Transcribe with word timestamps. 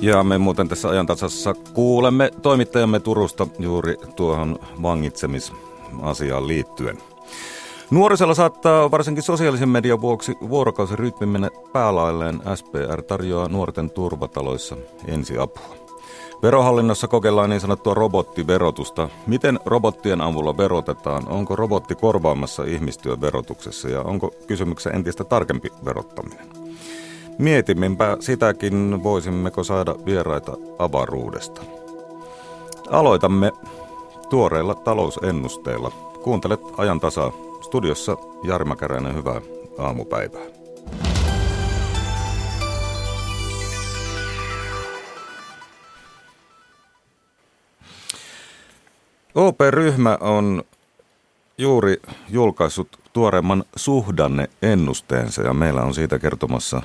Ja 0.00 0.24
me 0.24 0.38
muuten 0.38 0.68
tässä 0.68 0.88
ajantasassa 0.88 1.54
kuulemme 1.74 2.30
toimittajamme 2.42 3.00
Turusta 3.00 3.46
juuri 3.58 3.96
tuohon 4.16 4.58
vangitsemisasiaan 4.82 6.48
liittyen. 6.48 6.98
Nuorisella 7.90 8.34
saattaa 8.34 8.90
varsinkin 8.90 9.22
sosiaalisen 9.22 9.68
median 9.68 10.00
vuoksi 10.00 10.36
vuorokausirytmi 10.48 11.26
mennä 11.26 11.50
päälailleen. 11.72 12.40
SPR 12.54 13.02
tarjoaa 13.02 13.48
nuorten 13.48 13.90
turvataloissa 13.90 14.76
ensiapua. 15.06 15.76
Verohallinnossa 16.42 17.08
kokeillaan 17.08 17.50
niin 17.50 17.60
sanottua 17.60 17.94
robottiverotusta. 17.94 19.08
Miten 19.26 19.60
robottien 19.64 20.20
avulla 20.20 20.56
verotetaan? 20.56 21.28
Onko 21.28 21.56
robotti 21.56 21.94
korvaamassa 21.94 22.64
ihmistyön 22.64 23.20
verotuksessa 23.20 23.88
ja 23.88 24.02
onko 24.02 24.30
kysymyksessä 24.46 24.90
entistä 24.90 25.24
tarkempi 25.24 25.68
verottaminen? 25.84 26.59
Mietimmepä 27.40 28.16
sitäkin, 28.20 29.02
voisimmeko 29.02 29.64
saada 29.64 29.94
vieraita 30.04 30.52
avaruudesta. 30.78 31.62
Aloitamme 32.90 33.52
tuoreilla 34.30 34.74
talousennusteilla. 34.74 35.90
Kuuntelet 36.24 36.60
ajan 36.76 37.00
tasaa. 37.00 37.32
Studiossa 37.60 38.16
Jarma 38.42 38.76
Käräinen, 38.76 39.14
hyvää 39.14 39.40
aamupäivää. 39.78 40.40
OP-ryhmä 49.34 50.18
on 50.20 50.62
juuri 51.58 51.96
julkaissut 52.28 52.88
tuoreemman 53.12 53.64
suhdanneennusteensa 53.76 55.42
ja 55.42 55.52
meillä 55.54 55.82
on 55.82 55.94
siitä 55.94 56.18
kertomassa 56.18 56.82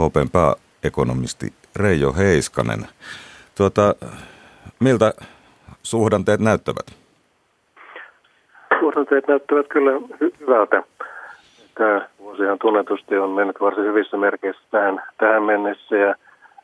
OPn 0.00 0.28
pääekonomisti 0.32 1.52
Reijo 1.76 2.12
Heiskanen. 2.12 2.86
Tuota, 3.56 3.94
miltä 4.80 5.12
suhdanteet 5.82 6.40
näyttävät? 6.40 6.86
Suhdanteet 8.80 9.28
näyttävät 9.28 9.66
kyllä 9.68 9.90
hy- 9.90 10.40
hyvältä. 10.40 10.82
Tämä 11.74 12.08
vuosihan 12.18 12.58
tunnetusti 12.58 13.18
on 13.18 13.30
mennyt 13.30 13.60
varsin 13.60 13.84
hyvissä 13.84 14.16
merkeissä 14.16 14.62
tähän, 14.70 15.02
tähän 15.18 15.42
mennessä 15.42 15.96
ja 15.96 16.14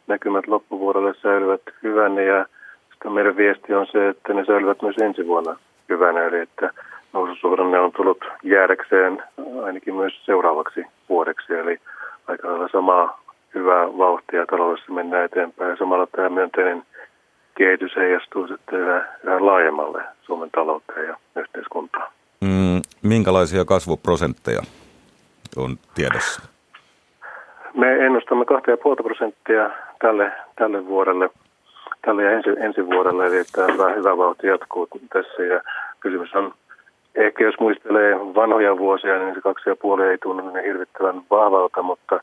näkymät 0.06 0.46
loppuvuodelle 0.46 1.14
säilyvät 1.22 1.62
hyvänä 1.82 2.22
ja 2.22 2.46
sitten 2.90 3.12
meidän 3.12 3.36
viesti 3.36 3.74
on 3.74 3.86
se, 3.92 4.08
että 4.08 4.34
ne 4.34 4.44
säilyvät 4.44 4.82
myös 4.82 4.96
ensi 4.98 5.26
vuonna 5.26 5.56
hyvänä, 5.88 6.24
eli 6.24 6.38
että 6.40 6.70
noususuhdanne 7.12 7.78
on 7.78 7.92
tullut 7.92 8.24
jäädäkseen 8.42 9.22
ainakin 9.64 9.94
myös 9.94 10.24
seuraavaksi 10.24 10.84
vuodeksi, 11.08 11.54
eli 11.54 11.80
aika 12.26 12.48
lailla 12.48 12.68
samaa 12.72 13.25
hyvää 13.54 13.86
vauhtia 13.98 14.46
taloudessa 14.46 14.92
mennään 14.92 15.24
eteenpäin 15.24 15.70
ja 15.70 15.76
samalla 15.76 16.06
tämä 16.06 16.28
myönteinen 16.28 16.82
kehitys 17.58 17.96
heijastuu 17.96 18.46
sitten 18.46 18.80
yhä, 18.80 19.04
yhä 19.24 19.46
laajemmalle 19.46 20.02
Suomen 20.22 20.50
talouteen 20.50 21.06
ja 21.06 21.16
yhteiskuntaan. 21.36 22.12
Mm, 22.40 22.80
minkälaisia 23.02 23.64
kasvuprosentteja 23.64 24.62
on 25.56 25.76
tiedossa? 25.94 26.42
Me 27.74 28.06
ennustamme 28.06 28.44
2,5 28.44 29.02
prosenttia 29.02 29.70
tälle, 30.00 30.32
tälle 30.56 30.86
vuodelle– 30.86 31.30
tälle 32.06 32.22
ja 32.22 32.30
ensi, 32.30 32.50
ensi 32.58 32.86
vuodelle, 32.86 33.26
eli 33.26 33.44
tämä 33.52 33.72
hyvä, 33.72 33.92
hyvä 33.92 34.16
vauhti 34.16 34.46
jatkuu 34.46 34.88
tässä 35.12 35.42
ja 35.42 35.60
kysymys 36.00 36.34
on 36.34 36.54
Ehkä 37.14 37.44
jos 37.44 37.54
muistelee 37.60 38.14
vanhoja 38.18 38.78
vuosia, 38.78 39.18
niin 39.18 39.34
se 39.34 39.40
kaksi 39.40 39.68
ja 39.70 39.76
puoli 39.76 40.06
ei 40.06 40.18
tunnu 40.18 40.50
niin 40.50 40.64
hirvittävän 40.64 41.22
vahvalta, 41.30 41.82
mutta 41.82 42.20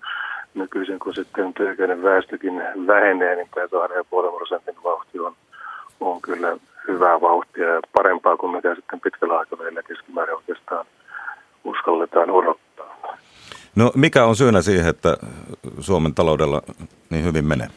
nykyisin 0.53 0.99
kun 0.99 1.13
sitten 1.13 1.53
työkäinen 1.53 2.03
väestökin 2.03 2.63
vähenee, 2.87 3.35
niin 3.35 3.49
tämä 3.55 3.67
kahden 3.67 3.97
ja 3.97 4.03
puolen 4.03 4.33
prosentin 4.33 4.83
vauhti 4.83 5.19
on, 5.19 5.33
on 5.99 6.21
kyllä 6.21 6.57
hyvää 6.87 7.21
vauhtia 7.21 7.67
ja 7.67 7.81
parempaa 7.93 8.37
kuin 8.37 8.55
mitä 8.55 8.75
sitten 8.75 8.99
pitkällä 9.01 9.37
aikavälillä 9.39 9.83
keskimäärin 9.83 10.35
oikeastaan 10.35 10.85
uskalletaan 11.63 12.31
odottaa. 12.31 13.17
No 13.75 13.91
mikä 13.95 14.25
on 14.25 14.35
syynä 14.35 14.61
siihen, 14.61 14.87
että 14.87 15.17
Suomen 15.79 16.15
taloudella 16.15 16.61
niin 17.09 17.25
hyvin 17.25 17.45
menee? 17.45 17.67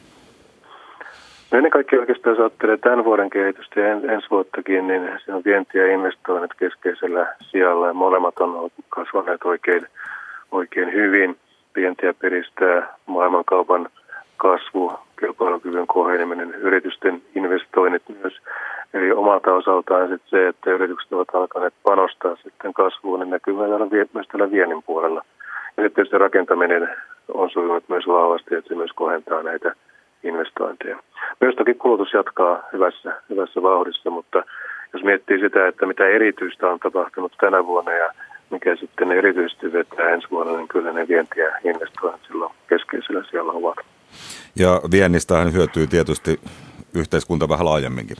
No 1.51 1.59
ennen 1.59 1.71
kaikkea 1.73 2.01
oikeastaan 2.01 2.37
jos 2.37 2.41
ajattelee 2.41 2.77
tämän 2.77 3.05
vuoden 3.05 3.31
kehitystä 3.31 3.81
ja 3.81 3.93
ensi 3.93 4.27
vuottakin, 4.31 4.87
niin 4.87 5.09
se 5.25 5.35
on 5.35 5.43
vienti 5.45 5.79
ja 5.79 5.93
investoinnit 5.93 6.55
keskeisellä 6.55 7.35
sijalla 7.51 7.87
ja 7.87 7.93
molemmat 7.93 8.39
on 8.39 8.71
kasvaneet 8.89 9.45
oikein, 9.45 9.87
oikein 10.51 10.93
hyvin. 10.93 11.37
Vientiä 11.77 12.15
piristää 12.15 12.95
maailmankaupan 13.07 13.89
kasvu, 14.37 14.93
kilpailukyvyn 15.21 15.87
koheneminen, 15.87 16.55
yritysten 16.55 17.23
investoinnit 17.35 18.03
myös. 18.23 18.41
Eli 18.95 19.13
omalta 19.13 19.55
osaltaan 19.55 20.09
sit 20.09 20.23
se, 20.27 20.49
että 20.49 20.71
yritykset 20.71 21.13
ovat 21.13 21.35
alkaneet 21.35 21.75
panostaa 21.83 22.37
sitten 22.37 22.73
kasvuun, 22.73 23.21
niin 23.21 23.31
näkyy 23.31 23.55
myös 24.15 24.29
tällä 24.29 24.51
viennin 24.51 24.83
puolella. 24.83 25.23
Ja 25.77 25.83
sitten 25.83 25.93
tietysti 25.95 26.19
rakentaminen 26.19 26.89
on 27.35 27.51
sujunut 27.51 27.89
myös 27.89 28.07
vahvasti, 28.07 28.55
että 28.55 28.69
se 28.69 28.75
myös 28.75 28.93
kohentaa 28.95 29.43
näitä 29.43 29.75
investointeja. 30.23 30.97
Myös 31.41 31.55
toki 31.55 31.75
kulutus 31.75 32.13
jatkaa 32.13 32.63
hyvässä, 32.73 33.21
hyvässä 33.31 33.63
vauhdissa, 33.63 34.11
mutta 34.11 34.43
jos 34.93 35.05
miettii 35.05 35.41
sitä, 35.41 35.69
että 35.69 35.87
mitä 35.87 36.07
erityistä 36.07 36.69
on 36.69 36.79
tapahtunut 36.79 37.33
tänä 37.41 37.67
vuonna 37.67 37.93
ja 37.93 38.13
mikä 38.51 38.77
sitten 38.77 39.13
erityisesti 39.13 39.73
vetää 39.73 40.09
ensi 40.09 40.27
vuonna, 40.31 40.57
niin 40.57 40.69
kyllä 40.69 40.93
ne 40.93 41.09
vienti- 41.09 41.41
ja 41.41 41.51
investoinnit 41.65 42.23
silloin 42.27 42.53
keskeisellä 42.69 43.25
siellä 43.31 43.53
ovat. 43.53 43.77
Ja 44.57 44.81
viennistähän 44.91 45.53
hyötyy 45.53 45.87
tietysti 45.87 46.41
yhteiskunta 46.95 47.49
vähän 47.49 47.67
laajemminkin. 47.67 48.17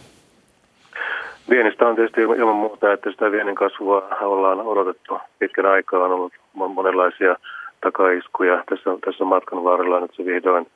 Viennistä 1.51 1.89
on 1.89 1.95
tietysti 1.95 2.21
ilman 2.21 2.57
muuta, 2.57 2.93
että 2.93 3.11
sitä 3.11 3.33
viennin 3.33 3.55
kasvua 3.55 4.09
ollaan 4.21 4.61
odotettu 4.61 5.19
pitkän 5.39 5.67
aikaa. 5.67 6.05
On 6.05 6.13
ollut 6.13 6.33
monenlaisia 6.53 7.37
takaiskuja 7.81 8.65
tässä, 8.69 8.91
tässä 9.05 9.25
matkan 9.25 9.65
varrella. 9.65 10.01
Nyt 10.01 10.15
se 10.17 10.25
vihdoin 10.25 10.67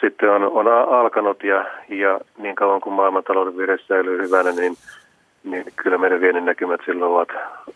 sitten 0.00 0.30
on, 0.30 0.42
on 0.42 0.68
alkanut 0.68 1.44
ja, 1.44 1.64
ja 1.88 2.20
niin 2.38 2.54
kauan 2.54 2.80
kuin 2.80 2.92
maailmantalouden 2.92 3.56
vire 3.56 3.78
säilyy 3.88 4.22
hyvänä, 4.22 4.52
niin, 4.52 4.76
niin 5.50 5.64
kyllä 5.76 5.98
meidän 5.98 6.20
viennin 6.20 6.44
näkymät 6.44 6.80
silloin 6.84 7.12
ovat, 7.12 7.28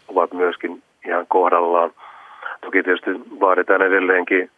ovat 0.08 0.32
myöskin 0.32 0.82
ihan 1.06 1.26
kohdallaan. 1.28 1.90
Toki 2.60 2.82
tietysti 2.82 3.10
vaaditaan 3.40 3.82
edelleenkin 3.82 4.50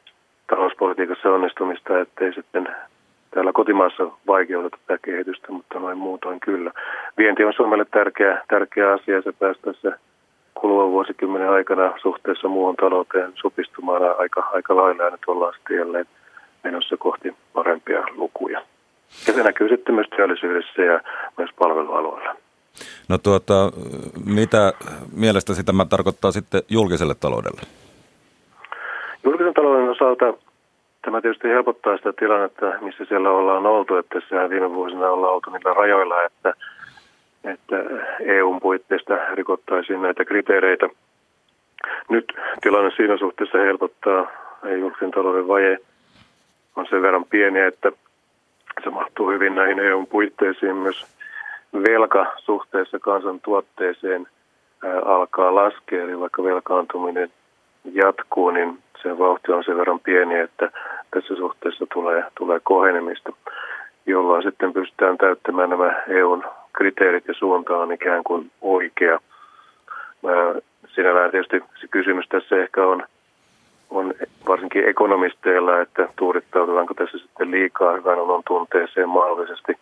talouspolitiikassa 0.47 1.29
onnistumista, 1.29 2.01
ettei 2.01 2.33
sitten 2.33 2.69
täällä 3.31 3.53
kotimaassa 3.53 4.05
vaikeuteta 4.27 4.77
tätä 4.87 4.99
kehitystä, 5.05 5.53
mutta 5.53 5.79
noin 5.79 5.99
muutoin 5.99 6.41
kyllä. 6.41 6.73
Vienti 7.19 7.45
on 7.45 7.53
Suomelle 7.53 7.85
tärkeä, 7.91 8.43
tärkeä 8.49 8.93
asia, 8.93 9.23
se 9.23 9.33
päästäessä 9.33 9.99
kuluvan 10.55 10.91
vuosikymmenen 10.91 11.51
aikana 11.51 11.95
suhteessa 12.03 12.49
muuhun 12.49 12.77
talouteen 12.77 13.33
supistumaan 13.35 14.19
aika, 14.19 14.49
aika 14.53 14.77
lailla 14.77 15.03
ja 15.03 15.11
nyt 15.11 15.21
ollaan 15.27 15.55
sitten 15.55 15.77
jälleen– 15.77 16.07
menossa 16.65 16.97
kohti 16.97 17.35
parempia 17.53 18.03
lukuja. 18.15 18.63
Ja 19.27 19.33
se 19.33 19.43
näkyy 19.43 19.69
sitten 19.69 19.95
myös 19.95 20.07
työllisyydessä 20.17 20.83
ja 20.83 21.01
myös 21.39 21.51
palvelualoilla. 21.59 22.37
No 23.09 23.19
tuota, 23.19 23.73
mitä 24.27 24.73
mielestäsi 25.17 25.65
tämä 25.65 25.85
tarkoittaa 25.85 26.33
sitten 26.33 26.63
julkiselle 26.69 27.15
taloudelle? 27.15 27.61
Julkisen 29.25 29.55
talouden 29.55 29.91
osalta 29.91 30.35
tämä 31.03 31.21
tietysti 31.21 31.49
helpottaa 31.49 31.97
sitä 31.97 32.13
tilannetta, 32.13 32.67
missä 32.81 33.05
siellä 33.05 33.31
ollaan 33.31 33.67
oltu. 33.67 33.97
Että 33.97 34.21
tässä 34.21 34.51
viime 34.51 34.71
vuosina 34.71 35.11
ollaan 35.11 35.35
oltu 35.35 35.51
niillä 35.51 35.75
rajoilla, 35.75 36.23
että, 36.23 36.55
että 37.45 37.77
EUn 38.21 38.61
puitteista 38.61 39.15
rikottaisiin 39.35 40.03
näitä 40.03 40.25
kriteereitä. 40.25 40.89
Nyt 42.09 42.33
tilanne 42.61 42.91
siinä 42.97 43.19
suhteessa 43.19 43.59
helpottaa 43.59 44.27
julkisen 44.81 45.11
talouden 45.11 45.49
vaje 45.49 45.79
on 46.77 46.87
sen 46.91 47.03
verran 47.03 47.25
pieni, 47.25 47.61
että 47.61 47.93
se 48.85 48.91
mahtuu 48.91 49.31
hyvin 49.31 49.55
näihin 49.55 49.79
EUn 49.79 50.07
puitteisiin. 50.07 50.77
Myös 50.77 51.07
velka 51.73 52.27
suhteessa 52.39 52.99
kansantuotteeseen 52.99 54.27
alkaa 55.05 55.55
laskea, 55.55 56.03
eli 56.03 56.21
vaikka 56.21 56.45
velkaantuminen 56.45 57.31
jatkuu, 57.93 58.51
niin 58.51 58.79
sen 59.03 59.19
vauhti 59.19 59.53
on 59.53 59.65
sen 59.65 59.77
verran 59.77 60.01
pieni, 60.01 60.39
että 60.39 60.71
tässä 61.11 61.35
suhteessa 61.37 61.87
tulee, 61.93 62.25
tulee 62.39 62.61
kohenemista, 62.63 63.33
jolloin 64.07 64.43
sitten 64.43 64.73
pystytään 64.73 65.19
täyttämään 65.19 65.71
nämä 65.71 66.03
EUn 66.09 66.45
kriteerit 66.73 67.29
ja 67.29 67.35
suunta 67.35 67.77
on 67.77 67.93
ikään 67.93 68.25
kuin 68.25 68.51
oikea. 68.61 69.19
Sinällään 70.95 71.31
tietysti 71.31 71.61
se 71.81 71.89
kysymys 71.91 72.29
tässä 72.29 72.57
ehkä 72.57 72.87
on, 72.87 73.03
on 73.91 74.15
varsinkin 74.49 74.89
ekonomisteilla, 74.89 75.81
että 75.81 76.09
tuurittaudutaanko 76.17 76.95
tässä 76.95 77.19
sitten 77.19 77.51
liikaa 77.51 77.93
hyvän 77.93 78.19
olon 78.19 78.43
tunteeseen 78.47 79.09
mahdollisesti, 79.09 79.79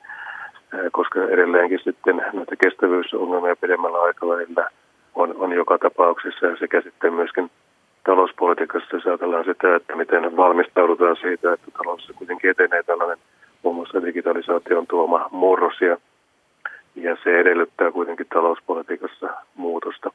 koska 0.93 1.25
edelleenkin 1.25 1.81
sitten 1.85 2.17
näitä 2.17 2.57
kestävyysongelmia 2.63 3.57
pidemmällä 3.57 4.03
aikavälillä 4.03 4.71
on, 5.15 5.35
on 5.39 5.53
joka 5.53 5.79
tapauksessa 5.79 6.57
sekä 6.59 6.81
sitten 6.81 7.15
myöskin 7.15 7.51
talouspolitiikassa 8.05 8.97
jos 8.97 9.07
ajatellaan 9.07 9.45
sitä, 9.45 9.77
että 9.77 9.97
miten 9.97 10.37
valmistaudutaan 10.37 11.17
siitä, 11.17 11.53
että 11.53 11.71
taloudessa 11.71 12.13
kuitenkin 12.13 12.51
etenee 12.51 12.83
tällainen 12.83 13.19
muassa 13.63 14.03
digitalisaation 14.03 14.87
tuoma 14.87 15.29
murros 15.31 15.81
ja, 15.81 15.97
ja 16.95 17.17
se 17.25 17.41
edellyttää 17.41 17.91
kuitenkin 17.91 18.27
talouspolitiikassa 18.33 19.29
muutosta. 19.55 20.11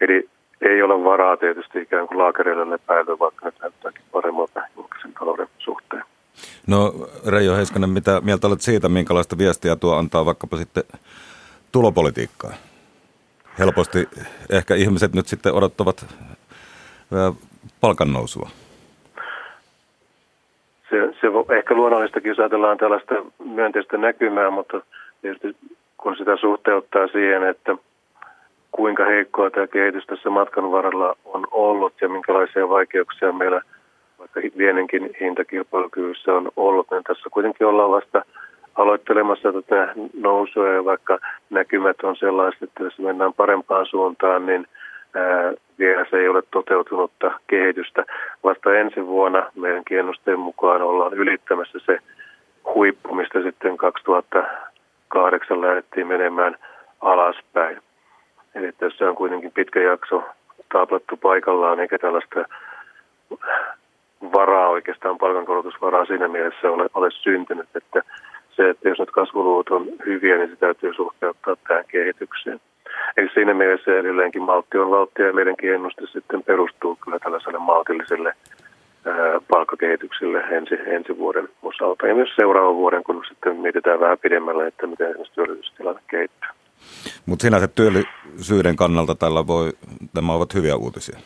Eli 0.00 0.28
ei 0.60 0.82
ole 0.82 1.04
varaa 1.04 1.36
tietysti 1.36 1.80
ikään 1.80 2.08
kuin 2.08 2.18
laakereille 2.18 2.70
lepäillä, 2.70 3.18
vaikka 3.18 3.46
nyt 3.46 3.54
näyttääkin 3.62 4.02
paremmalta 4.12 4.62
julkisen 4.76 5.12
talouden 5.18 5.48
suhteen. 5.58 6.02
No 6.66 6.92
Reijo 7.26 7.56
Heiskanen, 7.56 7.90
mitä 7.90 8.20
mieltä 8.24 8.46
olet 8.46 8.60
siitä, 8.60 8.88
minkälaista 8.88 9.38
viestiä 9.38 9.76
tuo 9.76 9.94
antaa 9.94 10.26
vaikkapa 10.26 10.56
sitten 10.56 10.84
tulopolitiikkaa? 11.72 12.52
Helposti 13.58 14.08
ehkä 14.50 14.74
ihmiset 14.74 15.12
nyt 15.12 15.26
sitten 15.26 15.54
odottavat 15.54 16.06
palkannousua. 17.80 18.50
Se, 20.90 20.96
se 21.20 21.56
ehkä 21.58 21.74
luonnollistakin, 21.74 22.28
jos 22.28 22.38
ajatellaan 22.38 22.78
tällaista 22.78 23.14
myönteistä 23.44 23.96
näkymää, 23.96 24.50
mutta 24.50 24.80
tietysti 25.22 25.56
kun 25.96 26.16
sitä 26.16 26.36
suhteuttaa 26.36 27.06
siihen, 27.06 27.42
että 27.42 27.76
kuinka 28.72 29.04
heikkoa 29.04 29.50
tämä 29.50 29.66
kehitys 29.66 30.06
tässä 30.06 30.30
matkan 30.30 30.70
varrella 30.70 31.16
on 31.24 31.46
ollut 31.50 31.94
ja 32.00 32.08
minkälaisia 32.08 32.68
vaikeuksia 32.68 33.32
meillä 33.32 33.60
vaikka 34.34 34.58
vienninkin 34.58 35.10
hintakilpailukyvyssä 35.20 36.34
on 36.34 36.50
ollut, 36.56 36.90
niin 36.90 37.04
tässä 37.04 37.28
kuitenkin 37.30 37.66
ollaan 37.66 37.90
vasta 37.90 38.22
aloittelemassa 38.74 39.52
tätä 39.52 39.92
nousua 40.20 40.68
ja 40.68 40.84
vaikka 40.84 41.18
näkymät 41.50 41.96
on 42.02 42.16
sellaiset, 42.16 42.62
että 42.62 42.82
jos 42.82 42.98
mennään 42.98 43.32
parempaan 43.32 43.86
suuntaan, 43.86 44.46
niin 44.46 44.66
vielä 45.78 46.06
se 46.10 46.16
ei 46.16 46.28
ole 46.28 46.42
toteutunutta 46.50 47.40
kehitystä. 47.46 48.04
Vasta 48.44 48.74
ensi 48.74 49.06
vuonna 49.06 49.50
meidän 49.54 49.82
ennusteen 49.90 50.38
mukaan 50.38 50.82
ollaan 50.82 51.14
ylittämässä 51.14 51.78
se 51.86 51.98
huippu, 52.74 53.14
mistä 53.14 53.42
sitten 53.42 53.76
2008 53.76 55.60
lähdettiin 55.60 56.06
menemään 56.06 56.56
alaspäin. 57.00 57.82
Eli 58.54 58.72
tässä 58.72 59.08
on 59.08 59.16
kuitenkin 59.16 59.52
pitkä 59.52 59.80
jakso 59.80 60.22
taaplattu 60.72 61.16
paikallaan, 61.16 61.80
eikä 61.80 61.98
tällaista 61.98 62.44
varaa 64.22 64.68
oikeastaan, 64.68 65.18
palkankorotusvaraa 65.18 66.04
siinä 66.04 66.28
mielessä 66.28 66.70
ole, 66.70 66.86
ole 66.94 67.10
syntynyt, 67.10 67.68
että 67.74 68.02
se, 68.56 68.70
että 68.70 68.88
jos 68.88 68.98
nyt 68.98 69.10
kasvuluvut 69.10 69.68
on 69.68 69.86
hyviä, 70.06 70.36
niin 70.36 70.50
se 70.50 70.56
täytyy 70.56 70.94
suhteuttaa 70.94 71.56
tähän 71.68 71.84
kehitykseen. 71.88 72.60
Eli 73.16 73.28
siinä 73.34 73.54
mielessä 73.54 73.98
edelleenkin 73.98 74.42
maltti 74.42 74.78
on 74.78 74.90
valttia 74.90 75.26
ja 75.26 75.32
meidänkin 75.32 75.74
ennuste 75.74 76.06
sitten 76.12 76.42
perustuu 76.42 76.98
kyllä 77.04 77.18
tällaiselle 77.18 77.58
maltilliselle 77.58 78.34
palkkakehitykselle 79.50 80.38
ensi, 80.40 80.74
ensi 80.86 81.18
vuoden 81.18 81.48
osalta. 81.62 82.06
Ja 82.06 82.14
myös 82.14 82.28
seuraavan 82.36 82.76
vuoden, 82.76 83.04
kun 83.04 83.24
sitten 83.28 83.56
mietitään 83.56 84.00
vähän 84.00 84.18
pidemmälle, 84.18 84.66
että 84.66 84.86
miten 84.86 85.06
esimerkiksi 85.06 85.34
työllisyystilanne 85.34 86.00
kehittyy. 86.10 86.50
Mutta 87.26 87.42
sinänsä 87.42 87.68
työllisyyden 87.68 88.76
kannalta 88.76 89.14
tällä 89.14 89.46
voi, 89.46 89.72
tämä 90.14 90.32
ovat 90.32 90.54
hyviä 90.54 90.76
uutisia. 90.76 91.18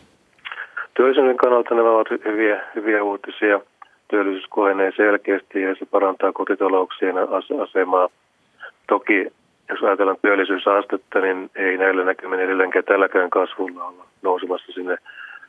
Työllisyyden 0.94 1.36
kannalta 1.36 1.74
nämä 1.74 1.90
ovat 1.90 2.10
hyviä, 2.24 2.60
hyviä 2.74 3.02
uutisia. 3.02 3.60
Työllisyys 4.08 4.46
kohenee 4.48 4.92
selkeästi 4.96 5.62
ja 5.62 5.74
se 5.74 5.86
parantaa 5.86 6.32
kotitalouksien 6.32 7.14
asemaa. 7.62 8.08
Toki 8.86 9.32
jos 9.72 9.82
ajatellaan 9.82 10.16
työllisyysastetta, 10.22 11.20
niin 11.20 11.50
ei 11.54 11.78
näillä 11.78 12.04
näkymin 12.04 12.40
edelleenkään 12.40 12.84
tälläkään 12.84 13.30
kasvulla 13.30 13.84
olla 13.84 14.04
nousemassa 14.22 14.72
sinne 14.72 14.96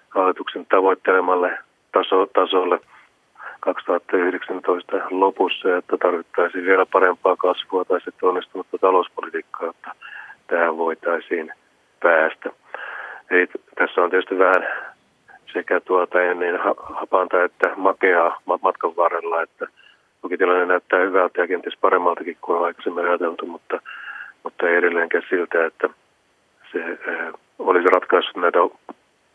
hallituksen 0.09 0.65
tavoittelemalle 0.65 1.57
taso, 1.91 2.25
tasolle 2.25 2.79
2019 3.59 4.97
lopussa, 5.09 5.77
että 5.77 5.97
tarvittaisiin 5.97 6.65
vielä 6.65 6.85
parempaa 6.85 7.35
kasvua 7.35 7.85
tai 7.85 8.01
sitten 8.01 8.29
onnistunutta 8.29 8.77
talouspolitiikkaa, 8.77 9.69
että 9.69 9.91
tähän 10.47 10.77
voitaisiin 10.77 11.51
päästä. 11.99 12.49
Eli 13.31 13.47
tässä 13.75 14.01
on 14.01 14.09
tietysti 14.09 14.37
vähän 14.37 14.67
sekä 15.63 15.79
tuota 15.79 16.17
niin 16.17 16.59
hapanta 16.83 17.43
että 17.43 17.71
makeaa 17.75 18.41
matkan 18.61 18.95
varrella, 18.95 19.41
että 19.41 19.67
toki 20.21 20.37
tilanne 20.37 20.65
näyttää 20.65 20.99
hyvältä 20.99 21.41
ja 21.41 21.47
kenties 21.47 21.77
paremmaltakin 21.81 22.37
kuin 22.41 22.57
on 22.57 22.65
aikaisemmin 22.65 23.05
ajateltu, 23.05 23.45
mutta, 23.45 23.79
mutta 24.43 24.67
ei 24.67 24.75
edelleenkään 24.75 25.23
siltä, 25.29 25.65
että 25.65 25.89
se 26.71 26.79
äh, 26.83 27.33
olisi 27.59 27.87
ratkaissut 27.93 28.35
näitä 28.35 28.59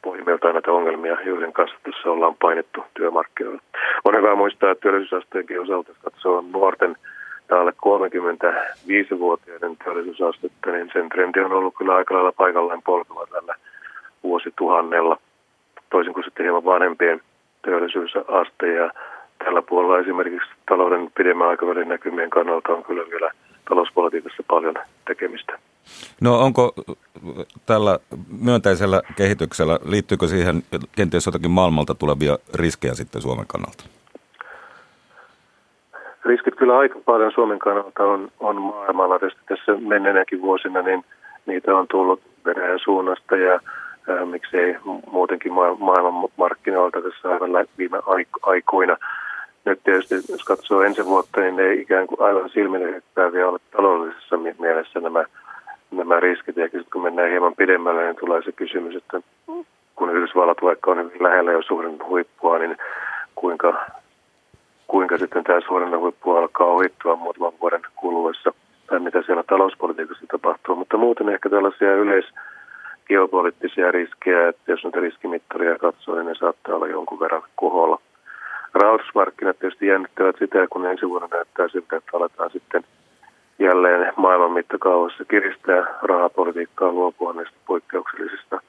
pohjimmiltaan 0.02 0.54
näitä 0.54 0.72
ongelmia, 0.72 1.16
joiden 1.25 1.52
kanssa 1.52 1.76
tässä 1.82 2.10
ollaan 2.10 2.34
painettu 2.34 2.84
työmarkkinoilla. 2.94 3.62
On 4.04 4.16
hyvä 4.16 4.34
muistaa, 4.34 4.70
että 4.70 4.82
työllisyysasteenkin 4.82 5.60
osalta, 5.60 5.90
jos 5.90 5.98
katsoo 5.98 6.44
nuorten 6.52 6.96
alle 7.50 7.72
35-vuotiaiden 7.86 9.76
työllisyysastetta, 9.84 10.70
niin 10.70 10.90
sen 10.92 11.08
trendi 11.08 11.40
on 11.40 11.52
ollut 11.52 11.75
kyllä 11.78 11.94
aika 11.94 12.14
lailla 12.14 12.32
paikallaan 12.32 12.82
polkava 12.82 13.26
tällä 13.26 13.54
vuosituhannella, 14.22 15.19
toisin 15.90 16.14
kuin 16.14 16.25
sitten 16.25 16.44
hieman 16.44 16.64
vanhempien 16.64 17.20
työllisyysaste. 17.62 18.73
Ja 18.73 18.90
tällä 19.44 19.62
puolella 19.62 19.99
esimerkiksi 19.99 20.49
talouden 20.69 21.11
pidemmän 21.17 21.49
aikavälin 21.49 21.88
näkymien 21.88 22.31
kannalta 22.31 22.73
on 22.73 22.85
kyllä 22.85 23.11
vielä 23.11 23.31
talouspolitiikassa 23.69 24.43
paljon 24.49 24.75
tekemistä. 25.05 25.58
No 26.20 26.38
onko 26.40 26.75
tällä 27.67 27.99
myönteisellä 28.40 29.02
kehityksellä, 29.17 29.79
liittyykö 29.85 30.26
siihen 30.26 30.62
kenties 30.96 31.26
jotakin 31.26 31.50
maailmalta 31.50 31.94
tulevia 31.94 32.38
riskejä 32.55 32.94
sitten 32.94 33.23
Suomen 33.23 33.46
kannalta? 33.46 33.85
Riskit 36.25 36.55
kyllä 36.55 36.79
aika 36.79 36.99
paljon 37.05 37.32
Suomen 37.35 37.58
kannalta 37.58 38.05
on, 38.05 38.29
on 38.40 38.62
maailmalla. 38.62 39.19
Tietysti 39.19 39.43
tässä 39.49 39.73
menneenäkin 39.81 40.43
vuosina 40.43 40.82
niin 40.82 41.05
niitä 41.46 41.76
on 41.76 41.87
tullut 41.90 42.20
Venäjän 42.44 42.79
suunnasta 42.85 43.37
ja 43.37 43.61
ää, 44.08 44.25
miksei 44.25 44.76
muutenkin 45.10 45.52
maailman 45.52 46.28
markkinoilta 46.37 47.02
tässä 47.02 47.31
aivan 47.31 47.66
viime 47.78 47.99
aikoina. 48.43 48.96
Nyt 49.64 49.81
tietysti, 49.84 50.14
jos 50.14 50.44
katsoo 50.44 50.82
ensi 50.82 51.05
vuotta, 51.05 51.40
niin 51.40 51.56
ne 51.56 51.72
ikään 51.72 52.06
kuin 52.06 52.20
aivan 52.20 52.50
vielä 53.32 53.49
ole 53.49 53.58
taloudellisessa 53.70 54.37
mielessä 54.58 55.00
nämä 55.00 55.25
nämä 55.90 56.20
riskit. 56.20 56.56
Ja 56.56 56.69
kun 56.93 57.02
mennään 57.02 57.31
hieman 57.31 57.55
pidemmälle, 57.56 58.05
niin 58.05 58.16
tulee 58.16 58.43
se 58.43 58.52
kysymys, 58.52 58.96
että 58.96 59.20
kun 59.94 60.16
Yhdysvallat 60.16 60.62
vaikka 60.62 60.90
on 60.90 60.99
hyvin 60.99 61.22
lähellä 61.22 61.52
jo 61.52 61.62
suurin 61.62 61.99
huippua, 62.08 62.58
niin 62.58 62.76
kuinka, 63.34 63.87
kuinka 64.87 65.18
sitten 65.18 65.44
tämä 65.44 65.61
suurin 65.61 65.99
huippu 65.99 66.37
alkaa 66.37 66.66
ohittua 66.66 67.16
muutaman 67.16 67.52
vuoden 67.61 67.83
kuluessa, 67.97 68.52
tai 68.87 69.00
mitä 69.00 69.23
siellä 69.23 69.42
talouspolitiikassa 69.42 70.25
tapahtuu. 70.30 70.76
Mutta 70.76 70.97
muuten 70.97 71.28
ehkä 71.28 71.50
tällaisia 71.50 71.92
yleisgeopoliittisia 73.11 73.91
riskejä, 73.91 74.49
että 74.49 74.73
jos 74.73 74.85
näitä 74.85 75.00
riskimittaria 75.00 75.79
katsoo, 75.79 76.15
niin 76.15 76.27
ne 76.27 76.35
saattaa 76.35 76.75
olla 76.75 76.87
jonkun 76.87 77.21
verran 77.21 77.43
koholla. 77.57 78.00
Rahoitusmarkkinat 78.75 79.59
tietysti 79.59 79.87
jännittävät 79.87 80.37
sitä, 80.38 80.67
kun 80.71 80.87
ensi 80.87 81.09
vuonna 81.09 81.29
näyttää 81.33 81.69
siltä, 81.69 81.97
että 81.97 82.17
aletaan 82.17 82.50
sitten– 82.50 82.85
jälleen 83.59 84.12
maailman 84.17 84.53
mittakaavassa 84.53 85.25
kiristää 85.25 85.87
rahapolitiikkaa 86.03 86.93
luopua 86.93 87.33
näistä 87.33 87.57
poikkeuksellisista 87.67 88.61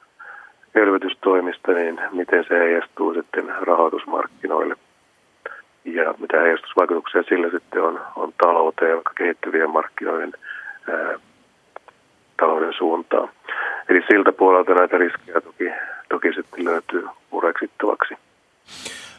elvytystoimista, 0.74 1.72
niin 1.72 2.00
miten 2.12 2.44
se 2.48 2.58
heijastuu 2.58 3.14
sitten 3.14 3.54
rahoitusmarkkinoille 3.60 4.76
ja 5.84 6.14
mitä 6.18 6.40
heijastusvaikutuksia 6.40 7.22
sillä 7.22 7.50
sitten 7.50 7.82
on, 7.82 8.00
on 8.16 8.32
talouteen, 8.38 8.94
vaikka 8.94 9.12
kehittyvien 9.14 9.70
markkinoiden 9.70 10.32
ää, 10.88 11.18
talouden 12.40 12.72
suuntaan. 12.72 13.28
Eli 13.90 14.00
siltä 14.10 14.32
puolelta 14.32 14.74
näitä 14.74 14.98
riskejä 14.98 15.40
toki, 15.40 15.64
toki 16.08 16.28
sitten 16.34 16.64
löytyy 16.64 17.08
pureksittavaksi. 17.30 18.14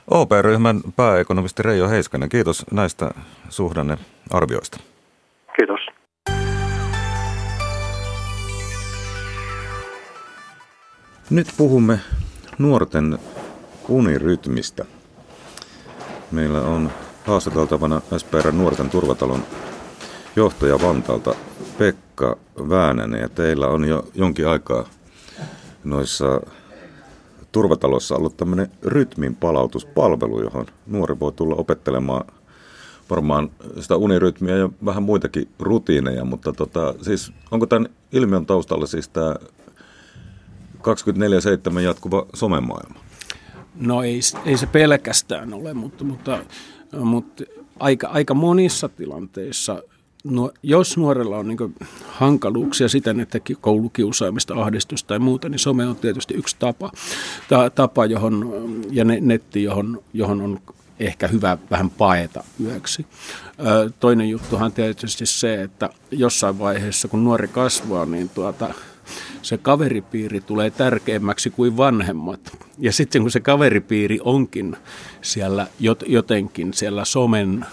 OP-ryhmän 0.08 0.82
pääekonomisti 0.96 1.64
Reijo 1.64 1.90
Heiskanen, 1.90 2.30
kiitos 2.30 2.66
näistä 2.72 3.12
suhdannearvioista. 3.50 4.78
Kiitos. 5.56 5.80
Nyt 11.30 11.48
puhumme 11.58 12.00
nuorten 12.58 13.18
unirytmistä. 13.90 14.86
Meillä 16.32 16.62
on 16.62 16.90
haastateltavana 17.26 18.02
SPR 18.18 18.52
Nuorten 18.52 18.90
turvatalon 18.90 19.40
johtaja 20.36 20.80
Vantaalta 20.82 21.36
Pekka 21.82 22.38
Väänänen 22.70 23.22
ja 23.22 23.30
teillä 23.30 23.68
on 23.68 23.86
jo 23.86 24.08
jonkin 24.16 24.48
aikaa 24.48 24.90
noissa 25.84 26.42
turvatalossa 27.52 28.16
ollut 28.16 28.38
tämmöinen 28.38 28.72
rytmin 28.84 29.36
palautuspalvelu, 29.36 30.42
johon 30.42 30.66
nuori 30.88 31.20
voi 31.20 31.32
tulla 31.32 31.56
opettelemaan 31.56 32.26
varmaan 33.10 33.52
sitä 33.80 33.96
unirytmiä 33.96 34.58
ja 34.58 34.70
vähän 34.86 35.04
muitakin 35.04 35.50
rutiineja, 35.60 36.26
mutta 36.26 36.54
tota, 36.54 36.94
siis 37.02 37.34
onko 37.52 37.66
tämän 37.66 37.90
ilmiön 38.12 38.46
taustalla 38.46 38.86
siis 38.86 39.10
tämä 39.10 39.36
24-7 40.78 41.80
jatkuva 41.80 42.26
somemaailma? 42.34 43.00
No 43.76 44.04
ei, 44.04 44.20
ei 44.46 44.58
se 44.58 44.66
pelkästään 44.66 45.54
ole, 45.54 45.74
mutta, 45.74 46.04
mutta, 46.04 46.40
mutta 47.00 47.44
aika, 47.80 48.08
aika 48.08 48.34
monissa 48.34 48.90
tilanteissa 48.90 49.84
no, 50.24 50.52
jos 50.64 50.98
nuorella 50.98 51.38
on 51.38 51.48
niin 51.48 51.76
hankaluuksia 52.08 52.90
siten, 52.90 53.20
että 53.20 53.40
koulukiusaamista, 53.62 54.54
ahdistusta 54.54 55.08
tai 55.08 55.20
muuta, 55.20 55.50
niin 55.50 55.60
some 55.60 55.88
on 55.88 55.96
tietysti 55.96 56.34
yksi 56.34 56.56
tapa, 56.60 56.92
ta, 57.50 57.70
tapa 57.70 58.06
johon, 58.06 58.54
ja 58.92 59.04
netti, 59.06 59.64
johon, 59.64 60.04
johon 60.14 60.42
on 60.42 60.60
ehkä 61.00 61.28
hyvä 61.28 61.58
vähän 61.72 61.90
paeta 61.90 62.44
yöksi. 62.64 63.06
Toinen 64.00 64.30
juttuhan 64.30 64.66
on 64.66 64.72
tietysti 64.72 65.26
se, 65.26 65.62
että 65.62 65.90
jossain 66.12 66.60
vaiheessa, 66.60 67.08
kun 67.08 67.24
nuori 67.24 67.48
kasvaa, 67.48 68.06
niin 68.06 68.30
tuota, 68.30 68.74
se 69.42 69.58
kaveripiiri 69.58 70.42
tulee 70.42 70.70
tärkeämmäksi 70.70 71.50
kuin 71.50 71.78
vanhemmat. 71.78 72.58
Ja 72.78 72.92
sitten 72.92 73.22
kun 73.22 73.32
se 73.32 73.40
kaveripiiri 73.40 74.20
onkin 74.24 74.78
siellä 75.22 75.68
jotenkin 76.08 76.74
siellä 76.74 77.06
somen 77.06 77.66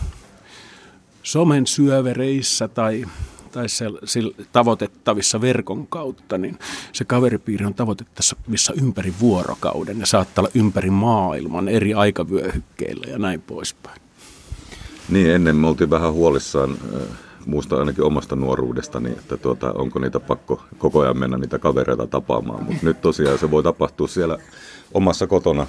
somen 1.29 1.67
syövereissä 1.67 2.69
tai, 2.69 3.05
tai 3.53 3.69
se, 3.69 3.87
se, 4.05 4.21
tavoitettavissa 4.53 5.41
verkon 5.41 5.87
kautta, 5.87 6.39
niin 6.39 6.59
se 6.93 7.05
kaveripiiri 7.05 7.65
on 7.65 7.75
tavoitettavissa 7.75 8.73
ympäri 8.83 9.15
vuorokauden. 9.21 10.01
Ja 10.01 10.07
saattaa 10.07 10.43
olla 10.43 10.51
ympäri 10.55 10.91
maailman 10.91 11.69
eri 11.69 11.95
aikavyöhykkeillä 11.95 13.07
ja 13.11 13.19
näin 13.19 13.41
poispäin. 13.41 14.01
Niin, 15.09 15.31
ennen 15.31 15.57
me 15.57 15.69
oltiin 15.69 15.91
vähän 15.91 16.13
huolissaan, 16.13 16.71
äh, 16.71 17.01
muista 17.47 17.77
ainakin 17.77 18.05
omasta 18.05 18.37
nuoruudestani, 18.37 19.11
että 19.11 19.37
tuota, 19.37 19.73
onko 19.73 19.99
niitä 19.99 20.21
pakko 20.21 20.63
koko 20.79 21.01
ajan 21.01 21.19
mennä 21.19 21.39
niitä 21.39 21.59
kavereita 21.59 22.07
tapaamaan, 22.07 22.65
mutta 22.65 22.87
nyt 22.87 23.01
tosiaan 23.01 23.39
se 23.39 23.51
voi 23.51 23.63
tapahtua 23.63 24.09
siellä 24.09 24.39
omassa 24.95 25.27
kotona 25.27 25.67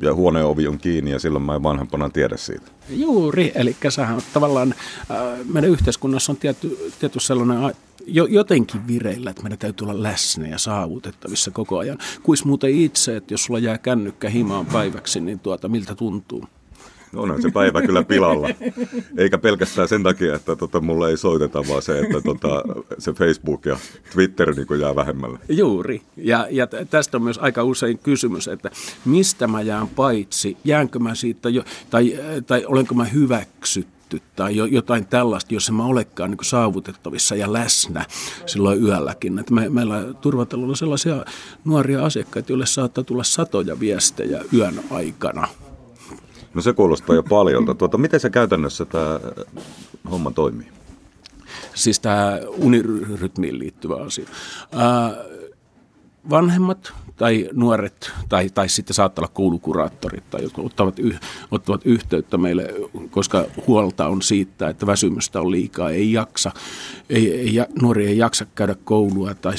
ja 0.00 0.14
huoneen 0.14 0.46
ovi 0.46 0.68
on 0.68 0.78
kiinni 0.78 1.10
ja 1.10 1.18
silloin 1.18 1.44
mä 1.44 1.54
en 1.54 1.62
vanhempana 1.62 2.10
tiedä 2.10 2.36
siitä. 2.36 2.66
Juuri, 2.88 3.52
eli 3.54 3.76
sähän 3.88 4.20
tavallaan 4.32 4.74
äh, 5.10 5.46
meidän 5.52 5.70
yhteiskunnassa 5.70 6.32
on 6.32 6.36
tietty, 6.36 6.78
tietty 7.00 7.20
sellainen 7.20 7.74
jo, 8.06 8.24
jotenkin 8.24 8.86
vireillä, 8.86 9.30
että 9.30 9.42
meidän 9.42 9.58
täytyy 9.58 9.88
olla 9.88 10.02
läsnä 10.02 10.48
ja 10.48 10.58
saavutettavissa 10.58 11.50
koko 11.50 11.78
ajan. 11.78 11.98
Kuis 12.22 12.44
muuten 12.44 12.70
itse, 12.70 13.16
että 13.16 13.34
jos 13.34 13.44
sulla 13.44 13.58
jää 13.58 13.78
kännykkä 13.78 14.28
himaan 14.28 14.66
päiväksi, 14.66 15.20
niin 15.20 15.40
tuota, 15.40 15.68
miltä 15.68 15.94
tuntuu? 15.94 16.44
Onhan 17.14 17.42
se 17.42 17.50
päivä 17.50 17.82
kyllä 17.82 18.02
pilalla. 18.02 18.48
Eikä 19.18 19.38
pelkästään 19.38 19.88
sen 19.88 20.02
takia, 20.02 20.34
että 20.34 20.56
tota, 20.56 20.80
mulle 20.80 21.10
ei 21.10 21.16
soiteta, 21.16 21.68
vaan 21.68 21.82
se, 21.82 21.98
että 21.98 22.20
tota, 22.20 22.62
se 22.98 23.12
Facebook 23.12 23.66
ja 23.66 23.78
Twitter 24.12 24.54
niin 24.54 24.80
jää 24.80 24.96
vähemmälle. 24.96 25.38
Juuri. 25.48 26.02
Ja, 26.16 26.46
ja 26.50 26.66
tästä 26.90 27.16
on 27.16 27.22
myös 27.22 27.38
aika 27.38 27.64
usein 27.64 27.98
kysymys, 27.98 28.48
että 28.48 28.70
mistä 29.04 29.46
mä 29.46 29.62
jään 29.62 29.88
paitsi, 29.88 30.56
jäänkö 30.64 30.98
mä 30.98 31.14
siitä 31.14 31.48
jo, 31.48 31.64
tai, 31.90 32.18
tai 32.46 32.64
olenko 32.66 32.94
mä 32.94 33.04
hyväksytty 33.04 33.96
tai 34.36 34.56
jotain 34.56 35.06
tällaista, 35.06 35.54
jos 35.54 35.70
mä 35.70 35.84
olekaan 35.84 36.30
niin 36.30 36.38
saavutettavissa 36.42 37.36
ja 37.36 37.52
läsnä 37.52 38.04
silloin 38.46 38.82
yölläkin. 38.82 39.38
Että 39.38 39.54
me, 39.54 39.68
meillä 39.68 40.04
turvatalolla 40.20 40.70
on 40.70 40.76
sellaisia 40.76 41.24
nuoria 41.64 42.04
asiakkaita, 42.04 42.52
joille 42.52 42.66
saattaa 42.66 43.04
tulla 43.04 43.24
satoja 43.24 43.80
viestejä 43.80 44.44
yön 44.52 44.80
aikana– 44.90 45.48
No 46.56 46.62
se 46.62 46.72
kuulostaa 46.72 47.16
jo 47.16 47.22
paljolta. 47.22 47.74
Tuota, 47.74 47.98
miten 47.98 48.20
se 48.20 48.30
käytännössä 48.30 48.84
tämä 48.84 49.20
homma 50.10 50.30
toimii? 50.30 50.68
Siis 51.74 52.00
tämä 52.00 52.38
unirytmiin 52.56 53.58
liittyvä 53.58 53.96
asia. 53.96 54.24
Ää, 54.72 55.16
vanhemmat 56.30 56.92
tai 57.16 57.48
nuoret 57.52 58.12
tai, 58.28 58.50
tai 58.50 58.68
sitten 58.68 58.94
saattaa 58.94 59.22
olla 59.22 59.32
koulukuraattorit 59.34 60.30
tai 60.30 60.42
jotka 60.42 60.62
ottavat, 60.62 60.98
yh, 60.98 61.20
ottavat 61.50 61.80
yhteyttä 61.84 62.38
meille, 62.38 62.74
koska 63.10 63.44
huolta 63.66 64.08
on 64.08 64.22
siitä, 64.22 64.68
että 64.68 64.86
väsymystä 64.86 65.40
on 65.40 65.50
liikaa, 65.50 65.90
ei 65.90 66.12
jaksa, 66.12 66.52
ei, 67.10 67.40
ei, 67.40 67.66
nuori 67.82 68.06
ei 68.06 68.18
jaksa 68.18 68.46
käydä 68.54 68.76
koulua 68.84 69.34
tai 69.34 69.54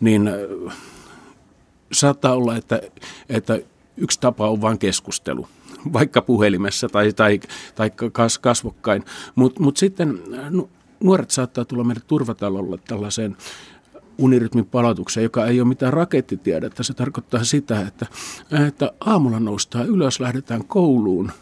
niin 0.00 0.30
saattaa 1.92 2.34
olla, 2.34 2.56
että, 2.56 2.80
että 3.28 3.60
yksi 3.96 4.20
tapa 4.20 4.50
on 4.50 4.60
vain 4.60 4.78
keskustelu 4.78 5.48
vaikka 5.92 6.22
puhelimessa 6.22 6.88
tai, 6.88 7.12
tai, 7.12 7.40
tai 7.74 7.90
kas, 8.12 8.38
kasvokkain. 8.38 9.04
Mutta 9.34 9.62
mut 9.62 9.76
sitten 9.76 10.18
nuoret 11.00 11.30
saattaa 11.30 11.64
tulla 11.64 11.84
meidän 11.84 12.02
turvatalolle 12.06 12.78
tällaiseen 12.88 13.36
unirytmin 14.18 14.66
palautukseen, 14.66 15.24
joka 15.24 15.46
ei 15.46 15.60
ole 15.60 15.68
mitään 15.68 15.92
rakettitiedettä. 15.92 16.82
Se 16.82 16.94
tarkoittaa 16.94 17.44
sitä, 17.44 17.80
että, 17.80 18.06
että 18.68 18.92
aamulla 19.00 19.40
noustaan 19.40 19.86
ylös, 19.86 20.20
lähdetään 20.20 20.64
kouluun 20.64 21.32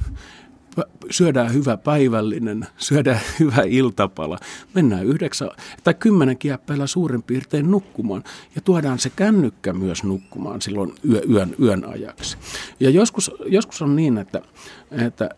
syödään 1.11 1.55
hyvä 1.55 1.77
päivällinen, 1.77 2.67
syödään 2.77 3.21
hyvä 3.41 3.63
iltapala, 3.67 4.39
mennään 4.75 5.07
yhdeksän 5.07 5.51
tai 5.85 5.95
kymmenen 5.95 6.39
kieppeillä 6.39 6.87
suurin 6.87 7.23
piirtein 7.23 7.71
nukkumaan 7.71 8.25
ja 8.55 8.61
tuodaan 8.61 8.99
se 8.99 9.11
kännykkä 9.11 9.73
myös 9.73 10.05
nukkumaan 10.05 10.63
silloin 10.63 10.95
yö, 11.11 11.23
yön, 11.31 11.55
yön 11.63 11.85
ajaksi. 11.85 12.37
Ja 12.81 12.91
joskus, 12.91 13.31
joskus 13.47 13.83
on 13.83 13.97
niin, 13.97 14.19
että, 14.19 14.43
että 14.91 15.31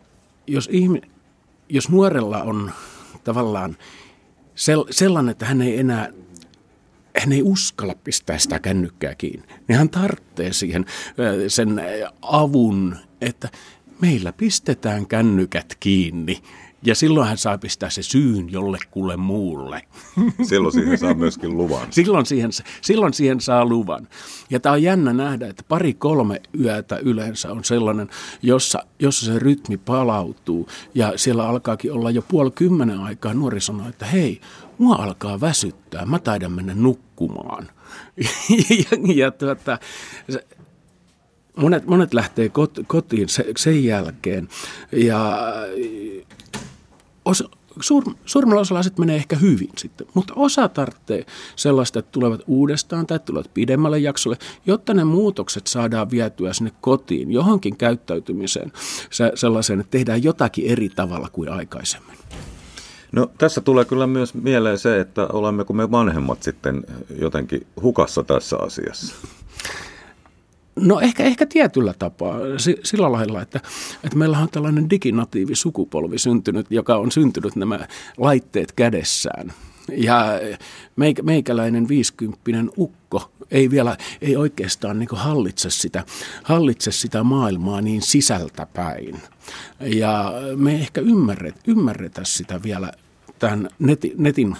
jos, 0.47 0.69
ihmi, 0.71 1.01
jos 1.69 1.89
nuorella 1.89 2.43
on 2.43 2.71
tavallaan 3.23 3.77
sellainen, 4.89 5.31
että 5.31 5.45
hän 5.45 5.61
ei 5.61 5.79
enää 5.79 6.09
hän 7.19 7.31
ei 7.31 7.41
uskalla 7.43 7.95
pistää 8.03 8.37
sitä 8.37 8.59
kännykkää 8.59 9.15
kiinni, 9.15 9.47
niin 9.67 9.77
hän 9.77 9.89
tarvitsee 9.89 10.53
siihen 10.53 10.85
sen 11.47 11.81
avun, 12.21 12.95
että 13.21 13.49
meillä 14.01 14.33
pistetään 14.33 15.07
kännykät 15.07 15.77
kiinni. 15.79 16.41
Ja 16.83 16.95
silloin 16.95 17.27
hän 17.27 17.37
saa 17.37 17.57
pistää 17.57 17.89
se 17.89 18.03
syyn 18.03 18.51
jollekulle 18.51 19.17
muulle. 19.17 19.81
Silloin 20.49 20.73
siihen 20.73 20.97
saa 20.97 21.13
myöskin 21.13 21.57
luvan. 21.57 21.87
silloin, 21.89 22.25
siihen, 22.25 22.51
silloin 22.81 23.13
siihen 23.13 23.41
saa 23.41 23.65
luvan. 23.65 24.07
Ja 24.49 24.59
tämä 24.59 24.73
on 24.73 24.83
jännä 24.83 25.13
nähdä, 25.13 25.47
että 25.47 25.63
pari-kolme 25.67 26.41
yötä 26.59 26.97
yleensä 26.97 27.51
on 27.51 27.63
sellainen, 27.63 28.09
jossa, 28.41 28.83
jossa 28.99 29.25
se 29.25 29.39
rytmi 29.39 29.77
palautuu. 29.77 30.67
Ja 30.95 31.13
siellä 31.15 31.47
alkaakin 31.47 31.91
olla 31.91 32.11
jo 32.11 32.21
puoli 32.21 32.51
kymmenen 32.51 32.99
aikaa. 32.99 33.33
Nuori 33.33 33.61
sanoo, 33.61 33.89
että 33.89 34.05
hei, 34.05 34.41
mua 34.77 34.95
alkaa 34.95 35.41
väsyttää, 35.41 36.05
mä 36.05 36.19
taidan 36.19 36.51
mennä 36.51 36.73
nukkumaan. 36.75 37.69
ja, 38.69 39.15
ja 39.15 39.31
tuota, 39.31 39.77
monet, 41.55 41.85
monet 41.85 42.13
lähtee 42.13 42.49
kot, 42.49 42.79
kotiin 42.87 43.29
se, 43.29 43.45
sen 43.57 43.83
jälkeen 43.83 44.49
ja 44.91 45.43
osa, 47.25 47.49
suur, 47.79 48.03
suurimmalla 48.25 48.61
osalla 48.61 48.83
sitten 48.83 49.01
menee 49.01 49.15
ehkä 49.15 49.35
hyvin 49.35 49.69
sitten, 49.77 50.07
mutta 50.13 50.33
osa 50.35 50.69
tarvitsee 50.69 51.25
sellaista, 51.55 51.99
että 51.99 52.11
tulevat 52.11 52.41
uudestaan 52.47 53.07
tai 53.07 53.19
tulevat 53.19 53.53
pidemmälle 53.53 53.99
jaksolle, 53.99 54.37
jotta 54.65 54.93
ne 54.93 55.03
muutokset 55.03 55.67
saadaan 55.67 56.11
vietyä 56.11 56.53
sinne 56.53 56.71
kotiin, 56.81 57.31
johonkin 57.31 57.77
käyttäytymiseen, 57.77 58.71
se, 59.09 59.31
sellaiseen, 59.35 59.79
että 59.79 59.91
tehdään 59.91 60.23
jotakin 60.23 60.65
eri 60.71 60.89
tavalla 60.89 61.29
kuin 61.31 61.49
aikaisemmin. 61.49 62.17
No 63.11 63.31
tässä 63.37 63.61
tulee 63.61 63.85
kyllä 63.85 64.07
myös 64.07 64.33
mieleen 64.33 64.77
se, 64.77 64.99
että 64.99 65.27
olemmeko 65.27 65.73
me 65.73 65.91
vanhemmat 65.91 66.43
sitten 66.43 66.83
jotenkin 67.19 67.67
hukassa 67.81 68.23
tässä 68.23 68.57
asiassa. 68.57 69.15
No 70.75 70.99
ehkä, 70.99 71.23
ehkä 71.23 71.45
tietyllä 71.45 71.93
tapaa 71.99 72.39
sillä 72.83 73.11
lailla, 73.11 73.41
että, 73.41 73.59
että 74.03 74.17
meillä 74.17 74.39
on 74.39 74.49
tällainen 74.49 74.89
diginatiivi 74.89 75.55
sukupolvi 75.55 76.17
syntynyt, 76.17 76.67
joka 76.69 76.97
on 76.97 77.11
syntynyt 77.11 77.55
nämä 77.55 77.79
laitteet 78.17 78.71
kädessään. 78.71 79.53
Ja 79.91 80.25
meikäläinen 81.23 81.87
viisikymppinen 81.87 82.71
ukko 82.77 83.31
ei 83.51 83.69
vielä, 83.69 83.97
ei 84.21 84.35
oikeastaan 84.35 84.99
niin 84.99 85.09
hallitse, 85.11 85.69
sitä, 85.69 86.03
hallitse 86.43 86.91
sitä 86.91 87.23
maailmaa 87.23 87.81
niin 87.81 88.01
sisältäpäin. 88.01 89.21
Ja 89.79 90.33
me 90.55 90.75
ehkä 90.75 91.01
ymmärret, 91.01 91.55
ymmärretä 91.67 92.21
sitä 92.23 92.63
vielä 92.63 92.91
tämän 93.39 93.69
netin, 93.79 94.13
netin, 94.17 94.55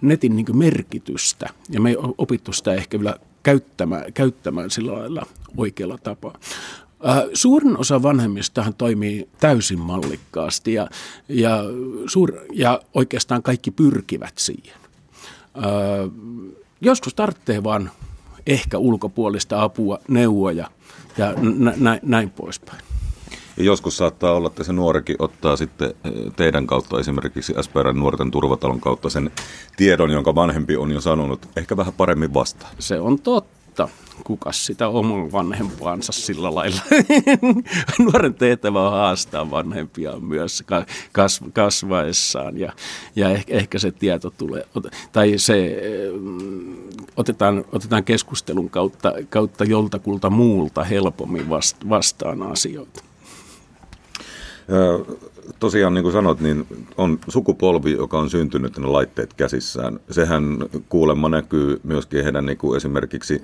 netin 0.00 0.36
niin 0.36 0.56
merkitystä. 0.58 1.48
Ja 1.70 1.80
me 1.80 1.90
ei 1.90 1.96
opittu 2.18 2.52
sitä 2.52 2.74
ehkä 2.74 2.98
vielä 2.98 3.16
käyttämään, 3.44 4.12
käyttämään 4.12 4.70
sillä 4.70 4.92
lailla 4.92 5.26
oikealla 5.56 5.98
tapaa. 5.98 6.34
Äh, 7.08 7.22
suurin 7.34 7.78
osa 7.78 8.02
vanhemmistahan 8.02 8.74
toimii 8.74 9.28
täysin 9.40 9.78
mallikkaasti 9.78 10.72
ja, 10.72 10.88
ja, 11.28 11.58
suur, 12.06 12.32
ja 12.52 12.80
oikeastaan 12.94 13.42
kaikki 13.42 13.70
pyrkivät 13.70 14.38
siihen. 14.38 14.80
Äh, 15.56 16.10
joskus 16.80 17.14
tarvitsee 17.14 17.64
vaan 17.64 17.90
ehkä 18.46 18.78
ulkopuolista 18.78 19.62
apua, 19.62 19.98
neuvoja 20.08 20.70
ja 21.18 21.34
nä, 21.76 21.98
näin 22.02 22.30
poispäin. 22.30 22.93
Ja 23.56 23.64
joskus 23.64 23.96
saattaa 23.96 24.32
olla, 24.32 24.46
että 24.46 24.64
se 24.64 24.72
nuorikin 24.72 25.16
ottaa 25.18 25.56
sitten 25.56 25.94
eh, 26.04 26.12
teidän 26.36 26.66
kautta 26.66 27.00
esimerkiksi 27.00 27.54
SPRn 27.60 27.98
nuorten 27.98 28.30
turvatalon 28.30 28.80
kautta 28.80 29.10
sen 29.10 29.30
tiedon, 29.76 30.10
jonka 30.10 30.34
vanhempi 30.34 30.76
on 30.76 30.90
jo 30.90 31.00
sanonut, 31.00 31.48
ehkä 31.56 31.76
vähän 31.76 31.92
paremmin 31.92 32.34
vastaan. 32.34 32.72
Se 32.78 33.00
on 33.00 33.18
totta 33.18 33.54
mutta 33.78 33.88
kuka 34.24 34.52
sitä 34.52 34.88
oman 34.88 35.32
vanhempaansa 35.32 36.12
sillä 36.12 36.54
lailla. 36.54 36.80
Nuoren 38.04 38.34
tehtävä 38.34 38.86
on 38.86 38.92
haastaa 38.92 39.50
vanhempia 39.50 40.12
myös 40.20 40.62
kasvaessaan 41.52 42.58
ja, 42.58 42.72
ja 43.16 43.30
ehkä, 43.30 43.54
ehkä 43.54 43.78
se 43.78 43.92
tieto 43.92 44.30
tulee, 44.30 44.66
tai 45.12 45.32
se 45.36 45.76
mm, 46.20 46.76
otetaan, 47.16 47.64
otetaan 47.72 48.04
keskustelun 48.04 48.70
kautta, 48.70 49.12
kautta 49.28 49.64
joltakulta 49.64 50.30
muulta 50.30 50.84
helpommin 50.84 51.46
vastaan 51.88 52.42
asioita. 52.42 53.13
Tosiaan 55.60 55.94
niin 55.94 56.02
kuin 56.02 56.12
sanot, 56.12 56.40
niin 56.40 56.66
on 56.96 57.18
sukupolvi, 57.28 57.92
joka 57.92 58.18
on 58.18 58.30
syntynyt 58.30 58.78
ne 58.78 58.86
laitteet 58.86 59.34
käsissään. 59.34 60.00
Sehän 60.10 60.58
kuulemma 60.88 61.28
näkyy 61.28 61.80
myöskin 61.82 62.24
heidän 62.24 62.46
niin 62.46 62.58
kuin 62.58 62.76
esimerkiksi 62.76 63.42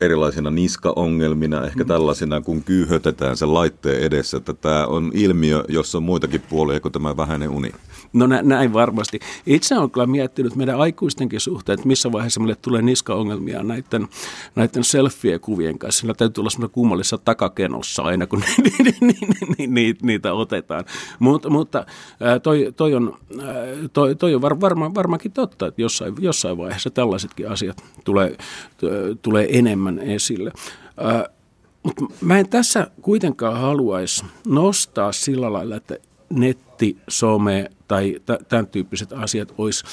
erilaisina 0.00 0.50
niskaongelmina, 0.50 1.66
ehkä 1.66 1.84
mm. 1.84 1.88
tällaisina, 1.88 2.40
kun 2.40 2.64
kyyhötetään 2.64 3.36
sen 3.36 3.54
laitteen 3.54 4.02
edessä, 4.02 4.36
että 4.36 4.54
tämä 4.54 4.86
on 4.86 5.10
ilmiö, 5.14 5.64
jossa 5.68 5.98
on 5.98 6.04
muitakin 6.04 6.40
puolia 6.40 6.80
kuin 6.80 6.92
tämä 6.92 7.16
vähäinen 7.16 7.50
uni. 7.50 7.72
No 8.14 8.26
nä, 8.26 8.42
näin 8.42 8.72
varmasti. 8.72 9.20
Itse 9.46 9.78
olen 9.78 9.90
kyllä 9.90 10.06
miettinyt 10.06 10.56
meidän 10.56 10.80
aikuistenkin 10.80 11.40
suhteen, 11.40 11.74
että 11.74 11.88
missä 11.88 12.12
vaiheessa 12.12 12.40
meille 12.40 12.56
tulee 12.62 12.82
niskaongelmia 12.82 13.62
näiden, 13.62 14.08
näiden 14.54 14.84
selfie-kuvien 14.84 15.78
kanssa. 15.78 16.00
Sillä 16.00 16.14
täytyy 16.14 16.42
olla 16.42 16.50
semmoinen 16.50 16.74
kummallisessa 16.74 17.18
takakenossa 17.18 18.02
aina, 18.02 18.26
kun 18.26 18.42
niitä 20.02 20.32
otetaan. 20.32 20.84
Mut, 21.18 21.46
mutta 21.50 21.86
toi, 22.42 22.72
toi 22.76 22.94
on, 22.94 23.16
toi, 23.92 24.14
toi 24.14 24.34
on 24.34 24.42
var, 24.42 24.60
varma, 24.60 24.94
varmaankin 24.94 25.32
totta, 25.32 25.66
että 25.66 25.82
jossain, 25.82 26.14
jossain 26.18 26.58
vaiheessa 26.58 26.90
tällaisetkin 26.90 27.50
asiat 27.50 27.84
tulee, 28.04 28.36
tulee 29.22 29.58
enemmän 29.58 29.98
esille. 29.98 30.52
Mutta 31.82 32.04
mä 32.20 32.38
en 32.38 32.48
tässä 32.48 32.90
kuitenkaan 33.02 33.60
haluaisi 33.60 34.24
nostaa 34.46 35.12
sillä 35.12 35.52
lailla, 35.52 35.76
että 35.76 35.98
netti, 36.74 36.98
some 37.08 37.70
tai 37.88 38.20
tämän 38.48 38.66
tyyppiset 38.66 39.12
asiat 39.12 39.54
olisi 39.58 39.84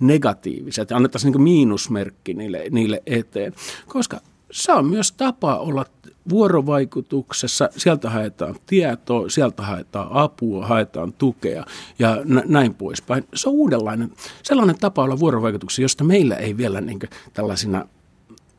negatiiviset. 0.00 0.92
Annettaisiin 0.92 1.32
niin 1.32 1.42
miinusmerkki 1.42 2.34
niille, 2.34 2.64
niille 2.70 3.02
eteen, 3.06 3.52
koska 3.86 4.20
se 4.50 4.72
on 4.72 4.86
myös 4.86 5.12
tapa 5.12 5.56
olla 5.56 5.86
vuorovaikutuksessa. 6.28 7.68
Sieltä 7.76 8.10
haetaan 8.10 8.54
tietoa, 8.66 9.28
sieltä 9.28 9.62
haetaan 9.62 10.08
apua, 10.10 10.66
haetaan 10.66 11.12
tukea 11.12 11.64
ja 11.98 12.20
näin 12.44 12.74
poispäin. 12.74 13.24
Se 13.34 13.48
on 13.48 13.54
uudenlainen, 13.54 14.12
sellainen 14.42 14.78
tapa 14.78 15.04
olla 15.04 15.18
vuorovaikutuksessa, 15.18 15.82
josta 15.82 16.04
meillä 16.04 16.36
ei 16.36 16.56
vielä 16.56 16.80
niin 16.80 16.98
tällaisina, 17.32 17.88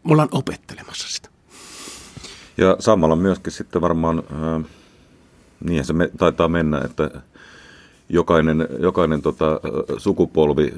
me 0.04 0.12
ollaan 0.12 0.30
opettelemassa 0.32 1.08
sitä. 1.10 1.30
Ja 2.58 2.76
samalla 2.80 3.16
myöskin 3.16 3.54
sitten 3.54 3.82
varmaan... 3.82 4.24
Äh 4.58 4.66
se 5.84 5.94
me, 5.94 6.10
taitaa 6.18 6.48
mennä, 6.48 6.82
että 6.86 7.22
jokainen, 8.10 8.68
jokainen 8.80 9.22
tota, 9.22 9.60
sukupolvi 9.98 10.74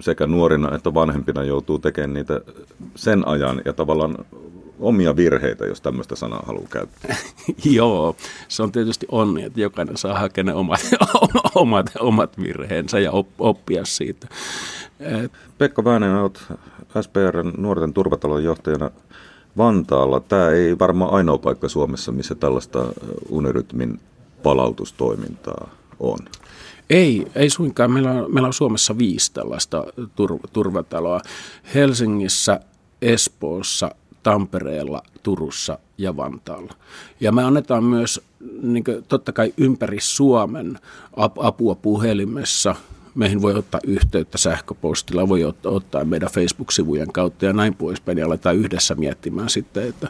sekä 0.00 0.26
nuorina 0.26 0.74
että 0.74 0.94
vanhempina 0.94 1.44
joutuu 1.44 1.78
tekemään 1.78 2.14
niitä 2.14 2.40
sen 2.94 3.28
ajan 3.28 3.62
ja 3.64 3.72
tavallaan 3.72 4.16
omia 4.80 5.16
virheitä, 5.16 5.66
jos 5.66 5.80
tämmöistä 5.80 6.16
sanaa 6.16 6.42
haluaa 6.46 6.68
käyttää. 6.70 7.16
Joo, 7.64 8.16
se 8.48 8.62
on 8.62 8.72
tietysti 8.72 9.06
onni, 9.10 9.42
että 9.42 9.60
jokainen 9.60 9.96
saa 9.96 10.18
hakea 10.18 10.44
ne 10.44 10.54
omat, 10.54 10.80
omat, 11.54 11.86
omat 12.00 12.38
virheensä 12.40 12.98
ja 12.98 13.12
oppia 13.38 13.84
siitä. 13.84 14.28
Et... 15.00 15.32
Pekka 15.58 15.84
Väänän, 15.84 16.16
olet 16.16 16.42
SPRn 17.00 17.52
nuorten 17.56 17.92
turvatalon 17.92 18.44
johtajana 18.44 18.90
Vantaalla. 19.56 20.20
Tämä 20.20 20.48
ei 20.48 20.78
varmaan 20.78 21.12
ainoa 21.12 21.38
paikka 21.38 21.68
Suomessa, 21.68 22.12
missä 22.12 22.34
tällaista 22.34 22.86
unirytmin 23.28 24.00
palautustoimintaa 24.42 25.68
on? 26.00 26.18
Ei, 26.90 27.26
ei 27.34 27.50
suinkaan. 27.50 27.92
Meillä 27.92 28.10
on, 28.10 28.34
meillä 28.34 28.46
on 28.46 28.52
Suomessa 28.52 28.98
viisi 28.98 29.32
tällaista 29.32 29.84
tur, 30.16 30.38
turvataloa. 30.52 31.20
Helsingissä, 31.74 32.60
Espoossa, 33.02 33.94
Tampereella, 34.22 35.02
Turussa 35.22 35.78
ja 35.98 36.16
Vantaalla. 36.16 36.72
Ja 37.20 37.32
me 37.32 37.44
annetaan 37.44 37.84
myös 37.84 38.20
niin 38.62 38.84
kuin, 38.84 39.04
totta 39.08 39.32
kai 39.32 39.54
ympäri 39.56 40.00
Suomen 40.00 40.78
apua 41.16 41.74
puhelimessa. 41.74 42.74
Meihin 43.14 43.42
voi 43.42 43.54
ottaa 43.54 43.80
yhteyttä 43.86 44.38
sähköpostilla, 44.38 45.28
voi 45.28 45.44
ottaa 45.64 46.04
meidän 46.04 46.30
Facebook-sivujen 46.32 47.12
kautta 47.12 47.44
ja 47.44 47.52
näin 47.52 47.74
poispäin. 47.74 48.18
Ja 48.18 48.26
aletaan 48.26 48.56
yhdessä 48.56 48.94
miettimään 48.94 49.50
sitten, 49.50 49.88
että, 49.88 50.08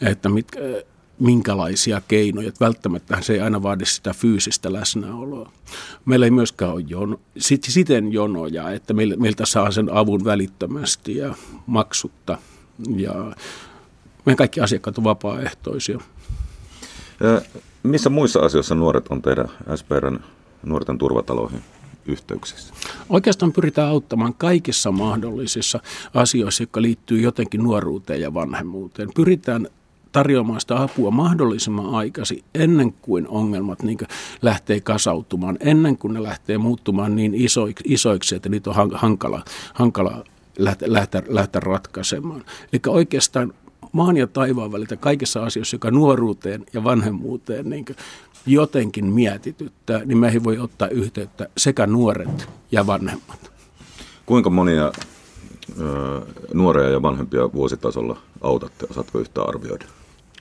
että 0.00 0.28
mitkä, 0.28 0.60
minkälaisia 1.22 2.02
keinoja. 2.08 2.48
Että 2.48 2.64
välttämättä 2.64 3.18
se 3.20 3.32
ei 3.32 3.40
aina 3.40 3.62
vaadi 3.62 3.86
sitä 3.86 4.14
fyysistä 4.14 4.72
läsnäoloa. 4.72 5.52
Meillä 6.04 6.26
ei 6.26 6.30
myöskään 6.30 6.72
ole 6.72 6.84
jono, 6.86 7.20
sit, 7.38 7.64
siten 7.64 8.12
jonoja, 8.12 8.70
että 8.70 8.94
meiltä 8.94 9.46
saa 9.46 9.70
sen 9.70 9.92
avun 9.92 10.24
välittömästi 10.24 11.16
ja 11.16 11.34
maksutta. 11.66 12.38
Ja 12.96 13.12
meidän 14.24 14.36
kaikki 14.36 14.60
asiakkaat 14.60 14.98
ovat 14.98 15.04
vapaaehtoisia. 15.04 15.98
Missä 17.82 18.10
muissa 18.10 18.40
asioissa 18.40 18.74
nuoret 18.74 19.08
on 19.10 19.22
teidän 19.22 19.48
SPRn 19.74 20.18
nuorten 20.62 20.98
turvataloihin? 20.98 21.62
yhteyksissä? 22.06 22.74
Oikeastaan 23.08 23.52
pyritään 23.52 23.88
auttamaan 23.88 24.34
kaikissa 24.34 24.92
mahdollisissa 24.92 25.80
asioissa, 26.14 26.62
jotka 26.62 26.82
liittyy 26.82 27.20
jotenkin 27.20 27.62
nuoruuteen 27.62 28.20
ja 28.20 28.34
vanhemmuuteen. 28.34 29.08
Pyritään 29.14 29.68
tarjoamaan 30.12 30.60
sitä 30.60 30.82
apua 30.82 31.10
mahdollisimman 31.10 31.94
aikaisin 31.94 32.44
ennen 32.54 32.92
kuin 32.92 33.28
ongelmat 33.28 33.82
niin 33.82 33.98
kuin 33.98 34.08
lähtee 34.42 34.80
kasautumaan, 34.80 35.56
ennen 35.60 35.98
kuin 35.98 36.14
ne 36.14 36.22
lähtee 36.22 36.58
muuttumaan 36.58 37.16
niin 37.16 37.34
isoiksi, 37.34 37.84
isoiksi 37.86 38.34
että 38.34 38.48
niitä 38.48 38.70
on 38.70 38.90
hankala, 38.92 39.44
hankala 39.74 40.24
lähteä, 40.58 40.88
lähteä, 41.28 41.60
ratkaisemaan. 41.60 42.44
Eli 42.72 42.80
oikeastaan 42.86 43.54
maan 43.92 44.16
ja 44.16 44.26
taivaan 44.26 44.72
välillä 44.72 44.96
kaikissa 44.96 45.44
asioissa, 45.44 45.74
joka 45.74 45.90
nuoruuteen 45.90 46.66
ja 46.72 46.84
vanhemmuuteen 46.84 47.70
niin 47.70 47.84
jotenkin 48.46 49.06
mietityttää, 49.06 50.04
niin 50.04 50.18
meihin 50.18 50.44
voi 50.44 50.58
ottaa 50.58 50.88
yhteyttä 50.88 51.48
sekä 51.56 51.86
nuoret 51.86 52.48
ja 52.72 52.86
vanhemmat. 52.86 53.52
Kuinka 54.26 54.50
monia 54.50 54.92
nuoria 56.54 56.88
ja 56.88 57.02
vanhempia 57.02 57.52
vuositasolla 57.52 58.16
autatte? 58.40 58.86
Osaatko 58.90 59.18
yhtään 59.18 59.48
arvioida? 59.48 59.84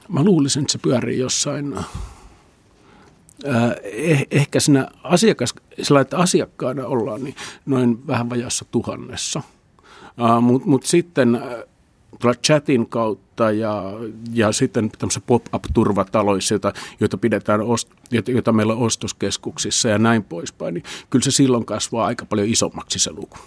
Mä 0.10 0.24
luulisin, 0.24 0.62
että 0.62 0.72
se 0.72 0.78
pyörii 0.78 1.20
jossain 1.20 1.76
eh, 3.44 4.28
ehkä 4.32 4.60
siinä 4.60 4.88
asiakas, 5.04 5.54
sillä 5.82 6.02
että 6.02 6.18
asiakkaana 6.18 6.88
ollaan 6.88 7.24
niin 7.24 7.36
noin 7.66 8.08
vähän 8.08 8.30
vajassa 8.30 8.66
tuhannessa. 8.72 9.42
Mutta 10.42 10.68
mut 10.68 10.84
sitten 10.84 11.42
tuolla 12.20 12.40
chatin 12.46 12.90
kautta 12.90 13.52
ja, 13.52 13.84
ja 14.34 14.52
sitten 14.52 14.92
tämmöisissä 14.92 15.22
pop-up-turvataloissa, 15.28 16.54
joita, 16.54 16.74
joita, 17.00 17.18
pidetään, 17.18 17.62
ost, 17.62 17.90
joita, 18.12 18.52
meillä 18.52 18.74
on 18.74 18.80
ostoskeskuksissa 18.80 19.90
ja 19.90 19.98
näin 19.98 20.24
poispäin, 20.24 20.74
niin 20.74 20.84
kyllä 21.10 21.24
se 21.24 21.32
silloin 21.32 21.66
kasvaa 21.66 22.06
aika 22.06 22.26
paljon 22.26 22.48
isommaksi 22.48 23.00
se 23.00 23.12
luku. 23.12 23.38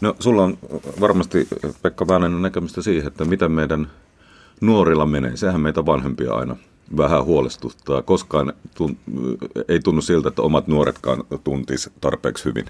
No 0.00 0.16
sulla 0.20 0.42
on 0.42 0.58
varmasti, 1.00 1.48
Pekka 1.82 2.08
Väänänen, 2.08 2.42
näkemystä 2.42 2.82
siihen, 2.82 3.06
että 3.06 3.24
mitä 3.24 3.48
meidän 3.48 3.90
nuorilla 4.60 5.06
menee. 5.06 5.36
Sehän 5.36 5.60
meitä 5.60 5.86
vanhempia 5.86 6.34
aina 6.34 6.56
vähän 6.96 7.24
huolestuttaa. 7.24 8.02
Koskaan 8.02 8.52
tun, 8.74 8.96
ei 9.68 9.80
tunnu 9.80 10.02
siltä, 10.02 10.28
että 10.28 10.42
omat 10.42 10.68
nuoretkaan 10.68 11.24
tuntis 11.44 11.90
tarpeeksi 12.00 12.44
hyvin. 12.44 12.64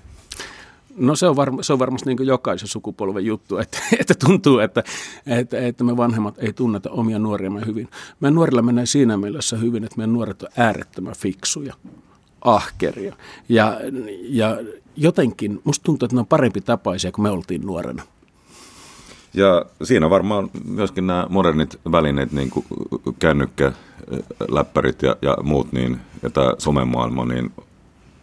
No 0.96 1.16
se 1.16 1.26
on, 1.26 1.36
varma, 1.36 1.62
se 1.62 1.72
on 1.72 1.78
varmasti 1.78 2.14
niin 2.14 2.26
jokaisen 2.26 2.68
sukupolven 2.68 3.24
juttu, 3.24 3.58
että, 3.58 3.78
että 4.00 4.14
tuntuu, 4.26 4.58
että, 4.58 4.84
että, 5.26 5.58
että 5.58 5.84
me 5.84 5.96
vanhemmat 5.96 6.34
ei 6.38 6.52
tunneta 6.52 6.90
omia 6.90 7.18
nuoriamme 7.18 7.66
hyvin. 7.66 7.88
Meidän 8.20 8.34
nuorilla 8.34 8.62
menee 8.62 8.86
siinä 8.86 9.16
mielessä 9.16 9.56
hyvin, 9.56 9.84
että 9.84 9.96
meidän 9.96 10.12
nuoret 10.12 10.42
on 10.42 10.48
äärettömän 10.56 11.14
fiksuja, 11.16 11.74
ahkeria. 12.40 13.16
Ja, 13.48 13.80
ja 14.22 14.58
jotenkin 14.96 15.60
musta 15.64 15.84
tuntuu, 15.84 16.06
että 16.06 16.16
ne 16.16 16.20
on 16.20 16.26
parempi 16.26 16.60
tapaisia 16.60 17.12
kuin 17.12 17.22
me 17.22 17.30
oltiin 17.30 17.66
nuorena. 17.66 18.02
Ja 19.34 19.64
siinä 19.82 20.10
varmaan 20.10 20.50
myöskin 20.64 21.06
nämä 21.06 21.26
modernit 21.28 21.80
välineet, 21.92 22.32
niin 22.32 22.50
kuin 22.50 22.66
kännykkä, 23.18 23.72
läppärit 24.48 25.02
ja, 25.02 25.16
ja 25.22 25.36
muut, 25.42 25.72
niin, 25.72 26.00
ja 26.22 26.30
tämä 26.30 26.54
somemaailma, 26.58 27.24
niin 27.24 27.52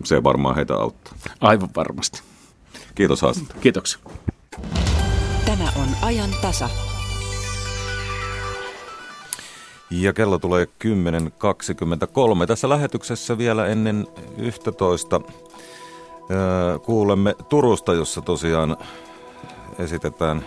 se 0.04 0.24
varmaan 0.24 0.56
heitä 0.56 0.76
auttaa. 0.76 1.14
Aivan 1.42 1.70
varmasti. 1.76 2.22
Kiitos 2.96 3.22
haastattelusta. 3.22 3.62
Kiitoksia. 3.62 4.00
Tämä 5.46 5.72
on 5.76 5.88
ajan 6.02 6.30
tasa. 6.42 6.70
Ja 9.92 10.14
kello 10.14 10.40
tulee 10.40 10.68
10.23. 10.84 12.48
Tässä 12.48 12.70
lähetyksessä 12.70 13.38
vielä 13.38 13.68
ennen 13.68 14.08
11 14.38 15.22
kuulemme 16.86 17.36
Turusta, 17.50 17.94
jossa 17.94 18.22
tosiaan 18.22 18.78
esitetään 19.80 20.46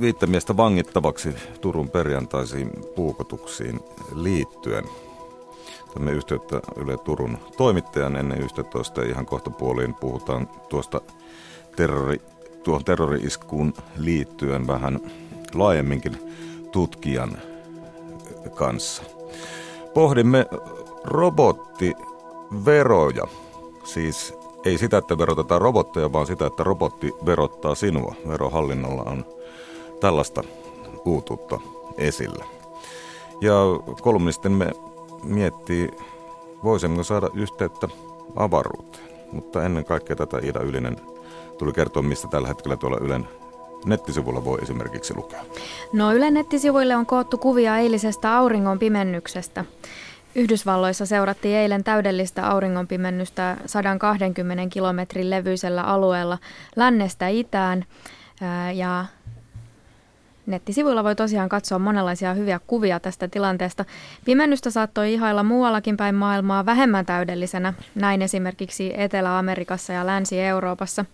viittä 0.00 0.26
miestä 0.26 0.56
vangittavaksi 0.56 1.28
Turun 1.60 1.90
perjantaisiin 1.90 2.70
puukotuksiin 2.96 3.80
liittyen. 4.14 4.84
Tänne 5.94 6.12
yhteyttä 6.12 6.60
Yle 6.76 6.96
Turun 6.96 7.38
toimittajan 7.56 8.16
ennen 8.16 8.42
11 8.42 9.02
ihan 9.02 9.26
kohta 9.26 9.50
puoliin 9.50 9.94
puhutaan 9.94 10.48
tuosta 10.68 11.00
terrori, 11.76 12.20
tuohon 12.62 12.84
terrori-iskuun 12.84 13.74
liittyen 13.96 14.66
vähän 14.66 15.00
laajemminkin 15.54 16.18
tutkijan 16.72 17.38
kanssa. 18.54 19.02
Pohdimme 19.94 20.46
robottiveroja, 21.04 23.24
siis 23.84 24.34
ei 24.64 24.78
sitä, 24.78 24.98
että 24.98 25.18
verotetaan 25.18 25.60
robotteja, 25.60 26.12
vaan 26.12 26.26
sitä, 26.26 26.46
että 26.46 26.62
robotti 26.62 27.12
verottaa 27.26 27.74
sinua. 27.74 28.14
Verohallinnolla 28.28 29.02
on 29.02 29.35
tällaista 30.00 30.42
uutuutta 31.04 31.60
esillä. 31.98 32.44
Ja 33.40 33.54
kolumnistimme 34.02 34.70
miettii, 35.22 35.90
voisimmeko 36.64 37.04
saada 37.04 37.28
yhteyttä 37.34 37.88
avaruuteen. 38.36 39.06
Mutta 39.32 39.64
ennen 39.64 39.84
kaikkea 39.84 40.16
tätä 40.16 40.38
Ida 40.42 40.60
Ylinen 40.60 40.96
tuli 41.58 41.72
kertoa, 41.72 42.02
mistä 42.02 42.28
tällä 42.28 42.48
hetkellä 42.48 42.76
tuolla 42.76 42.98
Ylen 43.00 43.28
nettisivulla 43.84 44.44
voi 44.44 44.58
esimerkiksi 44.62 45.14
lukea. 45.16 45.44
No 45.92 46.14
Ylen 46.14 46.34
nettisivuille 46.34 46.96
on 46.96 47.06
koottu 47.06 47.38
kuvia 47.38 47.76
eilisestä 47.76 48.36
auringon 48.36 48.78
pimennyksestä. 48.78 49.64
Yhdysvalloissa 50.34 51.06
seurattiin 51.06 51.56
eilen 51.56 51.84
täydellistä 51.84 52.50
auringonpimennystä 52.50 53.56
120 53.66 54.66
kilometrin 54.72 55.30
levyisellä 55.30 55.82
alueella 55.82 56.38
lännestä 56.76 57.28
itään 57.28 57.84
ja 58.74 59.04
Nettisivuilla 60.46 61.04
voi 61.04 61.16
tosiaan 61.16 61.48
katsoa 61.48 61.78
monenlaisia 61.78 62.34
hyviä 62.34 62.60
kuvia 62.66 63.00
tästä 63.00 63.28
tilanteesta. 63.28 63.84
Pimennystä 64.24 64.70
saattoi 64.70 65.12
ihailla 65.12 65.42
muuallakin 65.42 65.96
päin 65.96 66.14
maailmaa 66.14 66.66
vähemmän 66.66 67.06
täydellisenä, 67.06 67.74
näin 67.94 68.22
esimerkiksi 68.22 68.92
Etelä-Amerikassa 68.96 69.92
ja 69.92 70.06
Länsi-Euroopassa. 70.06 71.04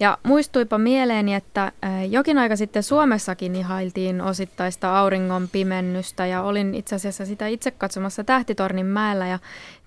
Ja 0.00 0.18
muistuipa 0.22 0.78
mieleeni, 0.78 1.34
että 1.34 1.72
jokin 2.10 2.38
aika 2.38 2.56
sitten 2.56 2.82
Suomessakin 2.82 3.56
ihailtiin 3.56 4.20
osittaista 4.20 4.98
auringon 4.98 5.48
pimennystä 5.52 6.26
ja 6.26 6.42
olin 6.42 6.74
itse 6.74 6.94
asiassa 6.94 7.26
sitä 7.26 7.46
itse 7.46 7.70
katsomassa 7.70 8.24
Tähtitornin 8.24 8.86
mäellä 8.86 9.26
ja 9.26 9.38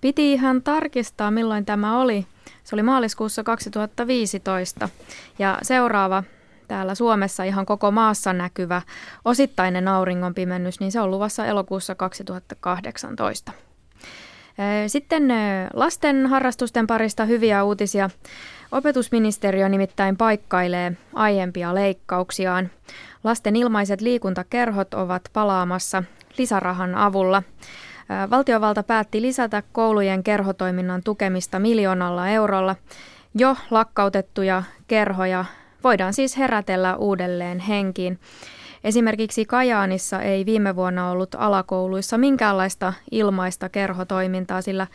piti 0.01 0.33
ihan 0.33 0.61
tarkistaa 0.61 1.31
milloin 1.31 1.65
tämä 1.65 1.99
oli. 1.99 2.25
Se 2.63 2.75
oli 2.75 2.83
maaliskuussa 2.83 3.43
2015 3.43 4.89
ja 5.39 5.57
seuraava 5.61 6.23
täällä 6.69 6.95
Suomessa 6.95 7.43
ihan 7.43 7.65
koko 7.65 7.91
maassa 7.91 8.33
näkyvä 8.33 8.81
osittainen 9.25 9.87
auringonpimennys, 9.87 10.79
niin 10.79 10.91
se 10.91 11.01
on 11.01 11.11
luvassa 11.11 11.45
elokuussa 11.45 11.95
2018. 11.95 13.51
Sitten 14.87 15.23
lasten 15.73 16.25
harrastusten 16.27 16.87
parista 16.87 17.25
hyviä 17.25 17.63
uutisia. 17.63 18.09
Opetusministeriö 18.71 19.69
nimittäin 19.69 20.17
paikkailee 20.17 20.97
aiempia 21.13 21.75
leikkauksiaan. 21.75 22.69
Lasten 23.23 23.55
ilmaiset 23.55 24.01
liikuntakerhot 24.01 24.93
ovat 24.93 25.29
palaamassa 25.33 26.03
lisärahan 26.37 26.95
avulla. 26.95 27.43
Valtiovalta 28.29 28.83
päätti 28.83 29.21
lisätä 29.21 29.63
koulujen 29.71 30.23
kerhotoiminnan 30.23 31.03
tukemista 31.03 31.59
miljoonalla 31.59 32.29
eurolla. 32.29 32.75
Jo 33.35 33.55
lakkautettuja 33.71 34.63
kerhoja 34.87 35.45
voidaan 35.83 36.13
siis 36.13 36.37
herätellä 36.37 36.95
uudelleen 36.95 37.59
henkiin. 37.59 38.19
Esimerkiksi 38.83 39.45
Kajaanissa 39.45 40.21
ei 40.21 40.45
viime 40.45 40.75
vuonna 40.75 41.11
ollut 41.11 41.35
alakouluissa 41.37 42.17
minkäänlaista 42.17 42.93
ilmaista 43.11 43.69
kerhotoimintaa, 43.69 44.61
sillä 44.61 44.87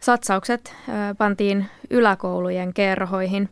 satsaukset 0.00 0.74
pantiin 1.18 1.66
yläkoulujen 1.90 2.74
kerhoihin. 2.74 3.48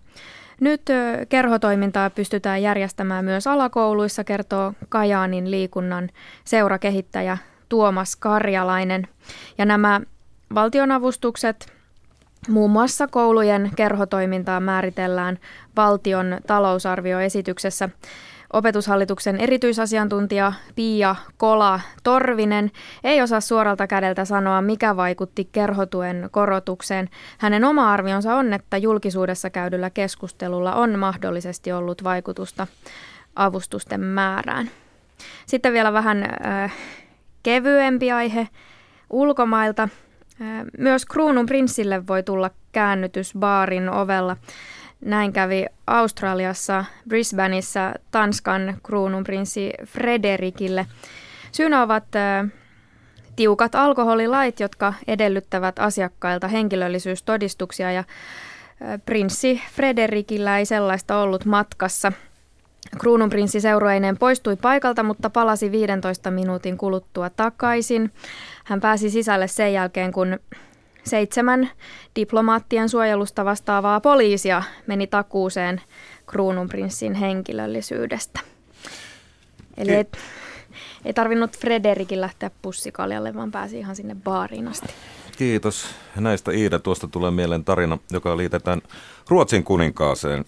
Nyt 0.61 0.83
kerhotoimintaa 1.28 2.11
pystytään 2.11 2.62
järjestämään 2.62 3.24
myös 3.24 3.46
alakouluissa, 3.46 4.24
kertoo 4.24 4.72
Kajaanin 4.88 5.50
liikunnan 5.50 6.09
seurakehittäjä 6.44 7.38
Tuomas 7.68 8.16
Karjalainen. 8.16 9.09
Ja 9.59 9.64
nämä 9.64 10.00
valtionavustukset 10.54 11.80
Muun 12.48 12.70
muassa 12.70 13.07
koulujen 13.07 13.70
kerhotoimintaa 13.76 14.61
määritellään 14.61 15.38
valtion 15.76 16.38
talousarvioesityksessä. 16.46 17.88
Opetushallituksen 18.53 19.37
erityisasiantuntija 19.37 20.53
Pia 20.74 21.16
Kola 21.37 21.81
Torvinen 22.03 22.70
ei 23.05 23.22
osaa 23.22 23.40
suoralta 23.40 23.87
kädeltä 23.87 24.24
sanoa, 24.24 24.62
mikä 24.62 24.96
vaikutti 24.96 25.48
kerhotuen 25.53 26.29
korotukseen. 26.31 27.09
Hänen 27.38 27.64
oma 27.64 27.92
arvionsa 27.92 28.35
on, 28.35 28.53
että 28.53 28.76
julkisuudessa 28.76 29.50
käydyllä 29.50 29.90
keskustelulla 29.90 30.74
on 30.74 30.98
mahdollisesti 30.98 31.72
ollut 31.72 32.05
vaikutusta 32.05 32.66
avustusten 33.37 34.00
määrään. 34.00 34.70
Sitten 35.46 35.72
vielä 35.72 35.92
vähän 35.92 36.24
äh, 36.46 36.72
kevyempi 37.42 38.12
aihe 38.12 38.48
ulkomailta. 39.11 39.88
Myös 40.79 41.07
kruunun 41.07 41.46
prinssille 41.46 42.07
voi 42.07 42.22
tulla 42.22 42.50
käännytys 42.72 43.33
baarin 43.38 43.88
ovella. 43.88 44.37
Näin 45.00 45.33
kävi 45.33 45.66
Australiassa 45.87 46.85
Brisbaneissa 47.09 47.94
Tanskan 48.11 48.76
kruununprinssi 48.83 49.72
Frederikille. 49.87 50.87
Syynä 51.53 51.83
ovat 51.83 52.05
tiukat 53.37 53.74
alkoholilait, 53.74 54.61
jotka 54.61 54.94
edellyttävät 55.07 55.79
asiakkailta 55.79 56.48
henkilöllisyystodistuksia 56.48 57.92
ja 57.92 58.05
prinssi 59.07 59.62
Frederikillä 59.72 60.59
ei 60.59 60.66
sellaista 60.66 61.18
ollut 61.18 61.44
matkassa. 61.44 62.12
Kruununprinssi 63.01 63.61
seurueineen 63.61 64.19
poistui 64.19 64.57
paikalta, 64.57 65.03
mutta 65.03 65.31
palasi 65.31 65.73
15 65.73 66.31
minuutin 66.31 66.79
kuluttua 66.79 67.31
takaisin. 67.31 68.13
Hän 68.65 68.81
pääsi 68.81 69.11
sisälle 69.11 69.49
sen 69.49 69.73
jälkeen, 69.73 70.13
kun 70.13 70.39
seitsemän 71.05 71.71
diplomaattien 72.17 72.89
suojelusta 72.89 73.45
vastaavaa 73.45 74.01
poliisia 74.01 74.63
meni 74.87 75.07
takuuseen 75.07 75.81
kruununprinssin 76.27 77.15
henkilöllisyydestä. 77.15 78.41
Eli 79.77 79.93
ei, 79.93 80.05
ei 81.05 81.13
tarvinnut 81.13 81.59
Frederikin 81.59 82.21
lähteä 82.21 82.51
pussikaljalle, 82.63 83.35
vaan 83.35 83.51
pääsi 83.51 83.79
ihan 83.79 83.97
sinne 83.97 84.17
baariin 84.25 84.69
asti. 84.69 84.89
Kiitos. 85.39 85.87
Näistä 86.17 86.53
Iida 86.53 86.79
tuosta 86.79 87.09
tulee 87.09 87.31
mieleen 87.31 87.65
tarina, 87.65 87.99
joka 88.11 88.37
liitetään 88.37 88.83
Ruotsin 89.29 89.65
kuninkaaseen. 89.65 90.45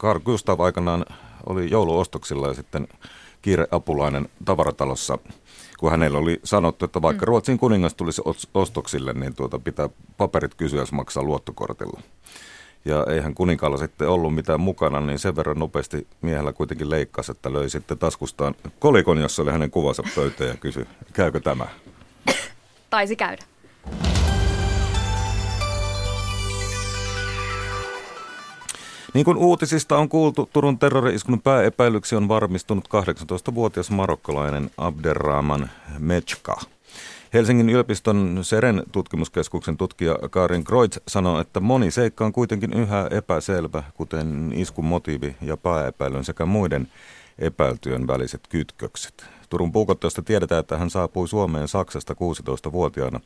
Carl 0.00 0.20
Gustav 0.20 0.60
aikanaan 0.60 1.04
oli 1.46 1.70
jouluostoksilla 1.70 2.48
ja 2.48 2.54
sitten 2.54 2.88
kiireapulainen 3.42 4.28
tavaratalossa– 4.44 5.18
kun 5.80 5.90
hänellä 5.90 6.18
oli 6.18 6.40
sanottu, 6.44 6.84
että 6.84 7.02
vaikka 7.02 7.26
mm. 7.26 7.28
Ruotsin 7.28 7.58
kuningas 7.58 7.94
tulisi 7.94 8.22
ostoksille, 8.54 9.12
niin 9.12 9.34
tuota 9.34 9.58
pitää 9.58 9.88
paperit 10.16 10.54
kysyä, 10.54 10.80
jos 10.80 10.92
maksaa 10.92 11.22
luottokortilla. 11.22 12.00
Ja 12.84 13.06
eihän 13.10 13.34
kuninkaalla 13.34 13.76
sitten 13.76 14.08
ollut 14.08 14.34
mitään 14.34 14.60
mukana, 14.60 15.00
niin 15.00 15.18
sen 15.18 15.36
verran 15.36 15.58
nopeasti 15.58 16.06
miehellä 16.22 16.52
kuitenkin 16.52 16.90
leikkasi, 16.90 17.32
että 17.32 17.52
löi 17.52 17.70
sitten 17.70 17.98
taskustaan 17.98 18.54
kolikon, 18.78 19.18
jossa 19.18 19.42
oli 19.42 19.50
hänen 19.50 19.70
kuvansa 19.70 20.02
pöytään 20.14 20.50
ja 20.50 20.56
kysyi, 20.56 20.86
käykö 21.12 21.40
tämä? 21.40 21.66
Taisi 22.90 23.16
käydä. 23.16 23.42
Niin 29.14 29.24
kuin 29.24 29.36
uutisista 29.36 29.98
on 29.98 30.08
kuultu, 30.08 30.50
Turun 30.52 30.78
terrori-iskun 30.78 31.42
pääepäilyksi 31.42 32.16
on 32.16 32.28
varmistunut 32.28 32.88
18-vuotias 32.88 33.90
marokkalainen 33.90 34.70
Abderrahman 34.76 35.70
Mechka. 35.98 36.60
Helsingin 37.34 37.70
yliopiston 37.70 38.38
Seren 38.42 38.82
tutkimuskeskuksen 38.92 39.76
tutkija 39.76 40.18
Karin 40.30 40.64
Kreutz 40.64 40.98
sanoo, 41.08 41.40
että 41.40 41.60
moni 41.60 41.90
seikka 41.90 42.24
on 42.24 42.32
kuitenkin 42.32 42.72
yhä 42.72 43.08
epäselvä, 43.10 43.82
kuten 43.94 44.52
iskun 44.54 44.84
motiivi 44.84 45.36
ja 45.42 45.56
pääepäilyn 45.56 46.24
sekä 46.24 46.46
muiden 46.46 46.88
epäiltyjen 47.38 48.06
väliset 48.06 48.40
kytkökset. 48.48 49.39
Turun 49.50 49.72
puukottajasta 49.72 50.22
tiedetään, 50.22 50.60
että 50.60 50.78
hän 50.78 50.90
saapui 50.90 51.28
Suomeen 51.28 51.68
Saksasta 51.68 52.14
16-vuotiaana. 52.14 53.20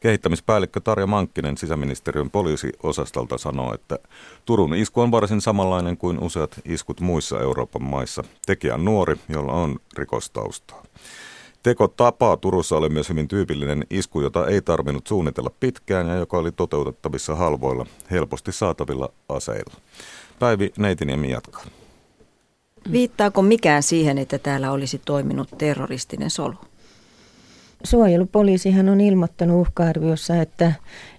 Kehittämispäällikkö 0.00 0.80
Tarja 0.80 1.06
Mankkinen 1.06 1.56
sisäministeriön 1.56 2.30
poliisiosastolta 2.30 3.38
sanoo, 3.38 3.74
että 3.74 3.98
Turun 4.44 4.74
isku 4.74 5.00
on 5.00 5.10
varsin 5.10 5.40
samanlainen 5.40 5.96
kuin 5.96 6.18
useat 6.20 6.60
iskut 6.64 7.00
muissa 7.00 7.40
Euroopan 7.40 7.82
maissa. 7.82 8.24
Tekijä 8.46 8.74
on 8.74 8.84
nuori, 8.84 9.16
jolla 9.28 9.52
on 9.52 9.78
rikostaustaa. 9.96 10.82
Teko 11.62 11.88
tapaa 11.88 12.36
Turussa 12.36 12.76
oli 12.76 12.88
myös 12.88 13.08
hyvin 13.08 13.28
tyypillinen 13.28 13.86
isku, 13.90 14.20
jota 14.20 14.46
ei 14.46 14.62
tarvinnut 14.62 15.06
suunnitella 15.06 15.50
pitkään 15.60 16.06
ja 16.06 16.14
joka 16.14 16.38
oli 16.38 16.52
toteutettavissa 16.52 17.34
halvoilla, 17.34 17.86
helposti 18.10 18.52
saatavilla 18.52 19.08
aseilla. 19.28 19.74
Päivi 20.38 20.72
Neitiniemi 20.78 21.30
jatkaa. 21.30 21.77
Viittaako 22.92 23.42
mikään 23.42 23.82
siihen, 23.82 24.18
että 24.18 24.38
täällä 24.38 24.72
olisi 24.72 25.00
toiminut 25.04 25.48
terroristinen 25.58 26.30
solu? 26.30 26.54
Suojelupoliisihan 27.84 28.88
on 28.88 29.00
ilmoittanut 29.00 29.60
uhka-arviossa, 29.60 30.36
että, 30.36 30.72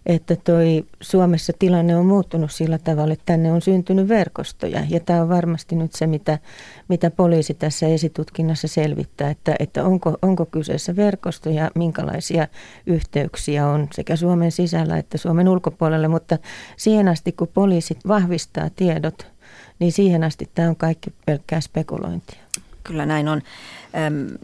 että 0.06 0.36
toi 0.36 0.86
Suomessa 1.02 1.54
tilanne 1.60 1.96
on 1.96 2.06
muuttunut 2.06 2.52
sillä 2.52 2.78
tavalla, 2.78 3.14
että 3.14 3.26
tänne 3.26 3.52
on 3.52 3.62
syntynyt 3.62 4.08
verkostoja. 4.08 4.84
Ja 4.90 5.00
tämä 5.00 5.22
on 5.22 5.30
varmasti 5.30 5.76
nyt 5.76 5.94
se, 5.94 6.08
mitä, 6.08 6.40
mitä 6.88 7.12
poliisi 7.12 7.54
tässä 7.54 7.88
esitutkinnassa 7.88 8.68
selvittää, 8.68 9.30
että, 9.30 9.56
että 9.60 9.84
onko, 9.84 10.18
onko 10.22 10.46
kyseessä 10.46 10.96
verkostoja, 10.96 11.72
minkälaisia 11.76 12.48
yhteyksiä 12.86 13.68
on 13.68 13.88
sekä 13.94 14.16
Suomen 14.16 14.52
sisällä 14.52 14.98
että 14.98 15.18
Suomen 15.18 15.50
ulkopuolelle. 15.50 16.08
Mutta 16.08 16.38
siihen 16.78 17.08
asti, 17.08 17.32
kun 17.32 17.48
poliisit 17.54 18.00
vahvistaa 18.08 18.70
tiedot, 18.76 19.39
niin 19.80 19.92
siihen 19.92 20.24
asti 20.24 20.50
tämä 20.56 20.70
on 20.70 20.76
kaikki 20.76 21.14
pelkkää 21.26 21.62
spekulointia. 21.62 22.40
Kyllä 22.84 23.06
näin 23.06 23.28
on. 23.28 23.42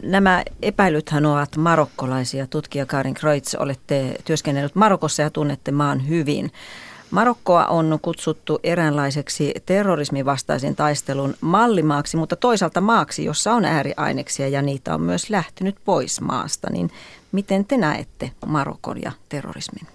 Nämä 0.01 0.43
epäilythän 0.61 1.25
ovat 1.25 1.57
marokkolaisia. 1.57 2.47
Tutkija 2.47 2.85
Karin 2.85 3.13
Kreutz, 3.13 3.55
olette 3.55 4.15
työskennellyt 4.25 4.75
Marokossa 4.75 5.21
ja 5.21 5.29
tunnette 5.29 5.71
maan 5.71 6.07
hyvin. 6.07 6.51
Marokkoa 7.11 7.65
on 7.65 7.99
kutsuttu 8.01 8.59
eräänlaiseksi 8.63 9.53
terrorismin 9.65 10.25
vastaisen 10.25 10.75
taistelun 10.75 11.35
mallimaaksi, 11.41 12.17
mutta 12.17 12.35
toisaalta 12.35 12.81
maaksi, 12.81 13.25
jossa 13.25 13.53
on 13.53 13.65
ääriaineksia 13.65 14.47
ja 14.47 14.61
niitä 14.61 14.93
on 14.93 15.01
myös 15.01 15.29
lähtenyt 15.29 15.75
pois 15.85 16.21
maasta. 16.21 16.67
Niin 16.71 16.91
miten 17.31 17.65
te 17.65 17.77
näette 17.77 18.31
Marokon 18.45 19.01
ja 19.01 19.11
terrorismin? 19.29 19.87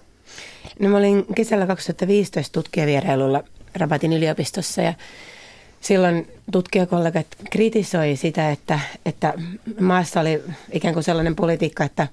No 0.79 0.89
mä 0.89 0.97
olin 0.97 1.25
kesällä 1.35 1.67
2015 1.67 2.53
tutkijavierailulla 2.53 3.43
Rabatin 3.75 4.13
yliopistossa 4.13 4.81
ja 4.81 4.93
silloin 5.81 6.27
tutkijakollegat 6.51 7.27
kritisoi 7.49 8.15
sitä, 8.15 8.51
että, 8.51 8.79
että 9.05 9.33
maassa 9.79 10.19
oli 10.19 10.43
ikään 10.71 10.93
kuin 10.93 11.03
sellainen 11.03 11.35
politiikka, 11.35 11.83
että 11.83 12.07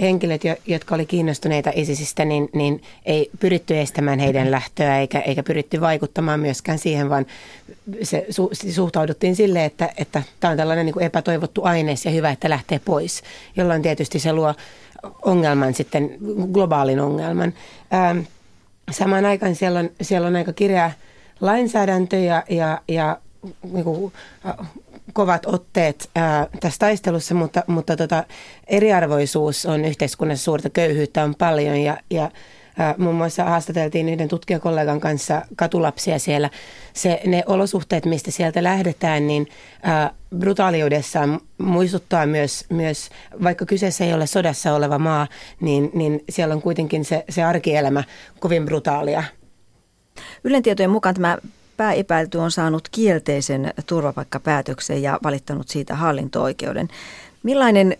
henkilöt, 0.00 0.42
jotka 0.66 0.94
oli 0.94 1.06
kiinnostuneita 1.06 1.72
ISISistä, 1.74 2.24
niin, 2.24 2.48
niin 2.52 2.82
ei 3.06 3.30
pyritty 3.40 3.80
estämään 3.80 4.18
heidän 4.18 4.50
lähtöä 4.50 4.98
eikä, 4.98 5.20
eikä 5.20 5.42
pyritty 5.42 5.80
vaikuttamaan 5.80 6.40
myöskään 6.40 6.78
siihen, 6.78 7.10
vaan 7.10 7.26
se 8.02 8.26
su, 8.30 8.50
suhtauduttiin 8.70 9.36
silleen, 9.36 9.64
että, 9.64 9.90
että 9.96 10.22
tämä 10.40 10.50
on 10.50 10.56
tällainen 10.56 10.86
niin 10.86 10.94
kuin 10.94 11.06
epätoivottu 11.06 11.62
aines 11.64 12.04
ja 12.04 12.10
hyvä, 12.10 12.30
että 12.30 12.50
lähtee 12.50 12.80
pois, 12.84 13.22
jolloin 13.56 13.82
tietysti 13.82 14.18
se 14.18 14.32
luo 14.32 14.54
ongelman 15.22 15.74
sitten, 15.74 16.10
globaalin 16.52 17.00
ongelman. 17.00 17.54
Ähm, 17.94 18.18
samaan 18.92 19.24
aikaan 19.24 19.54
siellä 19.54 19.78
on, 19.78 19.90
siellä 20.02 20.28
on 20.28 20.36
aika 20.36 20.52
kirjaa 20.52 20.90
lainsäädäntö 21.40 22.16
ja, 22.16 22.44
ja, 22.50 22.80
ja 22.88 23.18
niin 23.72 23.84
kuin, 23.84 24.12
kovat 25.12 25.46
otteet 25.46 26.10
ää, 26.16 26.46
tässä 26.60 26.78
taistelussa, 26.78 27.34
mutta, 27.34 27.62
mutta 27.66 27.96
tota, 27.96 28.24
eriarvoisuus 28.66 29.66
on 29.66 29.84
yhteiskunnassa 29.84 30.44
suurta, 30.44 30.70
köyhyyttä 30.70 31.24
on 31.24 31.34
paljon 31.34 31.76
ja, 31.76 31.96
ja 32.10 32.30
muun 32.98 33.14
muassa 33.14 33.44
haastateltiin 33.44 34.08
yhden 34.08 34.28
tutkijakollegan 34.28 35.00
kanssa 35.00 35.42
katulapsia 35.56 36.18
siellä. 36.18 36.50
Se, 36.92 37.20
ne 37.26 37.42
olosuhteet, 37.46 38.04
mistä 38.06 38.30
sieltä 38.30 38.62
lähdetään, 38.62 39.26
niin 39.26 39.48
brutaaliudessaan 40.38 41.40
muistuttaa 41.58 42.26
myös, 42.26 42.64
myös, 42.68 43.10
vaikka 43.42 43.66
kyseessä 43.66 44.04
ei 44.04 44.14
ole 44.14 44.26
sodassa 44.26 44.74
oleva 44.74 44.98
maa, 44.98 45.28
niin, 45.60 45.90
niin 45.94 46.24
siellä 46.28 46.54
on 46.54 46.62
kuitenkin 46.62 47.04
se, 47.04 47.24
se 47.28 47.42
arkielämä 47.42 48.04
kovin 48.40 48.64
brutaalia. 48.64 49.24
Ylen 50.44 50.62
tietojen 50.62 50.90
mukaan 50.90 51.14
tämä 51.14 51.38
pääepäilty 51.76 52.38
on 52.38 52.50
saanut 52.50 52.88
kielteisen 52.88 53.74
turvapaikkapäätöksen 53.86 55.02
ja 55.02 55.18
valittanut 55.22 55.68
siitä 55.68 55.94
hallinto-oikeuden. 55.94 56.88
Millainen 57.42 57.96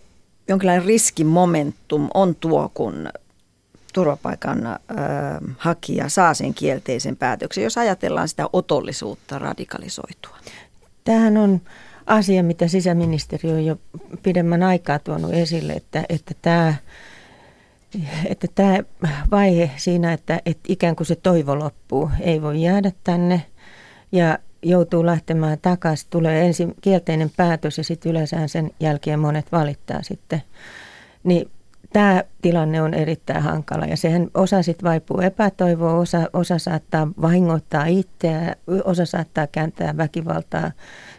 jonkinlainen 0.48 0.86
riskimomentum 0.86 2.08
on 2.14 2.34
tuo, 2.34 2.70
kun 2.74 3.08
turvapaikan 3.92 4.58
hakija 5.56 6.08
saa 6.08 6.34
sen 6.34 6.54
kielteisen 6.54 7.16
päätöksen, 7.16 7.64
jos 7.64 7.78
ajatellaan 7.78 8.28
sitä 8.28 8.48
otollisuutta 8.52 9.38
radikalisoitua? 9.38 10.36
Tämähän 11.04 11.36
on 11.36 11.60
asia, 12.06 12.42
mitä 12.42 12.68
sisäministeriö 12.68 13.54
on 13.54 13.66
jo 13.66 13.76
pidemmän 14.22 14.62
aikaa 14.62 14.98
tuonut 14.98 15.32
esille, 15.32 15.72
että, 15.72 16.04
että 16.08 16.34
tämä 16.42 16.74
että 18.24 18.46
tämä 18.54 18.78
vaihe 19.30 19.70
siinä, 19.76 20.12
että, 20.12 20.40
että 20.46 20.62
ikään 20.68 20.96
kuin 20.96 21.06
se 21.06 21.16
toivo 21.16 21.58
loppuu, 21.58 22.10
ei 22.20 22.42
voi 22.42 22.62
jäädä 22.62 22.92
tänne 23.04 23.42
ja 24.12 24.38
joutuu 24.62 25.06
lähtemään 25.06 25.58
takaisin. 25.62 26.06
Tulee 26.10 26.46
ensin 26.46 26.74
kielteinen 26.80 27.30
päätös 27.36 27.78
ja 27.78 27.84
sitten 27.84 28.10
yleensä 28.10 28.46
sen 28.46 28.70
jälkeen 28.80 29.18
monet 29.18 29.52
valittaa 29.52 30.02
sitten. 30.02 30.42
Niin 31.24 31.50
tämä 31.92 32.24
tilanne 32.42 32.82
on 32.82 32.94
erittäin 32.94 33.42
hankala 33.42 33.86
ja 33.86 33.96
sehän 33.96 34.28
osa 34.34 34.62
sitten 34.62 34.88
vaipuu 34.88 35.20
epätoivoa, 35.20 35.92
osa, 35.92 36.28
osa 36.32 36.58
saattaa 36.58 37.08
vahingoittaa 37.22 37.86
itseä, 37.86 38.56
osa 38.84 39.06
saattaa 39.06 39.46
kääntää 39.46 39.96
väkivaltaa 39.96 40.70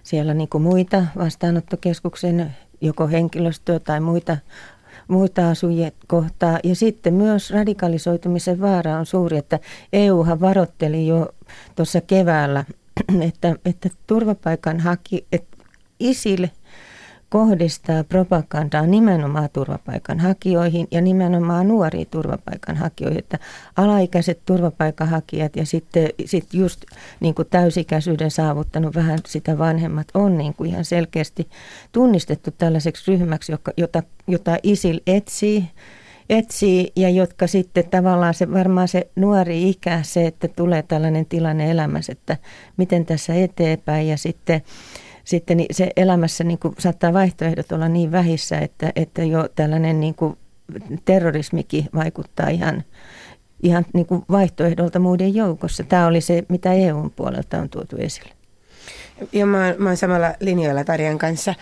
siellä 0.03 0.33
niin 0.33 0.49
kuin 0.49 0.61
muita 0.61 1.05
vastaanottokeskuksen 1.17 2.55
joko 2.81 3.07
henkilöstöä 3.07 3.79
tai 3.79 3.99
muita 3.99 4.37
muita 5.07 5.49
asujia 5.49 5.91
kohtaa. 6.07 6.59
Ja 6.63 6.75
sitten 6.75 7.13
myös 7.13 7.51
radikalisoitumisen 7.51 8.61
vaara 8.61 8.97
on 8.97 9.05
suuri, 9.05 9.37
että 9.37 9.59
EUhan 9.93 10.41
varoitteli 10.41 11.07
jo 11.07 11.29
tuossa 11.75 12.01
keväällä, 12.01 12.65
että, 13.27 13.55
että 13.65 13.89
turvapaikanhaki, 14.07 15.27
että 15.31 15.57
ISIL– 15.99 16.47
kohdistaa 17.33 18.03
propagandaa 18.03 18.85
nimenomaan 18.85 19.49
turvapaikanhakijoihin 19.53 20.87
ja 20.91 21.01
nimenomaan 21.01 21.67
nuoriin 21.67 22.07
turvapaikanhakijoihin, 22.11 23.19
että 23.19 23.39
alaikäiset 23.77 24.39
turvapaikanhakijat 24.45 25.55
ja 25.55 25.65
sitten 25.65 26.09
sit 26.25 26.53
just 26.53 26.83
niin 27.19 27.35
kuin 27.35 27.47
täysikäisyyden 27.51 28.31
saavuttanut 28.31 28.95
vähän 28.95 29.19
sitä 29.27 29.57
vanhemmat 29.57 30.07
on 30.13 30.37
niin 30.37 30.53
kuin 30.53 30.69
ihan 30.69 30.85
selkeästi 30.85 31.47
tunnistettu 31.91 32.51
tällaiseksi 32.57 33.11
ryhmäksi, 33.11 33.51
joka, 33.51 33.71
jota, 33.77 34.03
jota 34.27 34.57
ISIL 34.63 34.99
etsii 35.07 35.69
etsii 36.29 36.91
ja 36.95 37.09
jotka 37.09 37.47
sitten 37.47 37.89
tavallaan 37.89 38.33
se 38.33 38.51
varmaan 38.51 38.87
se 38.87 39.07
nuori 39.15 39.69
ikä, 39.69 39.99
se, 40.03 40.27
että 40.27 40.47
tulee 40.47 40.83
tällainen 40.83 41.25
tilanne 41.25 41.71
elämässä, 41.71 42.11
että 42.11 42.37
miten 42.77 43.05
tässä 43.05 43.33
eteenpäin 43.33 44.07
ja 44.07 44.17
sitten 44.17 44.61
sitten 45.23 45.57
niin 45.57 45.75
se 45.75 45.89
elämässä 45.95 46.43
niin 46.43 46.59
kuin 46.59 46.75
saattaa 46.79 47.13
vaihtoehdot 47.13 47.71
olla 47.71 47.87
niin 47.87 48.11
vähissä, 48.11 48.59
että, 48.59 48.91
että 48.95 49.23
jo 49.23 49.49
tällainen 49.55 49.99
niin 49.99 50.15
kuin 50.15 50.37
terrorismikin 51.05 51.89
vaikuttaa 51.95 52.49
ihan, 52.49 52.83
ihan 53.63 53.85
niin 53.93 54.05
kuin 54.05 54.23
vaihtoehdolta 54.31 54.99
muiden 54.99 55.35
joukossa. 55.35 55.83
Tämä 55.83 56.07
oli 56.07 56.21
se, 56.21 56.43
mitä 56.49 56.73
EUn 56.73 57.11
puolelta 57.11 57.57
on 57.57 57.69
tuotu 57.69 57.95
esille. 57.99 58.31
Ja 59.31 59.45
mä, 59.45 59.75
mä 59.77 59.89
olen 59.89 59.97
samalla 59.97 60.33
linjoilla 60.39 60.83
Tarjan 60.83 61.17
kanssa 61.17 61.55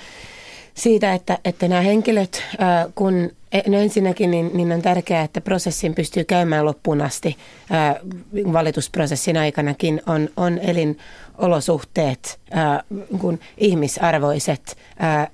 siitä, 0.73 1.13
että, 1.13 1.37
että 1.45 1.67
nämä 1.67 1.81
henkilöt, 1.81 2.43
kun 2.95 3.31
No 3.67 3.77
ensinnäkin 3.77 4.31
niin, 4.31 4.51
niin 4.53 4.71
on 4.71 4.81
tärkeää, 4.81 5.23
että 5.23 5.41
prosessin 5.41 5.95
pystyy 5.95 6.23
käymään 6.23 6.65
loppuun 6.65 7.01
asti. 7.01 7.37
valitusprosessin 8.53 9.37
aikanakin 9.37 10.01
on, 10.07 10.29
on 10.37 10.57
elinolosuhteet 10.57 12.39
kun 13.19 13.39
ihmisarvoiset. 13.57 14.77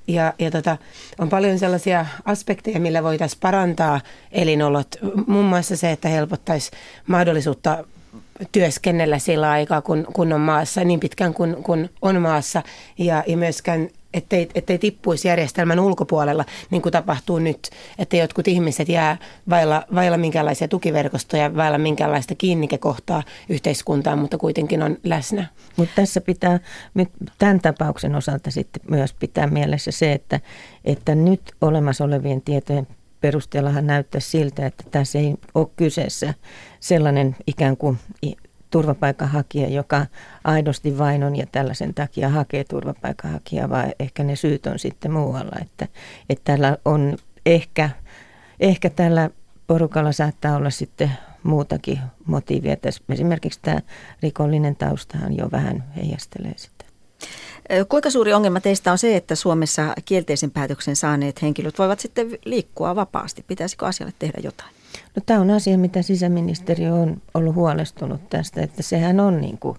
ja 0.07 0.33
ja 0.39 0.51
tota, 0.51 0.77
on 1.19 1.29
paljon 1.29 1.59
sellaisia 1.59 2.05
aspekteja, 2.25 2.79
millä 2.79 3.03
voitaisiin 3.03 3.39
parantaa 3.39 4.01
elinolot. 4.31 4.95
Muun 5.27 5.45
muassa 5.45 5.77
se, 5.77 5.91
että 5.91 6.09
helpottaisi 6.09 6.71
mahdollisuutta 7.07 7.83
työskennellä 8.51 9.19
sillä 9.19 9.49
aikaa, 9.51 9.81
kun, 9.81 10.07
kun 10.13 10.33
on 10.33 10.41
maassa, 10.41 10.83
niin 10.83 10.99
pitkään 10.99 11.33
kuin 11.33 11.63
kun 11.63 11.89
on 12.01 12.21
maassa. 12.21 12.63
Ja, 12.97 13.23
ja 13.27 13.37
myöskään 13.37 13.89
ettei, 14.17 14.49
ettei 14.55 14.77
tippuisi 14.77 15.27
järjestelmän 15.27 15.79
ulkopuolella, 15.79 16.45
niin 16.69 16.81
kuin 16.81 16.93
tapahtuu 16.93 17.39
nyt, 17.39 17.69
että 17.99 18.17
jotkut 18.17 18.47
ihmiset 18.47 18.89
jää 18.89 19.17
vailla, 19.49 19.83
vailla 19.95 20.17
minkäänlaisia 20.17 20.67
tukiverkostoja, 20.67 21.55
vailla 21.55 21.77
minkäänlaista 21.77 22.35
kiinnikekohtaa 22.35 23.23
yhteiskuntaan, 23.49 24.19
mutta 24.19 24.37
kuitenkin 24.37 24.83
on 24.83 24.97
läsnä. 25.03 25.47
Mutta 25.75 25.95
tässä 25.95 26.21
pitää 26.21 26.59
nyt 26.93 27.09
tämän 27.37 27.59
tapauksen 27.59 28.15
osalta 28.15 28.51
sitten 28.51 28.81
myös 28.89 29.13
pitää 29.13 29.47
mielessä 29.47 29.91
se, 29.91 30.11
että, 30.11 30.39
että 30.85 31.15
nyt 31.15 31.41
olemassa 31.61 32.03
olevien 32.03 32.41
tietojen 32.41 32.87
perusteellahan 33.21 33.87
näyttää 33.87 34.21
siltä, 34.21 34.65
että 34.65 34.83
tässä 34.91 35.19
ei 35.19 35.35
ole 35.55 35.67
kyseessä 35.75 36.33
sellainen 36.79 37.35
ikään 37.47 37.77
kuin 37.77 37.97
turvapaikanhakija, 38.69 39.69
joka 39.69 40.05
aidosti 40.43 40.97
vain 40.97 41.23
on 41.23 41.35
ja 41.35 41.45
tällaisen 41.51 41.93
takia 41.93 42.29
hakee 42.29 42.63
turvapaikanhakijaa, 42.63 43.69
vaan 43.69 43.91
ehkä 43.99 44.23
ne 44.23 44.35
syyt 44.35 44.67
on 44.67 44.79
sitten 44.79 45.11
muualla. 45.11 45.55
Että, 45.61 45.87
että 46.29 46.53
tällä 46.53 46.77
on 46.85 47.17
ehkä, 47.45 47.89
ehkä 48.59 48.89
tällä 48.89 49.29
porukalla 49.67 50.11
saattaa 50.11 50.55
olla 50.55 50.69
sitten 50.69 51.11
muutakin 51.43 51.99
motiivia. 52.25 52.75
Tässä 52.75 53.03
esimerkiksi 53.09 53.59
tämä 53.61 53.79
rikollinen 54.21 54.75
taustahan 54.75 55.37
jo 55.37 55.51
vähän 55.51 55.83
heijastelee 55.95 56.53
sitä. 56.55 56.85
Kuinka 57.89 58.09
suuri 58.09 58.33
ongelma 58.33 58.59
teistä 58.59 58.91
on 58.91 58.97
se, 58.97 59.15
että 59.15 59.35
Suomessa 59.35 59.93
kielteisen 60.05 60.51
päätöksen 60.51 60.95
saaneet 60.95 61.41
henkilöt 61.41 61.79
voivat 61.79 61.99
sitten 61.99 62.27
liikkua 62.45 62.95
vapaasti? 62.95 63.43
Pitäisikö 63.47 63.85
asialle 63.85 64.13
tehdä 64.19 64.39
jotain? 64.43 64.76
No, 65.17 65.23
tämä 65.25 65.41
on 65.41 65.49
asia, 65.49 65.77
mitä 65.77 66.01
sisäministeriö 66.01 66.93
on 66.93 67.21
ollut 67.33 67.55
huolestunut 67.55 68.29
tästä, 68.29 68.61
että 68.61 68.83
sehän 68.83 69.19
on 69.19 69.41
niin 69.41 69.57
kuin 69.57 69.77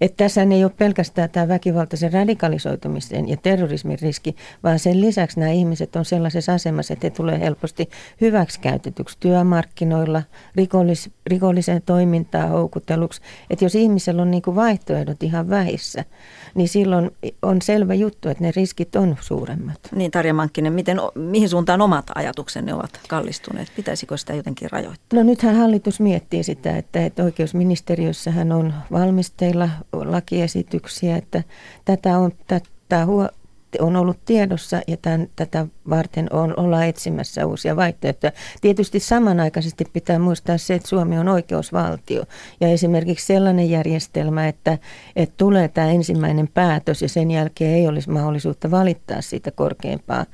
että 0.00 0.24
tässä 0.24 0.42
ei 0.42 0.64
ole 0.64 0.72
pelkästään 0.78 1.30
tämä 1.30 1.48
väkivaltaisen 1.48 2.12
radikalisoitumisen 2.12 3.28
ja 3.28 3.36
terrorismin 3.36 3.98
riski, 4.02 4.36
vaan 4.62 4.78
sen 4.78 5.00
lisäksi 5.00 5.40
nämä 5.40 5.52
ihmiset 5.52 5.96
on 5.96 6.04
sellaisessa 6.04 6.54
asemassa, 6.54 6.92
että 6.92 7.06
he 7.06 7.10
tulee 7.10 7.40
helposti 7.40 7.88
hyväksikäytetyksi 8.20 9.16
työmarkkinoilla, 9.20 10.22
rikollis, 10.56 11.10
rikolliseen 11.26 11.82
toimintaan 11.86 12.48
houkuteluksi. 12.48 13.20
Että 13.50 13.64
jos 13.64 13.74
ihmisellä 13.74 14.22
on 14.22 14.30
niin 14.30 14.42
kuin 14.42 14.56
vaihtoehdot 14.56 15.22
ihan 15.22 15.50
vähissä, 15.50 16.04
niin 16.54 16.68
silloin 16.68 17.10
on 17.42 17.62
selvä 17.62 17.94
juttu, 17.94 18.28
että 18.28 18.44
ne 18.44 18.52
riskit 18.56 18.96
on 18.96 19.16
suuremmat. 19.20 19.80
Niin 19.94 20.10
Tarja 20.10 20.34
Mankkinen, 20.34 20.72
miten, 20.72 20.98
mihin 21.14 21.48
suuntaan 21.48 21.80
omat 21.80 22.10
ajatuksenne 22.14 22.74
ovat 22.74 23.00
kallistuneet? 23.08 23.72
Pitäisikö 23.76 24.16
sitä 24.16 24.34
jotenkin 24.34 24.70
rajoittaa? 24.70 25.18
No 25.18 25.22
nythän 25.22 25.56
hallitus 25.56 26.00
miettii 26.00 26.42
sitä, 26.42 26.76
että, 26.76 27.06
että 27.06 27.24
oikeusministeriössähän 27.24 28.52
on 28.52 28.74
valmisteilla 28.92 29.68
lakiesityksiä, 29.92 31.16
että 31.16 31.42
tätä 31.84 32.18
on, 32.18 32.32
tätä 32.46 33.06
huo, 33.06 33.28
on 33.78 33.96
ollut 33.96 34.18
tiedossa 34.24 34.80
ja 34.86 34.96
tämän, 34.96 35.28
tätä 35.36 35.66
varten 35.90 36.32
on, 36.32 36.54
ollaan 36.56 36.86
etsimässä 36.86 37.46
uusia 37.46 37.76
vaihtoehtoja. 37.76 38.32
Tietysti 38.60 39.00
samanaikaisesti 39.00 39.84
pitää 39.92 40.18
muistaa 40.18 40.58
se, 40.58 40.74
että 40.74 40.88
Suomi 40.88 41.18
on 41.18 41.28
oikeusvaltio 41.28 42.24
ja 42.60 42.68
esimerkiksi 42.68 43.26
sellainen 43.26 43.70
järjestelmä, 43.70 44.48
että, 44.48 44.78
että 45.16 45.34
tulee 45.36 45.68
tämä 45.68 45.90
ensimmäinen 45.90 46.48
päätös 46.48 47.02
ja 47.02 47.08
sen 47.08 47.30
jälkeen 47.30 47.74
ei 47.74 47.88
olisi 47.88 48.10
mahdollisuutta 48.10 48.70
valittaa 48.70 49.20
siitä 49.20 49.50
korkeampaa 49.50 50.26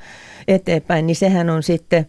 eteenpäin, 0.49 1.07
niin 1.07 1.17
sehän 1.17 1.51
on 1.51 1.63
sitten 1.63 2.07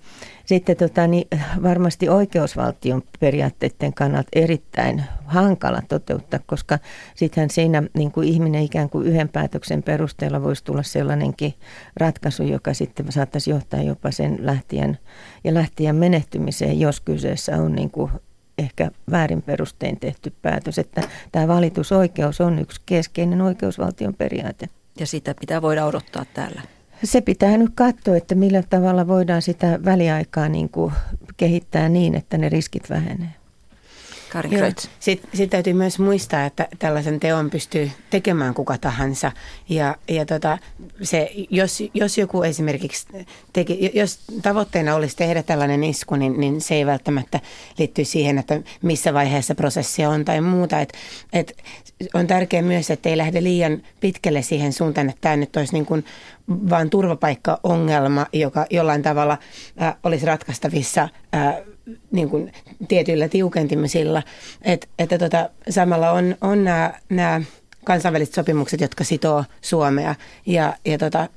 sitten 0.48 0.78
tota, 0.78 1.08
niin 1.08 1.28
varmasti 1.64 2.10
oikeusvaltion 2.10 3.04
periaatteiden 3.20 3.94
kannalta 3.94 4.30
erittäin 4.34 5.04
hankala 5.26 5.82
toteuttaa, 5.88 6.40
koska 6.46 6.80
sittenhän 7.16 7.50
siinä 7.50 7.84
niin 7.94 8.12
kuin 8.12 8.28
ihminen 8.28 8.64
ikään 8.64 8.90
kuin 8.90 9.08
yhden 9.08 9.30
päätöksen 9.30 9.84
perusteella 9.84 10.44
voisi 10.44 10.64
tulla 10.64 10.84
sellainenkin 10.84 11.54
ratkaisu, 11.98 12.44
joka 12.44 12.74
sitten 12.74 13.12
saattaisi 13.12 13.50
johtaa 13.50 13.82
jopa 13.82 14.12
sen 14.12 14.38
lähtien 14.40 14.98
ja 15.44 15.54
lähtien 15.54 15.96
menehtymiseen, 15.96 16.80
jos 16.80 17.00
kyseessä 17.00 17.58
on 17.58 17.76
niin 17.76 17.92
kuin 17.92 18.12
ehkä 18.58 18.92
väärin 19.12 19.42
perustein 19.42 20.00
tehty 20.00 20.34
päätös, 20.42 20.80
että 20.80 21.02
tämä 21.32 21.48
valitusoikeus 21.48 22.42
on 22.42 22.60
yksi 22.60 22.82
keskeinen 22.86 23.42
oikeusvaltion 23.42 24.14
periaate. 24.14 24.70
Ja 25.00 25.06
sitä 25.06 25.36
pitää 25.40 25.62
voida 25.62 25.86
odottaa 25.86 26.26
täällä. 26.34 26.77
Se 27.04 27.22
pitää 27.22 27.58
nyt 27.58 27.72
katsoa, 27.76 28.18
että 28.18 28.36
millä 28.36 28.64
tavalla 28.70 29.08
voidaan 29.08 29.42
sitä 29.42 29.80
väliaikaa 29.86 30.50
niin 30.50 30.70
kuin 30.70 30.94
kehittää 31.38 31.90
niin, 31.90 32.16
että 32.16 32.38
ne 32.38 32.50
riskit 32.50 32.90
vähenee. 32.90 33.37
Sitten 35.00 35.32
sit 35.34 35.50
täytyy 35.50 35.74
myös 35.74 36.00
muistaa, 36.00 36.46
että 36.46 36.68
tällaisen 36.80 37.20
teon 37.20 37.50
pystyy 37.50 37.92
tekemään 38.10 38.54
kuka 38.54 38.78
tahansa. 38.78 39.32
Ja, 39.70 39.96
ja 40.08 40.26
tota, 40.26 40.58
se, 41.02 41.32
jos, 41.50 41.84
jos 41.94 42.18
joku 42.18 42.44
esimerkiksi 42.44 43.08
teki, 43.54 43.92
jos 43.94 44.20
tavoitteena 44.42 44.96
olisi 44.96 45.16
tehdä 45.16 45.44
tällainen 45.44 45.84
isku, 45.84 46.16
niin, 46.16 46.40
niin 46.40 46.62
se 46.62 46.76
ei 46.76 46.86
välttämättä 46.86 47.40
liitty 47.78 48.06
siihen, 48.06 48.38
että 48.38 48.62
missä 48.82 49.14
vaiheessa 49.14 49.56
prosessia 49.56 50.10
on 50.10 50.26
tai 50.26 50.42
muuta. 50.42 50.80
Et, 50.80 50.94
et 51.34 51.54
on 52.14 52.28
tärkeää 52.28 52.64
myös, 52.64 52.92
että 52.92 53.10
ei 53.10 53.18
lähde 53.18 53.44
liian 53.44 53.82
pitkälle 54.00 54.42
siihen 54.42 54.74
suuntaan, 54.74 55.10
että 55.10 55.22
tämä 55.22 55.36
nyt 55.36 55.56
olisi 55.56 55.74
niin 55.74 55.86
kuin 55.86 56.06
vain 56.50 56.90
turvapaikkaongelma, 56.90 58.26
joka 58.34 58.66
jollain 58.70 59.02
tavalla 59.02 59.38
äh, 59.82 59.96
olisi 60.04 60.26
ratkaistavissa 60.26 61.10
äh, 61.36 61.56
niin 62.12 62.30
kuin 62.30 62.52
tietyillä 62.88 63.28
tiukentimisilla. 63.30 64.24
Et, 64.62 64.90
että 65.00 65.18
tota, 65.18 65.50
samalla 65.70 66.12
on, 66.12 66.36
on 66.42 66.64
nämä, 66.64 66.94
nämä 67.10 67.42
kansainväliset 67.88 68.36
sopimukset, 68.36 68.82
jotka 68.82 69.04
sitoo 69.04 69.44
Suomea. 69.62 70.16
Ja, 70.46 70.74
ja 70.86 70.98
tota, 70.98 71.30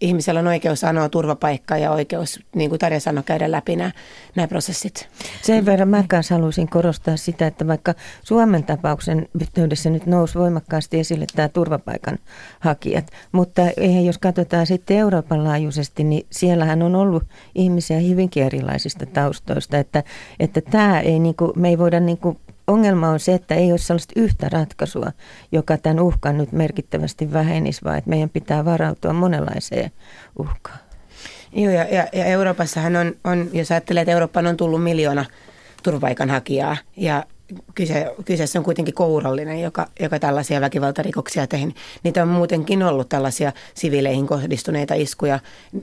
ihmisellä 0.00 0.40
on 0.40 0.46
oikeus 0.46 0.80
sanoa 0.80 1.08
turvapaikkaa 1.08 1.78
ja 1.78 1.90
oikeus, 1.90 2.40
niin 2.54 2.70
kuin 2.70 2.78
Tarja 2.78 3.00
sanoi, 3.00 3.24
käydä 3.24 3.50
läpi 3.50 3.76
nämä, 3.76 3.90
nämä 4.36 4.48
prosessit. 4.48 5.08
Sen 5.42 5.66
verran 5.66 5.88
mä 5.88 6.04
kanssa 6.08 6.34
haluaisin 6.34 6.68
korostaa 6.68 7.16
sitä, 7.16 7.46
että 7.46 7.66
vaikka 7.66 7.94
Suomen 8.22 8.64
tapauksen 8.64 9.28
yhteydessä 9.40 9.90
nyt 9.90 10.06
nousi 10.06 10.38
voimakkaasti 10.38 10.98
esille 10.98 11.26
tämä 11.34 11.48
turvapaikan 11.48 12.18
hakijat, 12.60 13.10
mutta 13.32 13.62
jos 14.04 14.18
katsotaan 14.18 14.66
sitten 14.66 14.96
Euroopan 14.96 15.44
laajuisesti, 15.44 16.04
niin 16.04 16.26
siellähän 16.30 16.82
on 16.82 16.94
ollut 16.94 17.24
ihmisiä 17.54 17.98
hyvinkin 17.98 18.42
erilaisista 18.42 19.06
taustoista, 19.06 19.78
että, 19.78 20.02
että 20.40 20.60
tämä 20.60 21.00
ei, 21.00 21.18
niin 21.18 21.34
kuin, 21.34 21.52
me 21.56 21.68
ei 21.68 21.78
voida 21.78 22.00
niin 22.00 22.18
kuin 22.18 22.38
ongelma 22.68 23.08
on 23.08 23.20
se, 23.20 23.34
että 23.34 23.54
ei 23.54 23.70
ole 23.72 23.78
sellaista 23.78 24.12
yhtä 24.16 24.48
ratkaisua, 24.48 25.12
joka 25.52 25.76
tämän 25.76 26.00
uhkan 26.00 26.38
nyt 26.38 26.52
merkittävästi 26.52 27.32
vähenisi, 27.32 27.84
vaan 27.84 27.98
että 27.98 28.10
meidän 28.10 28.30
pitää 28.30 28.64
varautua 28.64 29.12
monenlaiseen 29.12 29.90
uhkaan. 30.38 30.78
Joo, 31.52 31.72
ja, 31.72 31.84
ja, 31.84 32.06
ja 32.12 32.24
Euroopassahan 32.24 32.96
on, 32.96 33.14
on, 33.24 33.50
jos 33.52 33.70
ajattelee, 33.70 34.00
että 34.00 34.12
Eurooppaan 34.12 34.46
on 34.46 34.56
tullut 34.56 34.82
miljoona 34.82 35.24
turvapaikanhakijaa, 35.82 36.76
ja 36.96 37.24
kyse, 37.74 38.14
kyseessä 38.24 38.58
on 38.58 38.64
kuitenkin 38.64 38.94
kourallinen, 38.94 39.62
joka, 39.62 39.86
joka 40.00 40.18
tällaisia 40.18 40.60
väkivaltarikoksia 40.60 41.46
tehnyt. 41.46 41.76
Niitä 42.02 42.22
on 42.22 42.28
muutenkin 42.28 42.82
ollut 42.82 43.08
tällaisia 43.08 43.52
siviileihin 43.74 44.26
kohdistuneita 44.26 44.94
iskuja 44.94 45.40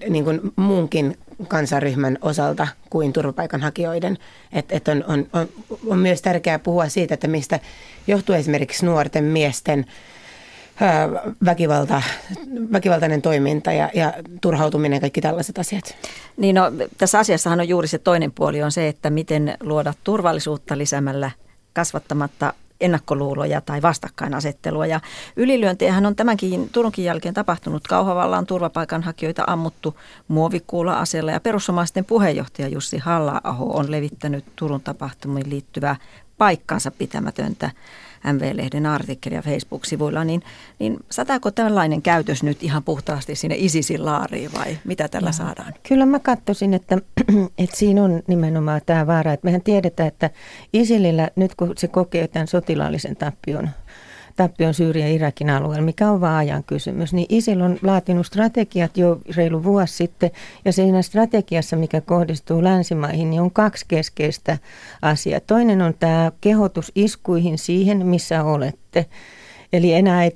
niin 0.09 0.23
kuin 0.23 0.41
muunkin 0.55 1.17
kansaryhmän 1.47 2.17
osalta 2.21 2.67
kuin 2.89 3.13
turvapaikanhakijoiden. 3.13 4.17
Et, 4.53 4.65
et 4.69 4.87
on, 4.87 5.03
on, 5.07 5.27
on, 5.33 5.49
on 5.87 5.99
myös 5.99 6.21
tärkeää 6.21 6.59
puhua 6.59 6.89
siitä, 6.89 7.13
että 7.13 7.27
mistä 7.27 7.59
johtuu 8.07 8.35
esimerkiksi 8.35 8.85
nuorten 8.85 9.23
miesten 9.23 9.85
väkivalta, 11.45 12.01
väkivaltainen 12.71 13.21
toiminta 13.21 13.71
ja, 13.71 13.89
ja 13.93 14.13
turhautuminen 14.41 15.01
kaikki 15.01 15.21
tällaiset 15.21 15.59
asiat. 15.59 15.95
Niin 16.37 16.55
no, 16.55 16.71
tässä 16.97 17.19
asiassahan 17.19 17.59
on 17.59 17.69
juuri 17.69 17.87
se 17.87 17.97
toinen 17.97 18.31
puoli 18.31 18.63
on 18.63 18.71
se, 18.71 18.87
että 18.87 19.09
miten 19.09 19.57
luoda 19.59 19.93
turvallisuutta 20.03 20.77
lisäämällä 20.77 21.31
kasvattamatta 21.73 22.53
ennakkoluuloja 22.81 23.61
tai 23.61 23.81
vastakkainasettelua. 23.81 24.85
Ja 24.85 24.99
ylilyöntejähän 25.35 26.05
on 26.05 26.15
tämänkin 26.15 26.69
Turunkin 26.69 27.05
jälkeen 27.05 27.33
tapahtunut. 27.33 27.87
Kauhavallaan 27.87 28.45
turvapaikanhakijoita 28.45 29.43
ammuttu 29.47 29.99
muovikuula-aseella 30.27 31.31
ja 31.31 31.39
perussuomalaisten 31.39 32.05
puheenjohtaja 32.05 32.67
Jussi 32.67 32.97
halla 32.97 33.41
on 33.59 33.91
levittänyt 33.91 34.45
Turun 34.55 34.81
tapahtumiin 34.81 35.49
liittyvää 35.49 35.95
paikkaansa 36.37 36.91
pitämätöntä 36.91 37.71
MV-lehden 38.33 38.85
artikkelia 38.85 39.41
Facebook-sivuilla, 39.41 40.23
niin, 40.23 40.41
niin 40.79 40.97
sataako 41.11 41.51
tällainen 41.51 42.01
käytös 42.01 42.43
nyt 42.43 42.63
ihan 42.63 42.83
puhtaasti 42.83 43.35
sinne 43.35 43.55
ISISin 43.57 44.05
laariin 44.05 44.53
vai 44.53 44.77
mitä 44.85 45.07
tällä 45.07 45.29
ja, 45.29 45.33
saadaan? 45.33 45.73
Kyllä 45.87 46.05
mä 46.05 46.19
katsoisin, 46.19 46.73
että, 46.73 46.97
että 47.63 47.77
siinä 47.77 48.03
on 48.03 48.23
nimenomaan 48.27 48.81
tämä 48.85 49.07
vaara, 49.07 49.33
että 49.33 49.47
mehän 49.47 49.61
tiedetään, 49.61 50.07
että 50.07 50.29
ISILillä 50.73 51.29
nyt 51.35 51.55
kun 51.55 51.73
se 51.77 51.87
kokee 51.87 52.27
tämän 52.27 52.47
sotilaallisen 52.47 53.15
tappion 53.15 53.69
tappion 54.35 54.73
Syyrian 54.73 55.09
ja 55.09 55.15
Irakin 55.15 55.49
alueella, 55.49 55.85
mikä 55.85 56.11
on 56.11 56.21
vaan 56.21 56.35
ajan 56.35 56.63
kysymys, 56.63 57.13
niin 57.13 57.25
ISIL 57.29 57.61
on 57.61 57.79
laatinut 57.81 58.25
strategiat 58.25 58.97
jo 58.97 59.19
reilu 59.35 59.63
vuosi 59.63 59.93
sitten, 59.93 60.31
ja 60.65 60.73
siinä 60.73 61.01
strategiassa, 61.01 61.75
mikä 61.75 62.01
kohdistuu 62.01 62.63
länsimaihin, 62.63 63.29
niin 63.29 63.41
on 63.41 63.51
kaksi 63.51 63.85
keskeistä 63.87 64.57
asiaa. 65.01 65.39
Toinen 65.39 65.81
on 65.81 65.93
tämä 65.99 66.31
kehotus 66.41 66.91
iskuihin 66.95 67.57
siihen, 67.57 68.07
missä 68.07 68.43
olette. 68.43 69.05
Eli 69.73 69.93
enää 69.93 70.23
ei 70.23 70.31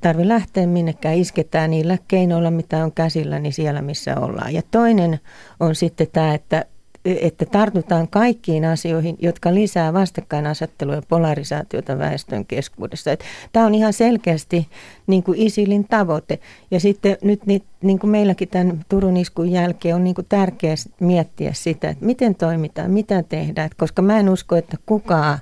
tarvitse 0.00 0.28
lähteä 0.28 0.66
minnekään, 0.66 1.14
isketään 1.14 1.70
niillä 1.70 1.98
keinoilla, 2.08 2.50
mitä 2.50 2.84
on 2.84 2.92
käsillä, 2.92 3.38
niin 3.38 3.52
siellä 3.52 3.82
missä 3.82 4.20
ollaan. 4.20 4.54
Ja 4.54 4.62
toinen 4.70 5.20
on 5.60 5.74
sitten 5.74 6.06
tämä, 6.12 6.34
että 6.34 6.64
että 7.04 7.46
tartutaan 7.46 8.08
kaikkiin 8.08 8.64
asioihin, 8.64 9.16
jotka 9.20 9.54
lisää 9.54 9.92
vastakkainasettelua 9.92 10.94
ja 10.94 11.02
polarisaatiota 11.08 11.98
väestön 11.98 12.46
keskuudessa. 12.46 13.12
Että 13.12 13.24
tämä 13.52 13.66
on 13.66 13.74
ihan 13.74 13.92
selkeästi 13.92 14.68
niin 15.06 15.22
kuin 15.22 15.38
ISILin 15.38 15.88
tavoite. 15.88 16.38
Ja 16.70 16.80
sitten 16.80 17.16
nyt 17.22 17.46
niin, 17.46 17.62
niin 17.82 17.98
kuin 17.98 18.10
meilläkin 18.10 18.48
tämän 18.48 18.84
Turun 18.88 19.16
iskun 19.16 19.50
jälkeen 19.50 19.94
on 19.94 20.04
niin 20.04 20.14
kuin 20.14 20.26
tärkeää 20.28 20.74
miettiä 21.00 21.52
sitä, 21.52 21.90
että 21.90 22.04
miten 22.04 22.34
toimitaan, 22.34 22.90
mitä 22.90 23.22
tehdään. 23.22 23.70
Koska 23.76 24.02
mä 24.02 24.18
en 24.18 24.28
usko, 24.28 24.56
että 24.56 24.76
kukaan 24.86 25.38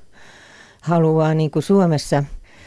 haluaa 0.81 1.35
niin 1.35 1.51
kuin 1.51 1.63
Suomessa 1.63 2.25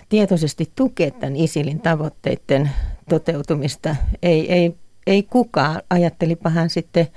tietoisesti 0.09 0.71
tukea 0.75 1.11
tämän 1.11 1.35
ISILin 1.35 1.79
tavoitteiden 1.79 2.71
toteutumista. 3.09 3.95
Ei, 4.23 4.53
ei 4.53 4.75
ei 5.07 5.23
kukaan, 5.23 5.81
ajattelipahan 5.89 6.69
sitten, 6.69 7.07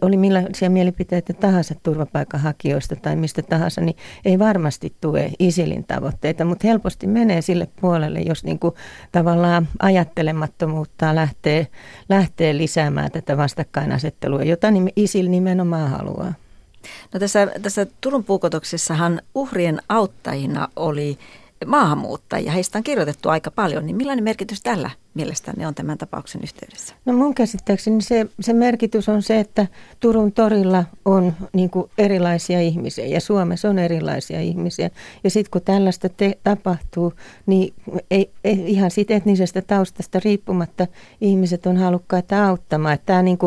oli 0.00 0.16
millaisia 0.16 0.70
mielipiteitä 0.70 1.32
tahansa 1.32 1.74
turvapaikanhakijoista 1.82 2.96
tai 2.96 3.16
mistä 3.16 3.42
tahansa, 3.42 3.80
niin 3.80 3.96
ei 4.24 4.38
varmasti 4.38 4.92
tue 5.00 5.30
ISILin 5.38 5.84
tavoitteita, 5.84 6.44
mutta 6.44 6.66
helposti 6.66 7.06
menee 7.06 7.42
sille 7.42 7.68
puolelle, 7.80 8.20
jos 8.20 8.44
niin 8.44 8.58
kuin 8.58 8.74
tavallaan 9.12 9.68
ajattelemattomuutta 9.78 11.14
lähtee, 11.14 11.66
lähtee 12.08 12.56
lisäämään 12.56 13.10
tätä 13.10 13.36
vastakkainasettelua, 13.36 14.42
jota 14.42 14.68
ISIL 14.96 15.28
nimenomaan 15.28 15.90
haluaa. 15.90 16.34
No 17.14 17.20
tässä, 17.20 17.48
tässä 17.62 17.86
Turun 18.00 18.24
puukotoksessahan 18.24 19.22
uhrien 19.34 19.82
auttajina 19.88 20.68
oli 20.76 21.18
maahanmuuttajia. 21.66 22.52
Heistä 22.52 22.78
on 22.78 22.84
kirjoitettu 22.84 23.28
aika 23.28 23.50
paljon, 23.50 23.86
niin 23.86 23.96
millainen 23.96 24.24
merkitys 24.24 24.62
tällä 24.62 24.90
mielestäni 25.18 25.66
on 25.66 25.74
tämän 25.74 25.98
tapauksen 25.98 26.40
yhteydessä? 26.42 26.94
No 27.04 27.12
mun 27.12 27.34
käsittääkseni 27.34 28.02
se, 28.02 28.26
se 28.40 28.52
merkitys 28.52 29.08
on 29.08 29.22
se, 29.22 29.40
että 29.40 29.66
Turun 30.00 30.32
torilla 30.32 30.84
on 31.04 31.32
niin 31.52 31.70
erilaisia 31.98 32.60
ihmisiä 32.60 33.06
ja 33.06 33.20
Suomessa 33.20 33.68
on 33.68 33.78
erilaisia 33.78 34.40
ihmisiä. 34.40 34.90
Ja 35.24 35.30
sitten 35.30 35.50
kun 35.50 35.62
tällaista 35.62 36.08
te- 36.08 36.38
tapahtuu, 36.44 37.12
niin 37.46 37.74
ei, 38.10 38.30
ei, 38.44 38.64
ihan 38.66 38.90
siitä 38.90 39.14
etnisestä 39.14 39.62
taustasta 39.62 40.20
riippumatta 40.24 40.86
ihmiset 41.20 41.66
on 41.66 41.76
halukkaita 41.76 42.46
auttamaan. 42.46 42.98
Tämä 43.06 43.22
niin 43.22 43.38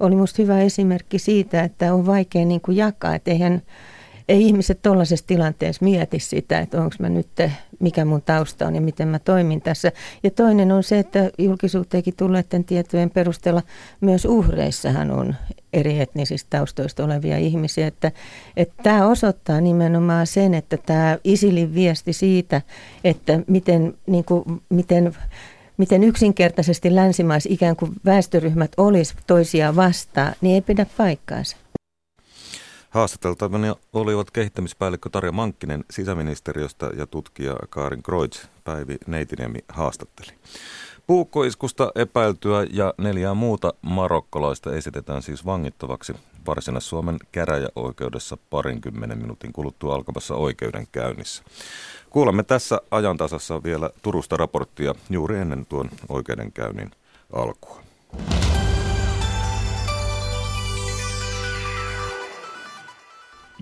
oli 0.00 0.14
minusta 0.14 0.42
hyvä 0.42 0.60
esimerkki 0.60 1.18
siitä, 1.18 1.62
että 1.62 1.94
on 1.94 2.06
vaikea 2.06 2.44
niin 2.44 2.60
jakaa, 2.68 3.14
että 3.14 3.30
eihän 3.30 3.62
ei 4.28 4.46
ihmiset 4.46 4.82
tuollaisessa 4.82 5.26
tilanteessa 5.26 5.84
mieti 5.84 6.18
sitä, 6.18 6.58
että 6.58 6.80
onko 6.82 6.96
mä 6.98 7.08
nyt, 7.08 7.28
mikä 7.80 8.04
mun 8.04 8.22
tausta 8.22 8.66
on 8.66 8.74
ja 8.74 8.80
miten 8.80 9.08
mä 9.08 9.18
toimin 9.18 9.60
tässä. 9.60 9.92
Ja 10.22 10.30
toinen 10.30 10.72
on 10.72 10.82
se, 10.82 10.98
että 10.98 11.30
julkisuuteenkin 11.38 12.14
tulleiden 12.16 12.64
tietojen 12.64 13.10
perusteella 13.10 13.62
myös 14.00 14.24
uhreissahan 14.24 15.10
on 15.10 15.34
eri 15.72 16.00
etnisistä 16.00 16.58
taustoista 16.58 17.04
olevia 17.04 17.38
ihmisiä. 17.38 17.86
Että, 17.86 18.12
että 18.56 18.82
tämä 18.82 19.06
osoittaa 19.06 19.60
nimenomaan 19.60 20.26
sen, 20.26 20.54
että 20.54 20.76
tämä 20.76 21.18
Isilin 21.24 21.74
viesti 21.74 22.12
siitä, 22.12 22.62
että 23.04 23.40
miten, 23.46 23.94
niin 24.06 24.24
kuin, 24.24 24.44
miten 24.68 25.16
miten 25.76 26.04
yksinkertaisesti 26.04 26.94
länsimais 26.94 27.46
ikään 27.50 27.76
kuin 27.76 27.92
väestöryhmät 28.04 28.72
olisi 28.76 29.14
toisiaan 29.26 29.76
vastaan, 29.76 30.34
niin 30.40 30.54
ei 30.54 30.60
pidä 30.60 30.86
paikkaansa. 30.96 31.56
Haastateltavana 32.90 33.76
olivat 33.92 34.30
kehittämispäällikkö 34.30 35.08
Tarja 35.10 35.32
Mankkinen 35.32 35.84
sisäministeriöstä 35.90 36.90
ja 36.96 37.06
tutkija 37.06 37.56
Kaarin 37.70 38.02
Kreutz. 38.02 38.44
Päivi 38.64 38.96
Neitiniemi 39.06 39.58
haastatteli. 39.68 40.32
Puukkoiskusta 41.06 41.92
epäiltyä 41.94 42.66
ja 42.70 42.94
neljää 42.98 43.34
muuta 43.34 43.74
marokkolaista 43.82 44.74
esitetään 44.74 45.22
siis 45.22 45.46
vangittavaksi 45.46 46.14
Varsinais-Suomen 46.46 47.16
käräjäoikeudessa 47.32 48.38
parinkymmenen 48.50 49.18
minuutin 49.18 49.52
kuluttua 49.52 49.94
alkavassa 49.94 50.34
oikeudenkäynnissä. 50.34 51.42
Kuulemme 52.10 52.42
tässä 52.42 52.80
ajantasassa 52.90 53.62
vielä 53.62 53.90
Turusta 54.02 54.36
raporttia 54.36 54.94
juuri 55.10 55.38
ennen 55.38 55.66
tuon 55.66 55.90
oikeudenkäynnin 56.08 56.90
alkua. 57.32 57.82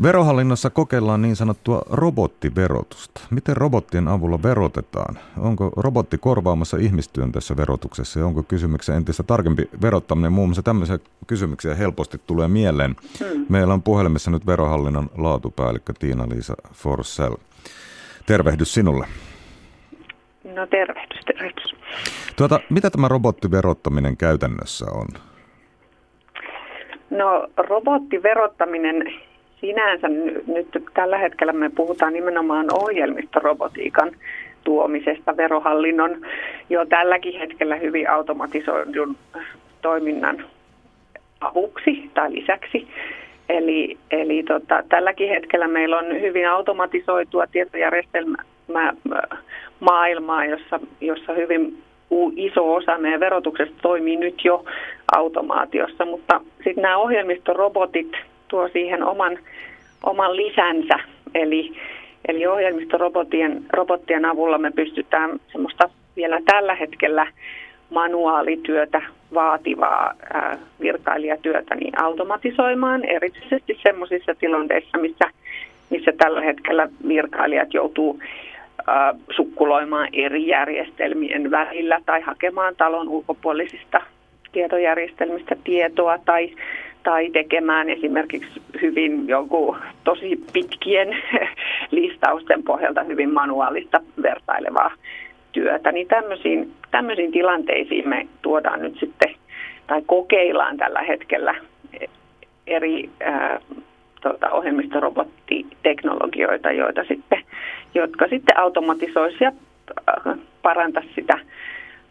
Verohallinnossa 0.02 0.70
kokeillaan 0.70 1.22
niin 1.22 1.36
sanottua 1.36 1.82
robottiverotusta. 1.90 3.20
Miten 3.30 3.56
robottien 3.56 4.08
avulla 4.08 4.42
verotetaan? 4.42 5.18
Onko 5.38 5.70
robotti 5.76 6.18
korvaamassa 6.18 6.76
ihmistyön 6.76 7.32
tässä 7.32 7.56
verotuksessa 7.56 8.20
ja 8.20 8.26
onko 8.26 8.42
kysymyksessä 8.42 8.96
entistä 8.96 9.22
tarkempi 9.22 9.70
verottaminen? 9.82 10.32
Muun 10.32 10.48
muassa 10.48 10.62
tämmöisiä 10.62 10.98
kysymyksiä 11.26 11.74
helposti 11.74 12.20
tulee 12.26 12.48
mieleen. 12.48 12.96
Hmm. 13.18 13.46
Meillä 13.48 13.74
on 13.74 13.82
puhelimessa 13.82 14.30
nyt 14.30 14.46
verohallinnon 14.46 15.10
laatupäällikkö 15.18 15.92
Tiina-Liisa 15.98 16.54
Forsell. 16.72 17.34
Tervehdys 18.26 18.74
sinulle. 18.74 19.06
No 20.44 20.66
tervehdys, 20.66 21.20
tervehdys. 21.26 21.74
Tuota, 22.36 22.60
mitä 22.70 22.90
tämä 22.90 23.08
robottiverottaminen 23.08 24.16
käytännössä 24.16 24.86
on? 24.94 25.06
No 27.10 27.48
robottiverottaminen 27.56 28.96
sinänsä 29.60 30.08
nyt 30.46 30.68
tällä 30.94 31.18
hetkellä 31.18 31.52
me 31.52 31.70
puhutaan 31.70 32.12
nimenomaan 32.12 32.66
ohjelmistorobotiikan 32.72 34.12
tuomisesta 34.64 35.36
verohallinnon 35.36 36.16
jo 36.70 36.86
tälläkin 36.86 37.38
hetkellä 37.38 37.76
hyvin 37.76 38.10
automatisoidun 38.10 39.16
toiminnan 39.82 40.44
avuksi 41.40 42.10
tai 42.14 42.32
lisäksi. 42.32 42.88
Eli, 43.48 43.98
eli 44.10 44.42
tota, 44.42 44.82
tälläkin 44.88 45.28
hetkellä 45.28 45.68
meillä 45.68 45.98
on 45.98 46.20
hyvin 46.20 46.48
automatisoitua 46.48 47.46
tietojärjestelmää 47.46 48.44
maailmaa, 49.80 50.44
jossa, 50.44 50.80
jossa 51.00 51.32
hyvin 51.32 51.82
iso 52.36 52.74
osa 52.74 52.98
meidän 52.98 53.20
verotuksesta 53.20 53.76
toimii 53.82 54.16
nyt 54.16 54.44
jo 54.44 54.64
automaatiossa, 55.16 56.04
mutta 56.04 56.40
sitten 56.64 56.82
nämä 56.82 56.96
ohjelmistorobotit 56.96 58.12
tuo 58.48 58.68
siihen 58.68 59.02
oman, 59.02 59.38
oman 60.02 60.36
lisänsä. 60.36 60.98
Eli, 61.34 61.72
eli 62.28 62.46
ohjelmistorobottien 62.46 63.62
robottien 63.72 64.24
avulla 64.24 64.58
me 64.58 64.70
pystytään 64.70 65.40
semmoista 65.52 65.88
vielä 66.16 66.40
tällä 66.44 66.74
hetkellä 66.74 67.26
manuaalityötä 67.90 69.02
vaativaa 69.34 70.14
ää, 70.34 70.58
virkailijatyötä 70.80 71.74
niin 71.74 72.02
automatisoimaan, 72.02 73.04
erityisesti 73.04 73.78
semmoisissa 73.82 74.34
tilanteissa, 74.34 74.98
missä, 74.98 75.30
missä 75.90 76.12
tällä 76.18 76.40
hetkellä 76.40 76.88
virkailijat 77.08 77.74
joutuu 77.74 78.20
ää, 78.86 79.14
sukkuloimaan 79.30 80.08
eri 80.12 80.46
järjestelmien 80.46 81.50
välillä 81.50 82.00
tai 82.06 82.20
hakemaan 82.20 82.76
talon 82.76 83.08
ulkopuolisista 83.08 84.02
tietojärjestelmistä 84.52 85.56
tietoa 85.64 86.18
tai 86.24 86.50
tai 87.06 87.30
tekemään 87.30 87.90
esimerkiksi 87.90 88.62
hyvin 88.82 89.28
joku 89.28 89.76
tosi 90.04 90.40
pitkien 90.52 91.16
listausten 91.90 92.62
pohjalta 92.62 93.02
hyvin 93.02 93.34
manuaalista 93.34 94.00
vertailevaa 94.22 94.90
työtä, 95.52 95.92
niin 95.92 96.08
tämmöisiin, 96.08 96.72
tämmöisiin 96.90 97.32
tilanteisiin 97.32 98.08
me 98.08 98.26
tuodaan 98.42 98.82
nyt 98.82 98.96
sitten 99.00 99.34
tai 99.86 100.02
kokeillaan 100.06 100.76
tällä 100.76 101.02
hetkellä 101.02 101.54
eri 102.66 103.10
ää, 103.20 103.60
tuota, 104.22 104.50
ohjelmistorobottiteknologioita, 104.50 106.72
joita 106.72 107.04
sitten, 107.08 107.42
jotka 107.94 108.28
sitten 108.28 108.58
automatisoisivat 108.58 109.40
ja 109.40 109.52
parantaisi 110.62 111.10
sitä 111.14 111.38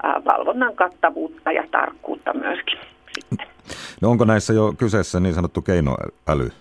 ää, 0.03 0.21
valvonnan 0.25 0.75
kattavuutta 0.75 1.51
ja 1.51 1.63
tarkkuutta 1.71 2.33
myöskin 2.33 2.79
sitten. 3.19 3.54
No 4.01 4.09
onko 4.09 4.25
näissä 4.25 4.53
jo 4.53 4.73
kyseessä 4.77 5.19
niin 5.19 5.33
sanottu 5.33 5.61
keinoäly? 5.61 6.51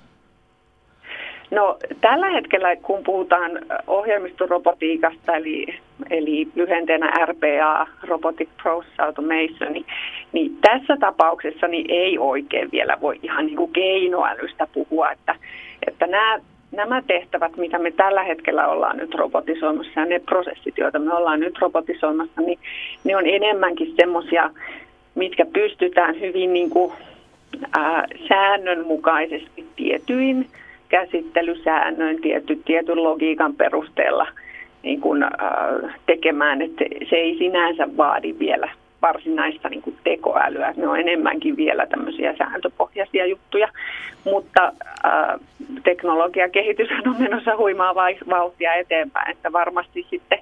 No 1.50 1.78
tällä 2.00 2.30
hetkellä, 2.30 2.76
kun 2.76 3.02
puhutaan 3.04 3.50
ohjelmistorobotiikasta, 3.86 5.36
eli, 5.36 5.66
eli 6.10 6.48
lyhenteenä 6.54 7.26
RPA, 7.26 7.86
Robotic 8.08 8.48
Process 8.62 9.00
Automation, 9.00 9.72
niin, 9.72 9.86
niin 10.32 10.56
tässä 10.60 10.96
tapauksessa 11.00 11.68
niin 11.68 11.86
ei 11.88 12.18
oikein 12.18 12.68
vielä 12.72 12.96
voi 13.00 13.18
ihan 13.22 13.46
niin 13.46 13.56
kuin 13.56 13.72
keinoälystä 13.72 14.66
puhua, 14.74 15.10
että, 15.10 15.34
että 15.86 16.06
nämä, 16.06 16.38
nämä 16.72 17.02
tehtävät, 17.06 17.56
mitä 17.56 17.78
me 17.78 17.90
tällä 17.90 18.22
hetkellä 18.22 18.68
ollaan 18.68 18.96
nyt 18.96 19.14
robotisoimassa 19.14 20.00
ja 20.00 20.06
ne 20.06 20.18
prosessit, 20.18 20.78
joita 20.78 20.98
me 20.98 21.14
ollaan 21.14 21.40
nyt 21.40 21.58
robotisoimassa, 21.58 22.40
niin 22.40 22.58
ne 23.04 23.16
on 23.16 23.26
enemmänkin 23.26 23.94
semmoisia, 23.96 24.50
mitkä 25.14 25.46
pystytään 25.52 26.20
hyvin 26.20 26.52
niin 26.52 26.70
kuin 26.70 26.92
ää, 27.78 28.06
säännönmukaisesti 28.28 29.66
tietyin 29.76 30.46
käsittelysäännöin, 30.88 32.20
tiety, 32.20 32.60
tietyn 32.64 33.02
logiikan 33.02 33.54
perusteella 33.54 34.26
niin 34.82 35.00
kuin, 35.00 35.22
ää, 35.22 35.30
tekemään, 36.06 36.62
että 36.62 36.84
se 37.10 37.16
ei 37.16 37.38
sinänsä 37.38 37.96
vaadi 37.96 38.34
vielä 38.38 38.68
varsinaista 39.02 39.68
niin 39.68 39.82
kuin 39.82 39.96
tekoälyä. 40.04 40.74
Ne 40.76 40.88
on 40.88 41.00
enemmänkin 41.00 41.56
vielä 41.56 41.86
tämmöisiä 41.86 42.34
sääntöpohjaisia 42.38 43.26
juttuja, 43.26 43.68
mutta 44.24 44.72
ää, 45.04 45.38
teknologiakehitys 45.84 46.88
on 47.06 47.16
menossa 47.22 47.56
huimaa 47.56 47.94
vauhtia 48.30 48.74
eteenpäin, 48.74 49.30
että 49.30 49.52
varmasti 49.52 50.06
sitten 50.10 50.38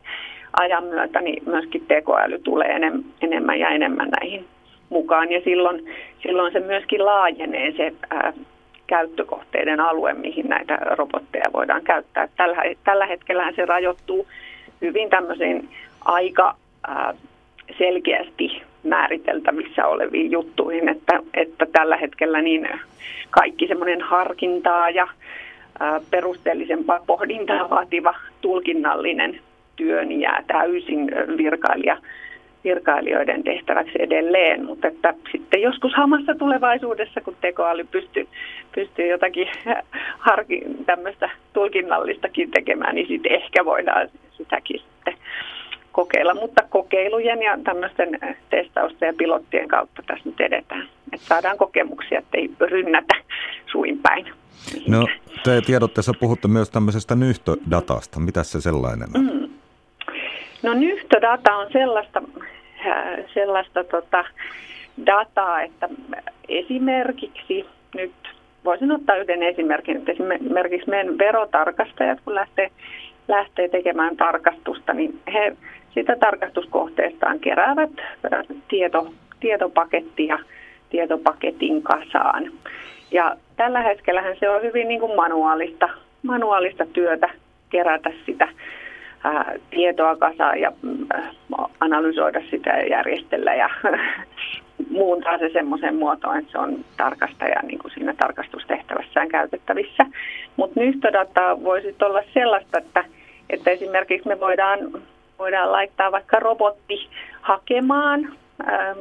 ajan 0.61 0.85
myötä 0.85 1.21
niin 1.21 1.43
myöskin 1.47 1.85
tekoäly 1.89 2.39
tulee 2.39 2.81
enemmän 3.21 3.61
ja 3.61 3.69
enemmän 3.69 4.09
näihin 4.21 4.45
mukaan 4.93 5.33
ja 5.33 5.41
silloin, 5.41 5.95
silloin 6.23 6.53
se 6.53 6.61
myöskin 6.61 7.05
laajenee 7.05 7.73
se 7.73 7.93
ää, 8.11 8.33
käyttökohteiden 8.87 9.81
alue, 9.81 10.15
mihin 10.15 10.49
näitä 10.49 10.75
robotteja 10.75 11.45
voidaan 11.53 11.83
käyttää. 11.83 12.29
Tällä, 12.37 12.63
tällä 12.85 13.07
hetkellä 13.07 13.53
se 13.57 13.65
rajoittuu 13.65 14.27
hyvin 14.81 15.11
tämmöisiin 15.11 15.69
aika 16.05 16.55
ää, 16.89 17.15
selkeästi 17.79 18.63
määriteltävissä 18.85 19.87
oleviin 19.87 20.31
juttuihin, 20.31 20.89
että, 20.89 21.21
että 21.35 21.67
tällä 21.73 21.97
hetkellä 21.97 22.43
niin 22.43 22.69
kaikki 23.31 23.67
semmoinen 23.67 24.01
harkintaa 24.01 24.91
ja 24.91 25.09
perusteellisempaa 26.11 27.01
pohdintaa 27.07 27.71
vaativa 27.71 28.15
tulkinnallinen 28.41 29.41
työ 29.77 30.05
niin 30.05 30.21
jää 30.21 30.45
täysin 30.47 31.11
virkailija 31.37 31.97
virkailijoiden 32.65 33.45
tehtäväksi 33.45 33.93
edelleen, 33.99 34.65
mutta 34.65 34.89
että 34.89 35.15
sitten 35.33 35.63
joskus 35.63 35.93
hamassa 35.95 36.35
tulevaisuudessa, 36.35 37.21
kun 37.21 37.37
tekoäly 37.41 37.85
pystyy, 37.85 38.29
pystyy 38.75 39.07
jotakin 39.07 39.49
harki, 40.29 40.63
tämmöistä 40.87 41.31
tulkinnallistakin 41.53 42.51
tekemään, 42.51 42.95
niin 42.95 43.09
sitten 43.09 43.33
ehkä 43.33 43.65
voidaan 43.65 44.09
sitäkin 44.31 44.81
sitten 44.81 45.15
kokeilla. 45.93 46.35
Mutta 46.35 46.63
kokeilujen 46.71 47.43
ja 47.43 47.59
tämmöisten 47.65 48.19
testausten 48.51 49.07
ja 49.07 49.15
pilottien 49.19 49.69
kautta 49.69 50.03
tässä 50.07 50.29
nyt 50.29 50.41
edetään, 50.41 50.89
että 51.13 51.27
saadaan 51.27 51.59
kokemuksia, 51.59 52.19
ettei 52.19 52.51
rynnätä 52.61 53.15
suin 53.73 53.99
päin. 53.99 54.27
No, 54.89 55.07
te 55.45 55.61
tiedotteessa 55.61 56.13
puhutte 56.21 56.49
myös 56.49 56.71
tämmöisestä 56.71 57.15
nyhtödatasta. 57.15 58.21
Mitä 58.21 58.43
se 58.43 58.61
sellainen 58.61 59.09
on? 59.15 59.25
Mm. 59.25 59.62
No 60.63 60.75
nyhtodata 60.75 61.57
on 61.57 61.67
sellaista, 61.73 62.23
äh, 62.87 63.19
sellaista 63.35 63.85
tota, 63.85 64.25
dataa, 65.07 65.63
että 65.63 65.89
esimerkiksi 66.49 67.67
nyt 67.95 68.13
voisin 68.65 68.93
ottaa 68.93 69.17
yhden 69.17 69.43
esimerkin, 69.43 69.97
että 69.97 70.13
esimerkiksi 70.13 70.91
meidän 70.91 71.19
verotarkastajat, 71.19 72.19
kun 72.25 72.35
lähtee, 72.35 72.71
lähtee 73.29 73.69
tekemään 73.69 74.17
tarkastusta, 74.17 74.93
niin 74.93 75.21
he 75.33 75.57
sitä 75.95 76.17
tarkastuskohteestaan 76.17 77.41
keräävät 77.41 77.91
äh, 78.01 78.41
tieto, 78.69 79.13
tietopakettia 79.41 80.39
tietopaketin 80.91 81.83
kasaan. 81.83 82.53
Ja 83.11 83.37
tällä 83.57 83.81
hetkellä 83.81 84.23
se 84.41 84.51
on 84.51 84.63
hyvin 84.63 84.89
niin 84.89 85.01
kuin 85.01 85.17
manuaalista, 85.17 85.89
manuaalista 86.23 86.87
työtä 86.87 87.31
kerätä 87.71 88.11
sitä 88.27 88.49
ää, 89.25 89.55
tietoa 89.71 90.17
kasaan 90.17 90.61
ja 90.61 90.73
ää, 91.15 91.33
analysoida 91.81 92.41
sitä 92.51 92.71
ja 92.71 92.87
järjestellä 92.87 93.55
ja 93.55 93.71
muuntaa 94.91 95.39
se 95.39 95.51
semmoiseen 95.53 95.97
muotoon, 95.97 96.39
että 96.39 96.53
se 96.53 96.59
on 96.59 96.85
tarkastaja 96.97 97.61
niin 97.63 97.79
kuin 97.79 97.93
siinä 97.95 98.15
tarkastustehtävässään 98.19 99.29
käytettävissä. 99.29 100.07
Mutta 100.57 100.81
nyhtodata 100.81 101.63
voisi 101.65 101.97
olla 102.03 102.23
sellaista, 102.35 102.79
että, 102.79 103.05
että 103.51 103.71
esimerkiksi 103.71 104.29
me 104.29 104.41
voidaan, 104.41 104.79
voidaan 105.39 105.73
laittaa 105.73 106.13
vaikka 106.13 106.41
robotti 106.41 107.09
hakemaan 107.41 108.29
ää, 108.67 108.95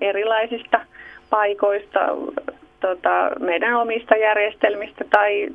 erilaisista 0.00 0.80
paikoista 1.30 2.00
tota, 2.80 3.30
meidän 3.40 3.74
omista 3.74 4.16
järjestelmistä 4.16 5.04
tai 5.10 5.48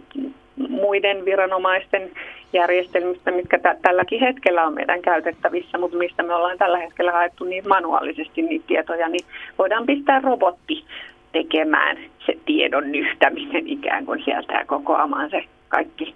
muiden 0.55 1.25
viranomaisten 1.25 2.11
järjestelmistä, 2.53 3.31
mitkä 3.31 3.59
t- 3.59 3.81
tälläkin 3.81 4.19
hetkellä 4.19 4.63
on 4.63 4.73
meidän 4.73 5.01
käytettävissä, 5.01 5.77
mutta 5.77 5.97
mistä 5.97 6.23
me 6.23 6.35
ollaan 6.35 6.57
tällä 6.57 6.77
hetkellä 6.77 7.11
haettu 7.11 7.43
niin 7.43 7.67
manuaalisesti 7.67 8.41
niitä 8.41 8.65
tietoja, 8.67 9.09
niin 9.09 9.25
voidaan 9.57 9.85
pistää 9.85 10.19
robotti 10.19 10.85
tekemään 11.31 11.97
se 12.25 12.37
tiedon 12.45 12.91
nyhtäminen 12.91 13.67
ikään 13.67 14.05
kuin 14.05 14.23
sieltä 14.23 14.53
ja 14.53 14.65
kokoamaan 14.65 15.29
se 15.29 15.43
kaikki 15.69 16.15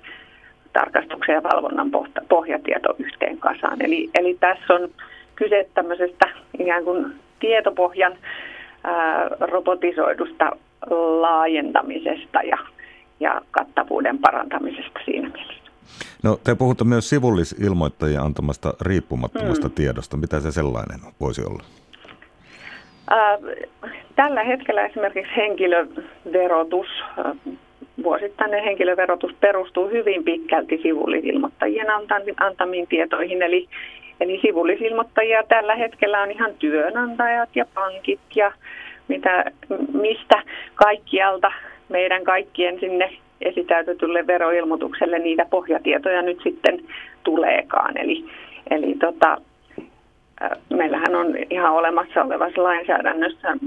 tarkastuksen 0.73 1.35
ja 1.35 1.43
valvonnan 1.43 1.91
pohjatieto 2.29 2.95
yhteen 2.99 3.37
kasaan. 3.37 3.81
Eli, 3.81 4.09
eli 4.15 4.37
tässä 4.39 4.73
on 4.73 4.89
kyse 5.35 5.67
tämmöisestä 5.73 6.29
ikään 6.59 6.83
kuin 6.83 7.05
tietopohjan 7.39 8.13
ää, 8.83 9.27
robotisoidusta 9.39 10.51
laajentamisesta 11.21 12.41
ja, 12.41 12.57
ja 13.19 13.41
kattavuuden 13.51 14.19
parantamisesta 14.19 14.99
siinä 15.05 15.29
mielessä. 15.29 15.71
No, 16.23 16.39
te 16.43 16.55
puhutte 16.55 16.83
myös 16.83 17.09
sivullisilmoittajien 17.09 18.21
antamasta 18.21 18.73
riippumattomasta 18.81 19.67
hmm. 19.67 19.75
tiedosta. 19.75 20.17
Mitä 20.17 20.39
se 20.39 20.51
sellainen 20.51 20.99
voisi 21.19 21.41
olla? 21.45 21.63
Tällä 24.15 24.43
hetkellä 24.43 24.85
esimerkiksi 24.85 25.35
henkilöverotus, 25.35 26.87
vuosittainen 28.03 28.63
henkilöverotus 28.63 29.33
perustuu 29.39 29.89
hyvin 29.89 30.23
pitkälti 30.23 30.79
sivullisilmoittajien 30.83 31.87
antamiin 32.39 32.87
tietoihin. 32.87 33.41
Eli, 33.41 33.67
eli 34.19 34.39
sivullisilmoittajia 34.41 35.43
tällä 35.43 35.75
hetkellä 35.75 36.21
on 36.21 36.31
ihan 36.31 36.53
työnantajat 36.59 37.49
ja 37.55 37.65
pankit 37.73 38.19
ja 38.35 38.51
mitä, 39.07 39.45
mistä 39.93 40.43
kaikkialta 40.75 41.51
meidän 41.89 42.23
kaikkien 42.23 42.79
sinne 42.79 43.17
esitäytetylle 43.41 44.27
veroilmoitukselle 44.27 45.19
niitä 45.19 45.45
pohjatietoja 45.49 46.21
nyt 46.21 46.39
sitten 46.43 46.79
tuleekaan. 47.23 47.97
Eli, 47.97 48.25
eli 48.69 48.95
tota, 48.99 49.37
meillähän 50.69 51.15
on 51.15 51.35
ihan 51.49 51.73
olemassa 51.73 52.23
olevassa 52.23 52.63
lainsäädännössä 52.63 53.57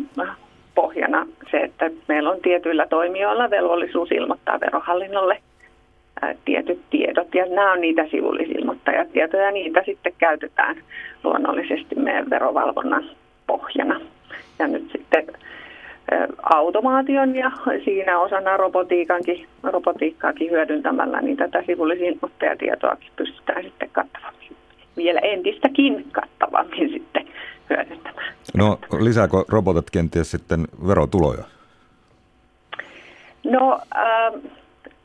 pohjana 0.74 1.26
se, 1.50 1.56
että 1.56 1.90
meillä 2.08 2.30
on 2.30 2.40
tietyillä 2.40 2.86
toimijoilla 2.86 3.50
velvollisuus 3.50 4.12
ilmoittaa 4.12 4.60
verohallinnolle 4.60 5.38
tietyt 6.44 6.80
tiedot. 6.90 7.34
Ja 7.34 7.46
nämä 7.46 7.72
on 7.72 7.80
niitä 7.80 8.06
sivullisilmoittajatietoja 8.10 9.42
ja 9.42 9.50
niitä 9.50 9.82
sitten 9.86 10.12
käytetään 10.18 10.76
luonnollisesti 11.24 11.94
meidän 11.94 12.30
verovalvonnan 12.30 13.04
pohjana. 13.46 14.00
Ja 14.58 14.66
nyt 14.66 14.90
sitten 14.92 15.26
automaation 16.42 17.36
ja 17.36 17.50
siinä 17.84 18.20
osana 18.20 18.56
robotiikankin, 18.56 19.46
robotiikkaakin 19.62 20.50
hyödyntämällä, 20.50 21.20
niin 21.20 21.36
tätä 21.36 21.62
sivullisilmoittajatietoakin 21.66 23.12
pystytään 23.16 23.62
sitten 23.62 23.90
kattavammin, 23.92 24.56
vielä 24.96 25.20
entistäkin 25.20 26.04
kattavammin 26.12 26.88
sitten 26.88 27.28
hyödyntämään. 27.70 28.34
No 28.56 28.78
lisääkö 29.00 29.36
robotit 29.48 29.90
kenties 29.90 30.30
sitten 30.30 30.64
verotuloja? 30.88 31.44
No 33.44 33.80
äh, 33.96 34.52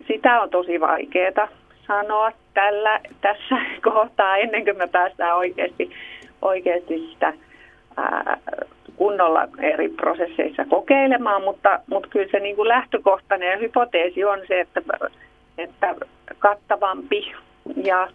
sitä 0.08 0.42
on 0.42 0.50
tosi 0.50 0.80
vaikeaa 0.80 1.48
sanoa 1.88 2.32
tällä, 2.54 3.00
tässä 3.22 3.56
kohtaa 3.94 4.38
ennen 4.38 4.66
kuin 4.66 4.78
me 4.78 4.88
päästään 4.88 5.38
oikeasti, 5.38 5.90
oikeasti 6.42 7.10
sitä 7.12 7.34
ää, 7.98 8.38
kunnolla 8.96 9.48
eri 9.60 9.90
prosesseissa 9.90 10.66
kokeilemaan, 10.66 11.44
mutta, 11.44 11.80
mutta 11.88 12.10
kyllä 12.10 12.32
se 12.32 12.40
niin 12.40 12.56
kuin 12.56 12.68
lähtökohtainen 12.68 13.60
hypoteesi 13.60 14.24
on 14.24 14.40
se, 14.48 14.60
että, 14.60 14.82
että 15.58 15.96
kattavampi 16.40 17.34
ja 17.84 18.08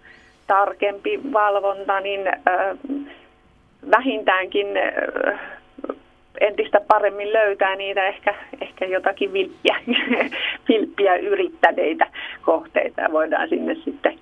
tarkempi 0.47 1.21
valvonta, 1.33 2.01
niin 2.01 2.29
äh, 2.29 2.77
vähintäänkin 3.91 4.67
äh, 4.77 5.41
entistä 6.41 6.81
paremmin 6.89 7.33
löytää 7.33 7.77
niitä 7.77 8.07
ehkä, 8.07 8.35
ehkä 8.61 8.85
jotakin 8.85 9.33
vilppiä, 9.33 9.77
vilppiä 10.69 11.17
yrittäneitä 11.17 12.07
kohteita. 12.43 13.01
Ja 13.01 13.13
voidaan 13.13 13.49
sinne 13.49 13.75
sitten 13.75 14.19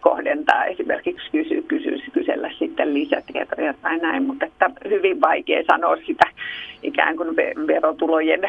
kohdentaa 0.00 0.64
esimerkiksi 0.64 1.30
kysy, 1.32 1.62
kysy, 1.62 2.10
kysellä 2.12 2.50
sitten 2.58 2.94
lisätietoja 2.94 3.74
tai 3.82 3.98
näin, 3.98 4.22
mutta 4.22 4.46
että 4.46 4.70
hyvin 4.88 5.20
vaikea 5.20 5.62
sanoa 5.66 5.96
sitä 5.96 6.24
ikään 6.82 7.16
kuin 7.16 7.36
verotulojen 7.66 8.40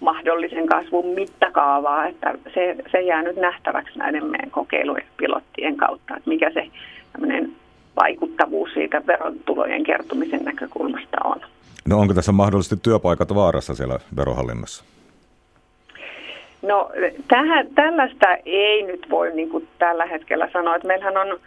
mahdollisen 0.00 0.66
kasvun 0.66 1.06
mittakaavaa, 1.06 2.06
että 2.06 2.34
se, 2.54 2.76
se 2.92 3.00
jää 3.00 3.22
nyt 3.22 3.36
nähtäväksi 3.36 3.98
näiden 3.98 4.24
meidän 4.24 4.50
kokeilujen 4.50 5.06
pilottien 5.16 5.76
kautta, 5.76 6.16
että 6.16 6.30
mikä 6.30 6.50
se 6.50 6.66
vaikuttavuus 7.96 8.70
siitä 8.74 9.02
verotulojen 9.06 9.84
kertumisen 9.84 10.44
näkökulmasta 10.44 11.16
on. 11.24 11.40
No 11.88 11.98
onko 11.98 12.14
tässä 12.14 12.32
mahdollisesti 12.32 12.76
työpaikat 12.82 13.34
vaarassa 13.34 13.74
siellä 13.74 13.98
verohallinnossa? 14.16 14.84
No 16.62 16.90
tähän, 17.28 17.66
tällaista 17.74 18.26
ei 18.46 18.82
nyt 18.82 19.06
voi 19.10 19.32
niin 19.34 19.48
kuin 19.48 19.68
tällä 19.78 20.06
hetkellä 20.06 20.48
sanoa, 20.52 20.76
että 20.76 20.88
meillähän 20.88 21.16
on, 21.16 21.40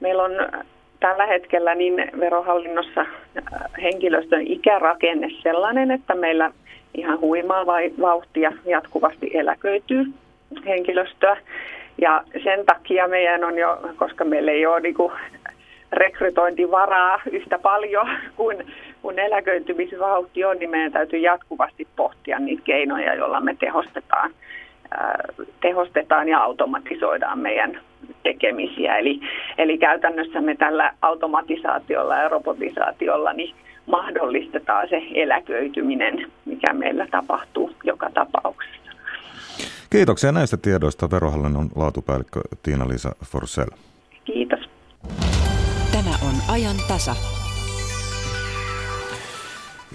meillä 0.00 0.22
on 0.22 0.32
tällä 1.00 1.26
hetkellä 1.26 1.74
niin 1.74 2.10
verohallinnossa 2.20 3.00
äh, 3.00 3.06
henkilöstön 3.82 4.46
ikärakenne 4.46 5.28
sellainen, 5.42 5.90
että 5.90 6.14
meillä 6.14 6.52
ihan 6.94 7.20
huimaa 7.20 7.66
vauhtia 8.00 8.52
jatkuvasti 8.64 9.30
eläköityy 9.34 10.04
henkilöstöä. 10.66 11.36
Ja 12.00 12.24
sen 12.44 12.66
takia 12.66 13.08
meidän 13.08 13.44
on 13.44 13.58
jo, 13.58 13.80
koska 13.96 14.24
meillä 14.24 14.52
ei 14.52 14.66
ole 14.66 14.80
niin 14.80 14.94
kuin 14.94 15.12
rekrytointivaraa 15.92 17.20
yhtä 17.30 17.58
paljon 17.58 18.08
kuin, 18.36 18.72
kuin 19.02 19.18
eläköitymisvauhti 19.18 20.44
on, 20.44 20.58
niin 20.58 20.70
meidän 20.70 20.92
täytyy 20.92 21.18
jatkuvasti 21.18 21.88
pohtia 21.96 22.38
niitä 22.38 22.62
keinoja, 22.64 23.14
joilla 23.14 23.40
me 23.40 23.56
tehostetaan 23.60 24.30
tehostetaan 25.60 26.28
ja 26.28 26.38
automatisoidaan 26.38 27.38
meidän 27.38 27.80
tekemisiä. 28.22 28.96
Eli, 28.98 29.20
eli 29.58 29.78
käytännössä 29.78 30.40
me 30.40 30.54
tällä 30.54 30.94
automatisaatiolla 31.02 32.16
ja 32.16 32.28
robotisaatiolla 32.28 33.32
niin 33.32 33.54
mahdollistetaan 33.86 34.88
se 34.88 35.02
eläköityminen, 35.14 36.32
mikä 36.44 36.72
meillä 36.72 37.06
tapahtuu 37.10 37.70
joka 37.84 38.10
tapauksessa. 38.14 38.92
Kiitoksia 39.90 40.32
näistä 40.32 40.56
tiedoista 40.56 41.10
verohallinnon 41.10 41.68
laatupäällikkö 41.76 42.40
Tiina-Liisa 42.62 43.10
Forsell. 43.24 43.70
Kiitos. 44.24 44.60
Tämä 45.92 46.14
on 46.28 46.54
ajan 46.54 46.76
tasa. 46.88 47.41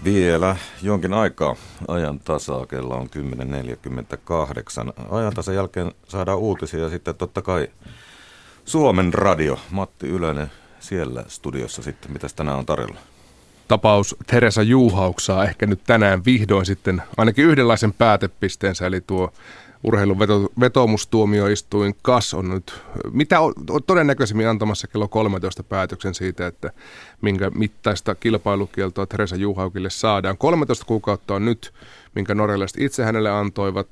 Vielä 0.03 0.55
jonkin 0.81 1.13
aikaa 1.13 1.55
ajan 1.87 2.19
tasaa, 2.19 2.65
kello 2.65 2.95
on 2.95 3.09
10.48. 3.15 4.93
Ajan 5.11 5.33
tasan 5.33 5.55
jälkeen 5.55 5.91
saadaan 6.07 6.37
uutisia 6.37 6.79
ja 6.79 6.89
sitten 6.89 7.15
totta 7.15 7.41
kai 7.41 7.67
Suomen 8.65 9.13
radio. 9.13 9.59
Matti 9.71 10.07
Ylönen 10.07 10.51
siellä 10.79 11.23
studiossa 11.27 11.81
sitten. 11.81 12.11
Mitäs 12.11 12.33
tänään 12.33 12.57
on 12.57 12.65
tarjolla? 12.65 12.99
Tapaus 13.67 14.15
Teresa 14.27 14.63
Juuhauksaa 14.63 15.43
ehkä 15.43 15.65
nyt 15.65 15.81
tänään 15.83 16.25
vihdoin 16.25 16.65
sitten 16.65 17.01
ainakin 17.17 17.45
yhdenlaisen 17.45 17.93
päätepisteensä, 17.93 18.87
eli 18.87 19.01
tuo 19.01 19.33
urheilun 19.87 20.19
veto, 20.19 20.49
vetomustuomioistuin 20.59 21.95
KAS 22.01 22.33
on 22.33 22.49
nyt 22.49 22.81
mitä 23.11 23.39
on, 23.39 23.53
todennäköisemmin 23.87 24.47
antamassa 24.47 24.87
kello 24.87 25.07
13 25.07 25.63
päätöksen 25.63 26.15
siitä, 26.15 26.47
että 26.47 26.71
minkä 27.21 27.49
mittaista 27.49 28.15
kilpailukieltoa 28.15 29.05
Teresa 29.05 29.35
Juhaukille 29.35 29.89
saadaan. 29.89 30.37
13 30.37 30.85
kuukautta 30.85 31.33
on 31.33 31.45
nyt, 31.45 31.73
minkä 32.15 32.35
norjalaiset 32.35 32.81
itse 32.81 33.03
hänelle 33.03 33.29
antoivat. 33.29 33.87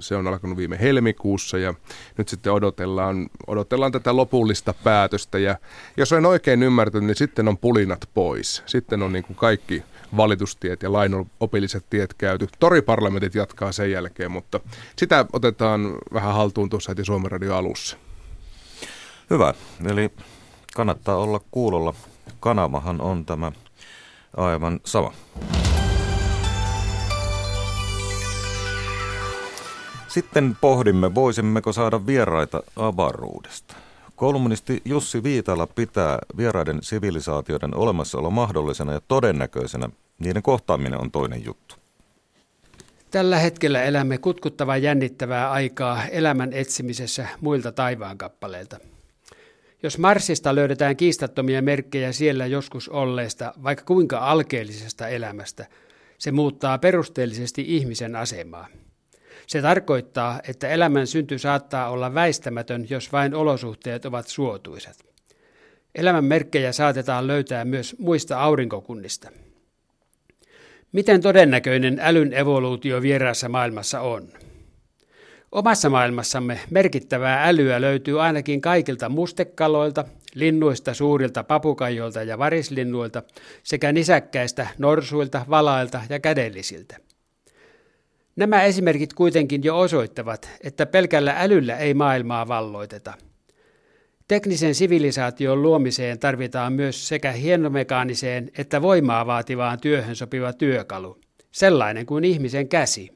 Se 0.00 0.16
on 0.16 0.26
alkanut 0.26 0.56
viime 0.56 0.78
helmikuussa 0.80 1.58
ja 1.58 1.74
nyt 2.16 2.28
sitten 2.28 2.52
odotellaan, 2.52 3.30
odotellaan 3.46 3.92
tätä 3.92 4.16
lopullista 4.16 4.74
päätöstä. 4.84 5.38
Ja 5.38 5.56
jos 5.96 6.12
olen 6.12 6.26
oikein 6.26 6.62
ymmärtänyt, 6.62 7.06
niin 7.06 7.16
sitten 7.16 7.48
on 7.48 7.58
pulinat 7.58 8.08
pois. 8.14 8.62
Sitten 8.66 9.02
on 9.02 9.12
niin 9.12 9.24
kuin 9.24 9.36
kaikki 9.36 9.82
valitustiet 10.16 10.82
ja 10.82 10.92
lainopilliset 10.92 11.84
tiet 11.90 12.14
käyty. 12.14 12.48
Toriparlamentit 12.58 13.34
jatkaa 13.34 13.72
sen 13.72 13.90
jälkeen, 13.90 14.30
mutta 14.30 14.60
sitä 14.96 15.26
otetaan 15.32 15.94
vähän 16.12 16.34
haltuun 16.34 16.70
tuossa 16.70 16.90
heti 16.90 17.04
Suomen 17.04 17.30
Radio 17.30 17.56
alussa. 17.56 17.96
Hyvä, 19.30 19.54
eli 19.86 20.10
kannattaa 20.74 21.16
olla 21.16 21.40
kuulolla. 21.50 21.94
Kanavahan 22.40 23.00
on 23.00 23.24
tämä 23.24 23.52
aivan 24.36 24.80
sama. 24.84 25.12
Sitten 30.08 30.56
pohdimme, 30.60 31.14
voisimmeko 31.14 31.72
saada 31.72 32.06
vieraita 32.06 32.62
avaruudesta. 32.76 33.87
Kolumnisti 34.18 34.82
Jussi 34.84 35.22
Viitala 35.22 35.66
pitää 35.66 36.18
vieraiden 36.36 36.78
sivilisaatioiden 36.82 37.76
olemassaolo 37.76 38.30
mahdollisena 38.30 38.92
ja 38.92 39.00
todennäköisenä. 39.08 39.90
Niiden 40.18 40.42
kohtaaminen 40.42 41.00
on 41.00 41.10
toinen 41.10 41.44
juttu. 41.44 41.74
Tällä 43.10 43.38
hetkellä 43.38 43.82
elämme 43.82 44.18
kutkuttavaa 44.18 44.76
jännittävää 44.76 45.50
aikaa 45.50 46.06
elämän 46.06 46.52
etsimisessä 46.52 47.26
muilta 47.40 47.72
taivaankappaleilta. 47.72 48.78
Jos 49.82 49.98
Marsista 49.98 50.54
löydetään 50.54 50.96
kiistattomia 50.96 51.62
merkkejä 51.62 52.12
siellä 52.12 52.46
joskus 52.46 52.88
olleesta, 52.88 53.54
vaikka 53.62 53.84
kuinka 53.84 54.18
alkeellisesta 54.18 55.08
elämästä, 55.08 55.66
se 56.18 56.32
muuttaa 56.32 56.78
perusteellisesti 56.78 57.64
ihmisen 57.66 58.16
asemaa. 58.16 58.66
Se 59.48 59.62
tarkoittaa, 59.62 60.40
että 60.48 60.68
elämän 60.68 61.06
synty 61.06 61.38
saattaa 61.38 61.90
olla 61.90 62.14
väistämätön, 62.14 62.86
jos 62.90 63.12
vain 63.12 63.34
olosuhteet 63.34 64.04
ovat 64.04 64.28
suotuisat. 64.28 64.96
Elämän 65.94 66.24
merkkejä 66.24 66.72
saatetaan 66.72 67.26
löytää 67.26 67.64
myös 67.64 67.96
muista 67.98 68.40
aurinkokunnista. 68.40 69.30
Miten 70.92 71.20
todennäköinen 71.20 71.98
älyn 72.02 72.32
evoluutio 72.32 73.02
vieraassa 73.02 73.48
maailmassa 73.48 74.00
on? 74.00 74.28
Omassa 75.52 75.90
maailmassamme 75.90 76.60
merkittävää 76.70 77.44
älyä 77.44 77.80
löytyy 77.80 78.22
ainakin 78.22 78.60
kaikilta 78.60 79.08
mustekaloilta, 79.08 80.04
linnuista, 80.34 80.94
suurilta 80.94 81.44
papukajoilta 81.44 82.22
ja 82.22 82.38
varislinnuilta 82.38 83.22
sekä 83.62 83.92
nisäkkäistä, 83.92 84.66
norsuilta, 84.78 85.46
valailta 85.50 86.00
ja 86.08 86.20
kädellisiltä. 86.20 87.07
Nämä 88.38 88.62
esimerkit 88.62 89.12
kuitenkin 89.14 89.64
jo 89.64 89.78
osoittavat, 89.78 90.50
että 90.64 90.86
pelkällä 90.86 91.34
älyllä 91.38 91.76
ei 91.76 91.94
maailmaa 91.94 92.48
valloiteta. 92.48 93.14
Teknisen 94.28 94.74
sivilisaation 94.74 95.62
luomiseen 95.62 96.18
tarvitaan 96.18 96.72
myös 96.72 97.08
sekä 97.08 97.32
hienomekaaniseen 97.32 98.50
että 98.58 98.82
voimaa 98.82 99.26
vaativaan 99.26 99.80
työhön 99.80 100.16
sopiva 100.16 100.52
työkalu, 100.52 101.18
sellainen 101.50 102.06
kuin 102.06 102.24
ihmisen 102.24 102.68
käsi. 102.68 103.10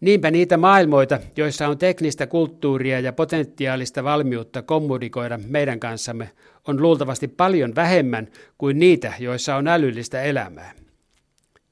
Niinpä 0.00 0.30
niitä 0.30 0.56
maailmoita, 0.56 1.20
joissa 1.36 1.68
on 1.68 1.78
teknistä 1.78 2.26
kulttuuria 2.26 3.00
ja 3.00 3.12
potentiaalista 3.12 4.04
valmiutta 4.04 4.62
kommunikoida 4.62 5.38
meidän 5.46 5.80
kanssamme, 5.80 6.30
on 6.68 6.82
luultavasti 6.82 7.28
paljon 7.28 7.74
vähemmän 7.74 8.28
kuin 8.58 8.78
niitä, 8.78 9.12
joissa 9.18 9.56
on 9.56 9.68
älyllistä 9.68 10.22
elämää. 10.22 10.79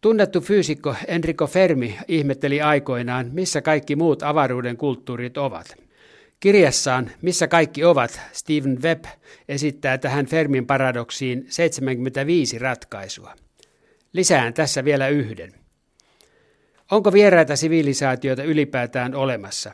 Tunnettu 0.01 0.41
fyysikko 0.41 0.95
Enrico 1.09 1.47
Fermi 1.47 1.99
ihmetteli 2.09 2.61
aikoinaan, 2.61 3.31
missä 3.33 3.63
kaikki 3.63 3.97
muut 3.97 4.23
avaruuden 4.23 4.77
kulttuurit 4.77 5.37
ovat. 5.37 5.77
Kirjassaan 6.41 7.11
Missä 7.23 7.49
kaikki 7.49 7.85
ovat, 7.85 8.21
Stephen 8.33 8.83
Webb 8.83 9.05
esittää 9.49 9.99
tähän 9.99 10.27
Fermin 10.27 10.67
paradoksiin 10.67 11.47
75 11.49 12.59
ratkaisua. 12.59 13.35
Lisään 14.13 14.55
tässä 14.55 14.85
vielä 14.85 15.09
yhden. 15.09 15.53
Onko 16.91 17.13
vieraita 17.13 17.57
sivilisaatioita 17.57 18.43
ylipäätään 18.43 19.15
olemassa? 19.15 19.73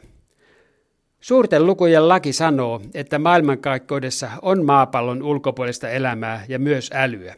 Suurten 1.21 1.67
lukujen 1.67 2.09
laki 2.09 2.33
sanoo, 2.33 2.83
että 2.95 3.19
maailmankaikkeudessa 3.19 4.31
on 4.43 4.65
maapallon 4.65 5.23
ulkopuolista 5.23 5.89
elämää 5.89 6.45
ja 6.49 6.59
myös 6.59 6.91
älyä. 6.95 7.35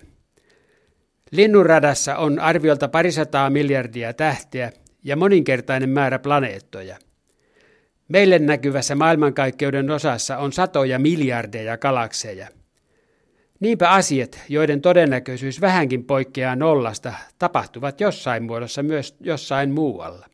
Linnunradassa 1.37 2.17
on 2.17 2.39
arviolta 2.39 2.89
parisataa 2.89 3.51
miljardia 3.51 4.13
tähteä 4.13 4.73
ja 5.05 5.17
moninkertainen 5.17 5.91
määrä 5.91 6.19
planeettoja. 6.19 6.97
Meille 8.09 8.39
näkyvässä 8.39 8.95
maailmankaikkeuden 8.95 9.91
osassa 9.91 10.39
on 10.39 10.53
satoja 10.53 10.99
miljardeja 10.99 11.79
galakseja. 11.79 12.49
Niinpä 13.61 13.91
asiat, 13.91 14.41
joiden 14.49 14.81
todennäköisyys 14.81 15.61
vähänkin 15.61 16.05
poikkeaa 16.05 16.57
nollasta, 16.57 17.13
tapahtuvat 17.39 18.01
jossain 18.01 18.43
muodossa 18.43 18.83
myös 18.83 19.17
jossain 19.21 19.71
muualla. 19.71 20.27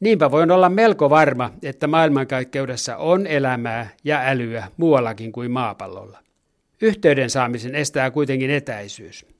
Niinpä 0.00 0.30
voin 0.30 0.50
olla 0.50 0.68
melko 0.68 1.10
varma, 1.10 1.50
että 1.62 1.86
maailmankaikkeudessa 1.86 2.96
on 2.96 3.26
elämää 3.26 3.88
ja 4.04 4.20
älyä 4.24 4.68
muuallakin 4.76 5.32
kuin 5.32 5.50
maapallolla. 5.50 6.18
Yhteyden 6.80 7.30
saamisen 7.30 7.74
estää 7.74 8.10
kuitenkin 8.10 8.50
etäisyys. 8.50 9.33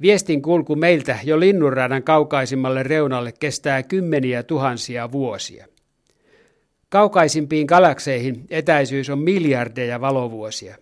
Viestin 0.00 0.42
kulku 0.42 0.76
meiltä 0.76 1.18
jo 1.24 1.40
linnunradan 1.40 2.02
kaukaisimmalle 2.02 2.82
reunalle 2.82 3.32
kestää 3.40 3.82
kymmeniä 3.82 4.42
tuhansia 4.42 5.12
vuosia. 5.12 5.66
Kaukaisimpiin 6.88 7.66
galakseihin 7.66 8.44
etäisyys 8.50 9.10
on 9.10 9.18
miljardeja 9.18 10.00
valovuosia. 10.00 10.76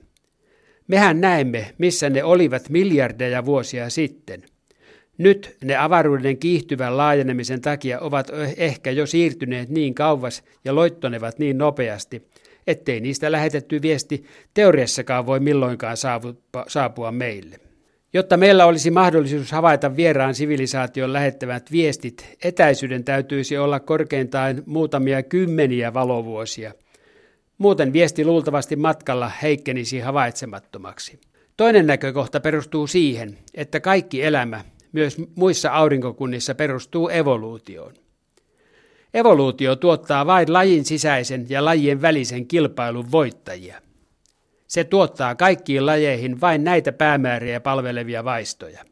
Mehän 0.88 1.20
näemme, 1.20 1.74
missä 1.78 2.10
ne 2.10 2.24
olivat 2.24 2.68
miljardeja 2.68 3.44
vuosia 3.44 3.90
sitten. 3.90 4.42
Nyt 5.18 5.56
ne 5.64 5.76
avaruuden 5.76 6.38
kiihtyvän 6.38 6.96
laajenemisen 6.96 7.60
takia 7.60 8.00
ovat 8.00 8.30
ehkä 8.56 8.90
jo 8.90 9.06
siirtyneet 9.06 9.68
niin 9.68 9.94
kauas 9.94 10.44
ja 10.64 10.74
loittonevat 10.74 11.38
niin 11.38 11.58
nopeasti, 11.58 12.22
ettei 12.66 13.00
niistä 13.00 13.32
lähetetty 13.32 13.82
viesti 13.82 14.24
teoriassakaan 14.54 15.26
voi 15.26 15.40
milloinkaan 15.40 15.96
saapua 16.68 17.12
meille. 17.12 17.67
Jotta 18.12 18.36
meillä 18.36 18.66
olisi 18.66 18.90
mahdollisuus 18.90 19.52
havaita 19.52 19.96
vieraan 19.96 20.34
sivilisaation 20.34 21.12
lähettävät 21.12 21.72
viestit, 21.72 22.36
etäisyyden 22.44 23.04
täytyisi 23.04 23.59
olla 23.59 23.80
korkeintaan 23.80 24.62
muutamia 24.66 25.22
kymmeniä 25.22 25.94
valovuosia. 25.94 26.72
Muuten 27.59 27.92
viesti 27.92 28.24
luultavasti 28.24 28.76
matkalla 28.76 29.30
heikkenisi 29.42 30.00
havaitsemattomaksi. 30.00 31.20
Toinen 31.56 31.86
näkökohta 31.86 32.40
perustuu 32.40 32.86
siihen, 32.86 33.38
että 33.54 33.80
kaikki 33.80 34.22
elämä, 34.22 34.64
myös 34.92 35.16
muissa 35.34 35.70
aurinkokunnissa, 35.70 36.54
perustuu 36.54 37.09
evoluutioon. 37.09 37.92
Evoluutio 39.14 39.76
tuottaa 39.76 40.26
vain 40.26 40.52
lajin 40.52 40.84
sisäisen 40.84 41.46
ja 41.48 41.64
lajien 41.64 42.02
välisen 42.02 42.46
kilpailun 42.46 43.12
voittajia– 43.12 43.80
se 44.68 44.84
tuottaa 44.84 45.34
kaikkiin 45.34 45.86
lajeihin 45.86 46.40
vain 46.40 46.64
näitä 46.64 46.92
päämääriä 46.92 47.60
palvelevia 47.60 48.24
vaistoja. 48.24 48.84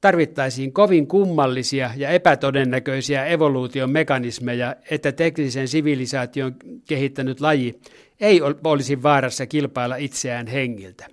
tarvittaisiin 0.00 0.72
kovin 0.72 1.06
kummallisia 1.06 1.90
ja 1.96 2.08
epätodennäköisiä 2.10 3.26
evoluution 3.26 3.90
mekanismeja, 3.90 4.76
että 4.90 5.12
teknisen 5.12 5.68
sivilisaation 5.68 6.56
kehittänyt 6.88 7.40
laji 7.40 7.80
ei 8.20 8.40
olisi 8.64 9.02
vaarassa 9.02 9.46
kilpailla 9.46 9.96
itseään 9.96 10.46
hengiltä. 10.46 11.06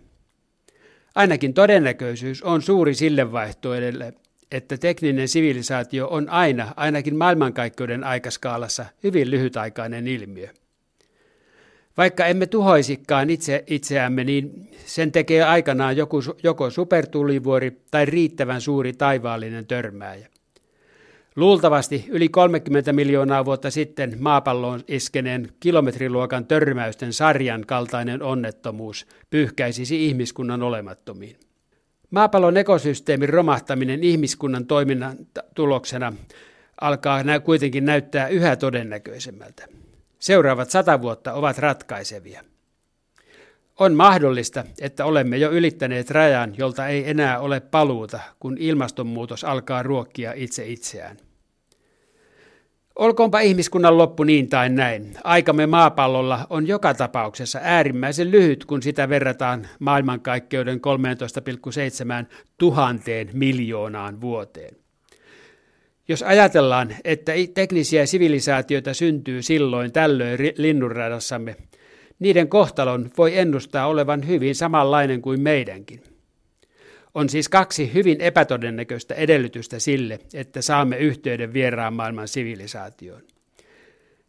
Ainakin 1.15 1.53
todennäköisyys 1.53 2.43
on 2.43 2.61
suuri 2.61 2.93
sille 2.93 3.31
vaihtoehdolle, 3.31 4.13
että 4.51 4.77
tekninen 4.77 5.27
sivilisaatio 5.27 6.07
on 6.07 6.29
aina, 6.29 6.73
ainakin 6.75 7.15
maailmankaikkeuden 7.15 8.03
aikaskaalassa, 8.03 8.85
hyvin 9.03 9.31
lyhytaikainen 9.31 10.07
ilmiö. 10.07 10.49
Vaikka 11.97 12.25
emme 12.25 12.45
tuhoisikaan 12.45 13.29
itse 13.29 13.63
itseämme, 13.67 14.23
niin 14.23 14.69
sen 14.85 15.11
tekee 15.11 15.43
aikanaan 15.43 15.97
joku, 15.97 16.19
joko 16.43 16.69
supertulivuori 16.69 17.81
tai 17.91 18.05
riittävän 18.05 18.61
suuri 18.61 18.93
taivaallinen 18.93 19.67
törmääjä. 19.67 20.27
Luultavasti 21.35 22.05
yli 22.09 22.29
30 22.29 22.93
miljoonaa 22.93 23.45
vuotta 23.45 23.71
sitten 23.71 24.15
maapalloon 24.19 24.83
iskeneen 24.87 25.49
kilometriluokan 25.59 26.45
törmäysten 26.45 27.13
sarjan 27.13 27.63
kaltainen 27.67 28.23
onnettomuus 28.23 29.07
pyyhkäisisi 29.29 30.05
ihmiskunnan 30.05 30.63
olemattomiin. 30.63 31.35
Maapallon 32.09 32.57
ekosysteemin 32.57 33.29
romahtaminen 33.29 34.03
ihmiskunnan 34.03 34.65
toiminnan 34.65 35.17
tuloksena 35.55 36.13
alkaa 36.81 37.23
kuitenkin 37.43 37.85
näyttää 37.85 38.27
yhä 38.27 38.55
todennäköisemmältä. 38.55 39.82
Seuraavat 40.23 40.69
sata 40.69 41.01
vuotta 41.01 41.33
ovat 41.33 41.57
ratkaisevia. 41.57 42.41
On 43.79 43.93
mahdollista, 43.93 44.63
että 44.81 45.05
olemme 45.05 45.37
jo 45.37 45.51
ylittäneet 45.51 46.11
rajan, 46.11 46.53
jolta 46.57 46.87
ei 46.87 47.09
enää 47.09 47.39
ole 47.39 47.59
paluuta, 47.59 48.19
kun 48.39 48.57
ilmastonmuutos 48.59 49.43
alkaa 49.43 49.83
ruokkia 49.83 50.33
itse 50.35 50.67
itseään. 50.67 51.17
Olkoonpa 52.95 53.39
ihmiskunnan 53.39 53.97
loppu 53.97 54.23
niin 54.23 54.49
tai 54.49 54.69
näin. 54.69 55.17
Aikamme 55.23 55.67
maapallolla 55.67 56.47
on 56.49 56.67
joka 56.67 56.93
tapauksessa 56.93 57.59
äärimmäisen 57.63 58.31
lyhyt, 58.31 58.65
kun 58.65 58.83
sitä 58.83 59.09
verrataan 59.09 59.67
maailmankaikkeuden 59.79 60.81
13,7 62.27 62.35
tuhanteen 62.57 63.29
miljoonaan 63.33 64.21
vuoteen. 64.21 64.82
Jos 66.07 66.23
ajatellaan, 66.23 66.95
että 67.03 67.31
teknisiä 67.53 68.05
sivilisaatioita 68.05 68.93
syntyy 68.93 69.41
silloin 69.41 69.91
tällöin 69.91 70.39
linnunradassamme, 70.57 71.55
niiden 72.19 72.47
kohtalon 72.47 73.11
voi 73.17 73.37
ennustaa 73.37 73.87
olevan 73.87 74.27
hyvin 74.27 74.55
samanlainen 74.55 75.21
kuin 75.21 75.41
meidänkin. 75.41 76.03
On 77.13 77.29
siis 77.29 77.49
kaksi 77.49 77.93
hyvin 77.93 78.21
epätodennäköistä 78.21 79.15
edellytystä 79.15 79.79
sille, 79.79 80.19
että 80.33 80.61
saamme 80.61 80.97
yhteyden 80.97 81.53
vieraan 81.53 81.93
maailman 81.93 82.27
sivilisaatioon. 82.27 83.21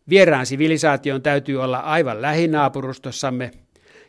Vieraan 0.08 0.46
sivilisaation 0.46 1.22
täytyy 1.22 1.62
olla 1.62 1.78
aivan 1.78 2.22
lähinaapurustossamme, 2.22 3.50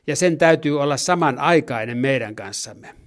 ja 0.08 0.16
sen 0.16 0.38
täytyy 0.38 0.82
olla 0.82 0.98
samanaikainen 0.98 1.98
meidän 1.98 2.36
kanssamme. 2.36 3.05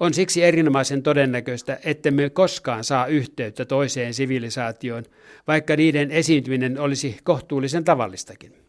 On 0.00 0.14
siksi 0.14 0.42
erinomaisen 0.42 1.02
todennäköistä, 1.02 1.78
ettemme 1.84 2.30
koskaan 2.30 2.84
saa 2.84 3.06
yhteyttä 3.06 3.64
toiseen 3.64 4.14
sivilisaatioon, 4.14 5.04
vaikka 5.46 5.76
niiden 5.76 6.10
esiintyminen 6.10 6.78
olisi 6.78 7.16
kohtuullisen 7.24 7.84
tavallistakin. 7.84 8.64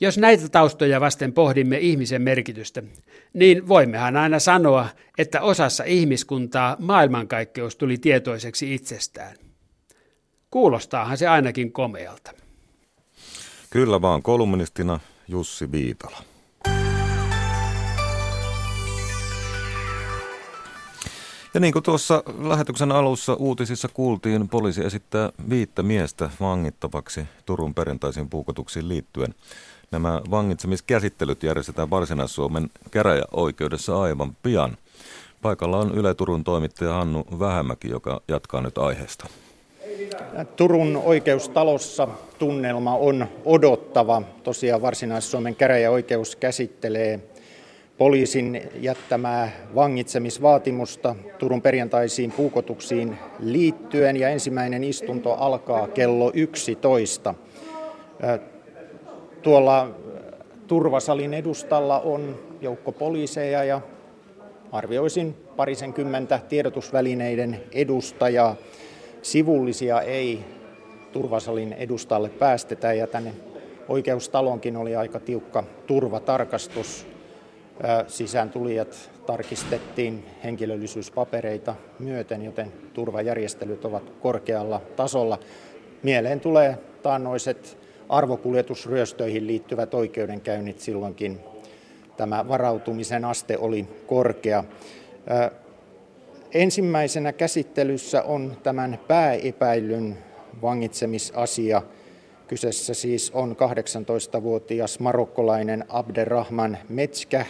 Jos 0.00 0.18
näitä 0.18 0.48
taustoja 0.48 1.00
vasten 1.00 1.32
pohdimme 1.32 1.78
ihmisen 1.78 2.22
merkitystä, 2.22 2.82
niin 3.32 3.68
voimmehan 3.68 4.16
aina 4.16 4.38
sanoa, 4.38 4.88
että 5.18 5.40
osassa 5.40 5.84
ihmiskuntaa 5.84 6.76
maailmankaikkeus 6.78 7.76
tuli 7.76 7.98
tietoiseksi 7.98 8.74
itsestään. 8.74 9.36
Kuulostaahan 10.50 11.18
se 11.18 11.28
ainakin 11.28 11.72
komealta. 11.72 12.32
Kyllä 13.70 14.02
vaan 14.02 14.22
kolumnistina 14.22 15.00
Jussi 15.28 15.72
Viitala. 15.72 16.33
Ja 21.54 21.60
niin 21.60 21.72
kuin 21.72 21.82
tuossa 21.82 22.22
lähetyksen 22.38 22.92
alussa 22.92 23.34
uutisissa 23.34 23.88
kuultiin, 23.88 24.48
poliisi 24.48 24.84
esittää 24.84 25.30
viittä 25.50 25.82
miestä 25.82 26.30
vangittavaksi 26.40 27.24
Turun 27.46 27.74
perjantaisiin 27.74 28.28
puukotuksiin 28.28 28.88
liittyen. 28.88 29.34
Nämä 29.90 30.22
vangitsemiskäsittelyt 30.30 31.42
järjestetään 31.42 31.90
Varsinais-Suomen 31.90 32.70
käräjäoikeudessa 32.90 34.02
aivan 34.02 34.36
pian. 34.42 34.76
Paikalla 35.42 35.78
on 35.78 35.94
Yle 35.94 36.14
Turun 36.14 36.44
toimittaja 36.44 36.92
Hannu 36.92 37.26
Vähämäki, 37.38 37.90
joka 37.90 38.20
jatkaa 38.28 38.60
nyt 38.60 38.78
aiheesta. 38.78 39.26
Turun 40.56 40.96
oikeustalossa 41.04 42.08
tunnelma 42.38 42.96
on 42.96 43.26
odottava. 43.44 44.22
Tosiaan 44.42 44.82
Varsinais-Suomen 44.82 45.56
käräjäoikeus 45.56 46.36
käsittelee 46.36 47.20
poliisin 47.98 48.62
jättämää 48.80 49.50
vangitsemisvaatimusta 49.74 51.16
Turun 51.38 51.62
perjantaisiin 51.62 52.32
puukotuksiin 52.32 53.18
liittyen 53.40 54.16
ja 54.16 54.28
ensimmäinen 54.28 54.84
istunto 54.84 55.32
alkaa 55.32 55.88
kello 55.88 56.30
11. 56.34 57.34
Tuolla 59.42 59.90
turvasalin 60.66 61.34
edustalla 61.34 62.00
on 62.00 62.38
joukko 62.60 62.92
poliiseja 62.92 63.64
ja 63.64 63.80
arvioisin 64.72 65.36
parisenkymmentä 65.56 66.40
tiedotusvälineiden 66.48 67.60
edustajaa. 67.72 68.56
Sivullisia 69.22 70.00
ei 70.00 70.40
turvasalin 71.12 71.72
edustalle 71.72 72.28
päästetä 72.28 72.92
ja 72.92 73.06
tänne 73.06 73.32
oikeustalonkin 73.88 74.76
oli 74.76 74.96
aika 74.96 75.20
tiukka 75.20 75.64
turvatarkastus. 75.86 77.13
Sisään 78.06 78.50
tulijat 78.50 79.10
tarkistettiin 79.26 80.24
henkilöllisyyspapereita 80.44 81.74
myöten, 81.98 82.44
joten 82.44 82.72
turvajärjestelyt 82.92 83.84
ovat 83.84 84.10
korkealla 84.20 84.80
tasolla. 84.96 85.38
Mieleen 86.02 86.40
tulee 86.40 86.78
taannoiset 87.02 87.78
arvokuljetusryöstöihin 88.08 89.46
liittyvät 89.46 89.94
oikeudenkäynnit 89.94 90.80
silloinkin 90.80 91.40
tämä 92.16 92.48
varautumisen 92.48 93.24
aste 93.24 93.58
oli 93.58 93.86
korkea. 94.06 94.64
Ensimmäisenä 96.54 97.32
käsittelyssä 97.32 98.22
on 98.22 98.56
tämän 98.62 98.98
pääepäilyn 99.08 100.18
vangitsemisasia. 100.62 101.82
Kyseessä 102.48 102.94
siis 102.94 103.30
on 103.30 103.56
18-vuotias 103.56 105.00
marokkolainen 105.00 105.84
Abderrahman 105.88 106.78
Metskä. 106.88 107.46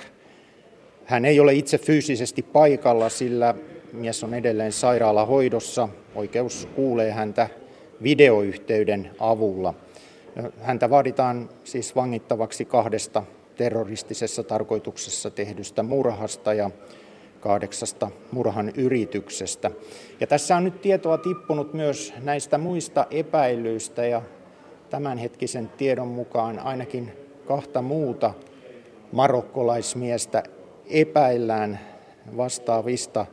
Hän 1.05 1.25
ei 1.25 1.41
ole 1.41 1.55
itse 1.55 1.79
fyysisesti 1.79 2.43
paikalla, 2.43 3.09
sillä 3.09 3.55
mies 3.93 4.25
on 4.25 4.35
edelleen 4.35 4.73
sairaalahoidossa. 4.73 5.89
Oikeus 6.15 6.69
kuulee 6.77 7.13
häntä 7.13 7.49
videoyhteyden 8.03 9.11
avulla. 9.19 9.75
Häntä 10.61 10.91
vaaditaan 10.91 11.49
siis 11.65 11.97
vangittavaksi 11.97 12.65
kahdesta 12.65 13.23
terroristisessa 13.57 14.43
tarkoituksessa 14.43 15.31
tehdystä 15.31 15.83
murhasta 15.83 16.55
ja 16.55 16.71
kahdeksasta 17.41 18.11
murhan 18.33 18.73
yrityksestä. 18.77 19.71
Ja 20.21 20.27
tässä 20.27 20.57
on 20.57 20.65
nyt 20.65 20.83
tietoa 20.83 21.19
tippunut 21.19 21.75
myös 21.75 22.15
näistä 22.23 22.59
muista 22.59 23.07
epäilyistä 23.11 24.07
ja 24.07 24.23
tämänhetkisen 24.91 25.69
tiedon 25.69 26.09
mukaan 26.09 26.59
ainakin 26.59 27.13
kahta 27.47 27.83
muuta 27.83 28.35
marokkolaismiestä 29.13 30.43
epäillään 30.87 31.81
vastaavista 32.37 33.27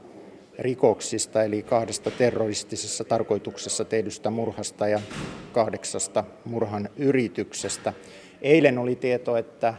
rikoksista, 0.60 1.44
eli 1.44 1.64
kahdesta 1.64 2.12
terroristisessa 2.12 3.04
tarkoituksessa 3.04 3.86
tehdystä 3.86 4.30
murhasta 4.30 4.88
ja 4.88 5.00
kahdeksasta 5.54 6.24
murhan 6.46 6.90
yrityksestä. 6.98 7.94
Eilen 8.42 8.78
oli 8.78 8.96
tieto, 8.96 9.38
että 9.38 9.74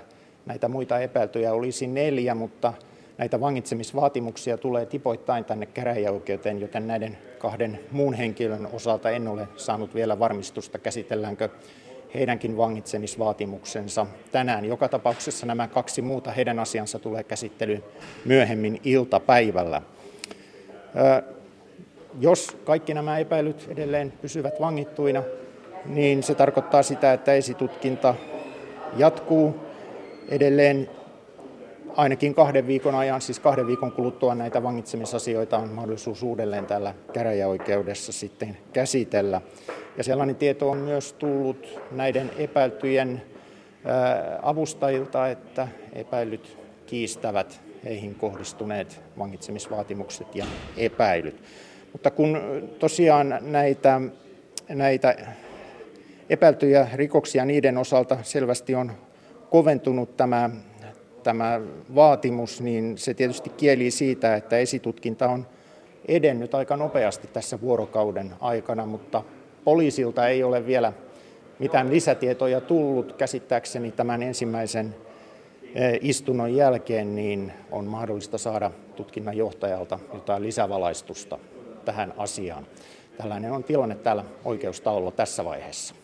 näitä 0.46 0.68
muita 0.68 1.00
epäiltyjä 1.00 1.52
olisi 1.52 1.86
neljä, 1.86 2.34
mutta 2.34 2.72
näitä 3.18 3.40
vangitsemisvaatimuksia 3.40 4.58
tulee 4.58 4.86
tipoittain 4.86 5.44
tänne 5.44 5.66
käräjäoikeuteen, 5.66 6.60
joten 6.60 6.86
näiden 6.86 7.18
kahden 7.38 7.80
muun 7.90 8.14
henkilön 8.14 8.68
osalta 8.72 9.10
en 9.10 9.28
ole 9.28 9.48
saanut 9.56 9.94
vielä 9.94 10.18
varmistusta, 10.18 10.78
käsitelläänkö 10.78 11.48
heidänkin 12.14 12.56
vangitsemisvaatimuksensa 12.56 14.06
tänään. 14.32 14.64
Joka 14.64 14.88
tapauksessa 14.88 15.46
nämä 15.46 15.68
kaksi 15.68 16.02
muuta, 16.02 16.32
heidän 16.32 16.58
asiansa 16.58 16.98
tulee 16.98 17.24
käsittelyyn 17.24 17.84
myöhemmin 18.24 18.80
iltapäivällä. 18.84 19.82
Jos 22.20 22.56
kaikki 22.64 22.94
nämä 22.94 23.18
epäilyt 23.18 23.66
edelleen 23.68 24.12
pysyvät 24.22 24.60
vangittuina, 24.60 25.22
niin 25.86 26.22
se 26.22 26.34
tarkoittaa 26.34 26.82
sitä, 26.82 27.12
että 27.12 27.34
esitutkinta 27.34 28.14
jatkuu. 28.96 29.54
Edelleen 30.28 30.88
ainakin 31.96 32.34
kahden 32.34 32.66
viikon 32.66 32.94
ajan, 32.94 33.20
siis 33.20 33.40
kahden 33.40 33.66
viikon 33.66 33.92
kuluttua 33.92 34.34
näitä 34.34 34.62
vangitsemisasioita 34.62 35.58
on 35.58 35.68
mahdollisuus 35.68 36.22
uudelleen 36.22 36.66
täällä 36.66 36.94
käräjäoikeudessa 37.12 38.12
sitten 38.12 38.56
käsitellä. 38.72 39.40
Ja 39.96 40.04
sellainen 40.04 40.36
tieto 40.36 40.70
on 40.70 40.78
myös 40.78 41.12
tullut 41.12 41.80
näiden 41.90 42.30
epäiltyjen 42.38 43.22
avustajilta, 44.42 45.28
että 45.28 45.68
epäilyt 45.92 46.58
kiistävät 46.86 47.60
heihin 47.84 48.14
kohdistuneet 48.14 49.00
vangitsemisvaatimukset 49.18 50.34
ja 50.34 50.46
epäilyt. 50.76 51.42
Mutta 51.92 52.10
kun 52.10 52.38
tosiaan 52.78 53.38
näitä, 53.40 54.00
näitä 54.68 55.16
epäiltyjä 56.30 56.88
rikoksia 56.94 57.44
niiden 57.44 57.78
osalta 57.78 58.18
selvästi 58.22 58.74
on 58.74 58.92
koventunut 59.50 60.16
tämä, 60.16 60.50
tämä 61.22 61.60
vaatimus, 61.94 62.60
niin 62.60 62.98
se 62.98 63.14
tietysti 63.14 63.50
kieli 63.50 63.90
siitä, 63.90 64.36
että 64.36 64.58
esitutkinta 64.58 65.28
on 65.28 65.46
edennyt 66.08 66.54
aika 66.54 66.76
nopeasti 66.76 67.28
tässä 67.32 67.60
vuorokauden 67.60 68.32
aikana, 68.40 68.86
mutta 68.86 69.22
poliisilta 69.64 70.28
ei 70.28 70.44
ole 70.44 70.66
vielä 70.66 70.92
mitään 71.58 71.90
lisätietoja 71.90 72.60
tullut. 72.60 73.12
Käsittääkseni 73.12 73.92
tämän 73.92 74.22
ensimmäisen 74.22 74.94
eh, 75.74 75.98
istunnon 76.02 76.54
jälkeen 76.54 77.14
niin 77.14 77.52
on 77.70 77.84
mahdollista 77.84 78.38
saada 78.38 78.70
tutkinnan 78.96 79.36
johtajalta 79.36 79.98
jotain 80.14 80.42
lisävalaistusta 80.42 81.38
tähän 81.84 82.14
asiaan. 82.16 82.66
Tällainen 83.18 83.52
on 83.52 83.64
tilanne 83.64 83.94
täällä 83.94 84.24
oikeustaululla 84.44 85.10
tässä 85.10 85.44
vaiheessa. 85.44 85.94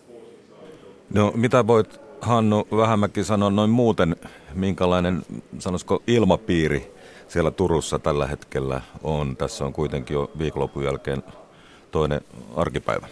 No 1.14 1.32
mitä 1.36 1.66
voit 1.66 2.07
Hannu 2.20 2.68
Vähämäki 2.76 3.24
sanoa 3.24 3.50
noin 3.50 3.70
muuten, 3.70 4.16
minkälainen 4.54 5.22
sanoisiko 5.58 6.02
ilmapiiri 6.06 6.94
siellä 7.28 7.50
Turussa 7.50 7.98
tällä 7.98 8.26
hetkellä 8.26 8.80
on? 9.02 9.36
Tässä 9.36 9.64
on 9.64 9.72
kuitenkin 9.72 10.14
jo 10.14 10.30
viikonlopun 10.38 10.84
jälkeen 10.84 11.22
toinen 11.90 12.20
arkipäivä. 12.56 13.06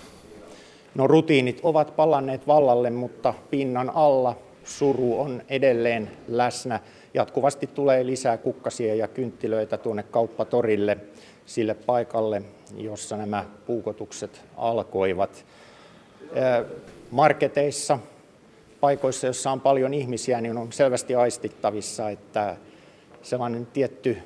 No 0.94 1.06
rutiinit 1.06 1.60
ovat 1.62 1.96
palanneet 1.96 2.46
vallalle, 2.46 2.90
mutta 2.90 3.34
pinnan 3.50 3.90
alla 3.94 4.36
suru 4.64 5.20
on 5.20 5.42
edelleen 5.48 6.10
läsnä. 6.28 6.80
Jatkuvasti 7.14 7.66
tulee 7.66 8.06
lisää 8.06 8.36
kukkasia 8.36 8.94
ja 8.94 9.08
kynttilöitä 9.08 9.76
tuonne 9.78 10.02
kauppatorille 10.02 10.98
sille 11.46 11.74
paikalle, 11.74 12.42
jossa 12.76 13.16
nämä 13.16 13.44
puukotukset 13.66 14.44
alkoivat. 14.56 15.44
Marketeissa, 17.10 17.98
paikoissa, 18.86 19.26
joissa 19.26 19.50
on 19.50 19.60
paljon 19.60 19.94
ihmisiä, 19.94 20.40
niin 20.40 20.58
on 20.58 20.72
selvästi 20.72 21.14
aistittavissa, 21.14 22.10
että 22.10 22.56
sellainen 23.22 23.66
tietty 23.66 24.18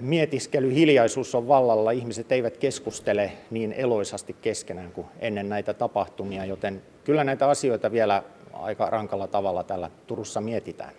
mietiskely, 0.00 0.74
hiljaisuus 0.74 1.34
on 1.34 1.48
vallalla. 1.48 1.90
Ihmiset 1.90 2.32
eivät 2.32 2.56
keskustele 2.56 3.32
niin 3.50 3.72
eloisasti 3.72 4.36
keskenään 4.42 4.92
kuin 4.92 5.06
ennen 5.18 5.48
näitä 5.48 5.74
tapahtumia, 5.74 6.44
joten 6.44 6.82
kyllä 7.04 7.24
näitä 7.24 7.48
asioita 7.48 7.92
vielä 7.92 8.22
aika 8.52 8.90
rankalla 8.90 9.26
tavalla 9.26 9.62
täällä 9.62 9.90
Turussa 10.06 10.40
mietitään. 10.40 10.94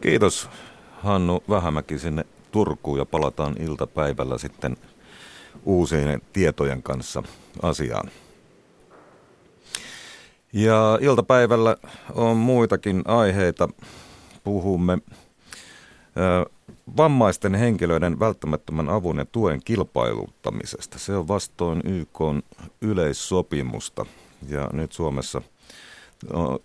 Kiitos 0.00 0.48
Hannu 0.90 1.42
Vähämäki 1.48 1.98
sinne 1.98 2.24
Turkuun 2.50 2.98
ja 2.98 3.06
palataan 3.06 3.54
iltapäivällä 3.62 4.38
sitten 4.38 4.76
uusien 5.64 6.20
tietojen 6.32 6.82
kanssa 6.82 7.22
asiaan. 7.62 8.10
Ja 10.52 10.98
iltapäivällä 11.00 11.76
on 12.14 12.36
muitakin 12.36 13.02
aiheita. 13.04 13.68
Puhumme 14.44 14.98
vammaisten 16.96 17.54
henkilöiden 17.54 18.20
välttämättömän 18.20 18.88
avun 18.88 19.18
ja 19.18 19.24
tuen 19.24 19.60
kilpailuttamisesta. 19.64 20.98
Se 20.98 21.16
on 21.16 21.28
vastoin 21.28 21.80
YK 21.84 22.18
yleissopimusta 22.80 24.06
ja 24.48 24.70
nyt 24.72 24.92
Suomessa 24.92 25.42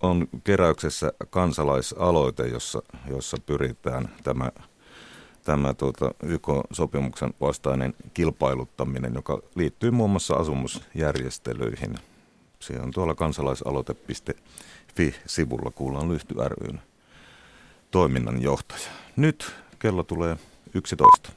on 0.02 0.28
keräyksessä 0.44 1.14
kansalaisaloite, 1.30 2.48
jossa, 2.48 2.82
jossa 3.10 3.38
pyritään 3.46 4.10
tämä, 4.24 4.52
tämä 5.44 5.74
tuota, 5.74 6.12
YK-sopimuksen 6.24 7.34
vastainen 7.42 7.94
kilpailuttaminen, 8.14 9.14
joka 9.14 9.40
liittyy 9.56 9.92
muun 9.92 10.10
muassa 10.10 10.36
asumusjärjestelyihin. 10.36 11.96
Se 12.66 12.80
on 12.80 12.92
tuolla 12.92 13.16
kansalaisaloite.fi-sivulla 13.16 15.72
kuullaan 15.72 16.10
Lyhty 16.10 16.36
ryn 16.48 16.82
toiminnanjohtaja. 17.92 18.90
Nyt 19.16 19.52
kello 19.80 20.04
tulee 20.04 20.38
11. 20.74 21.32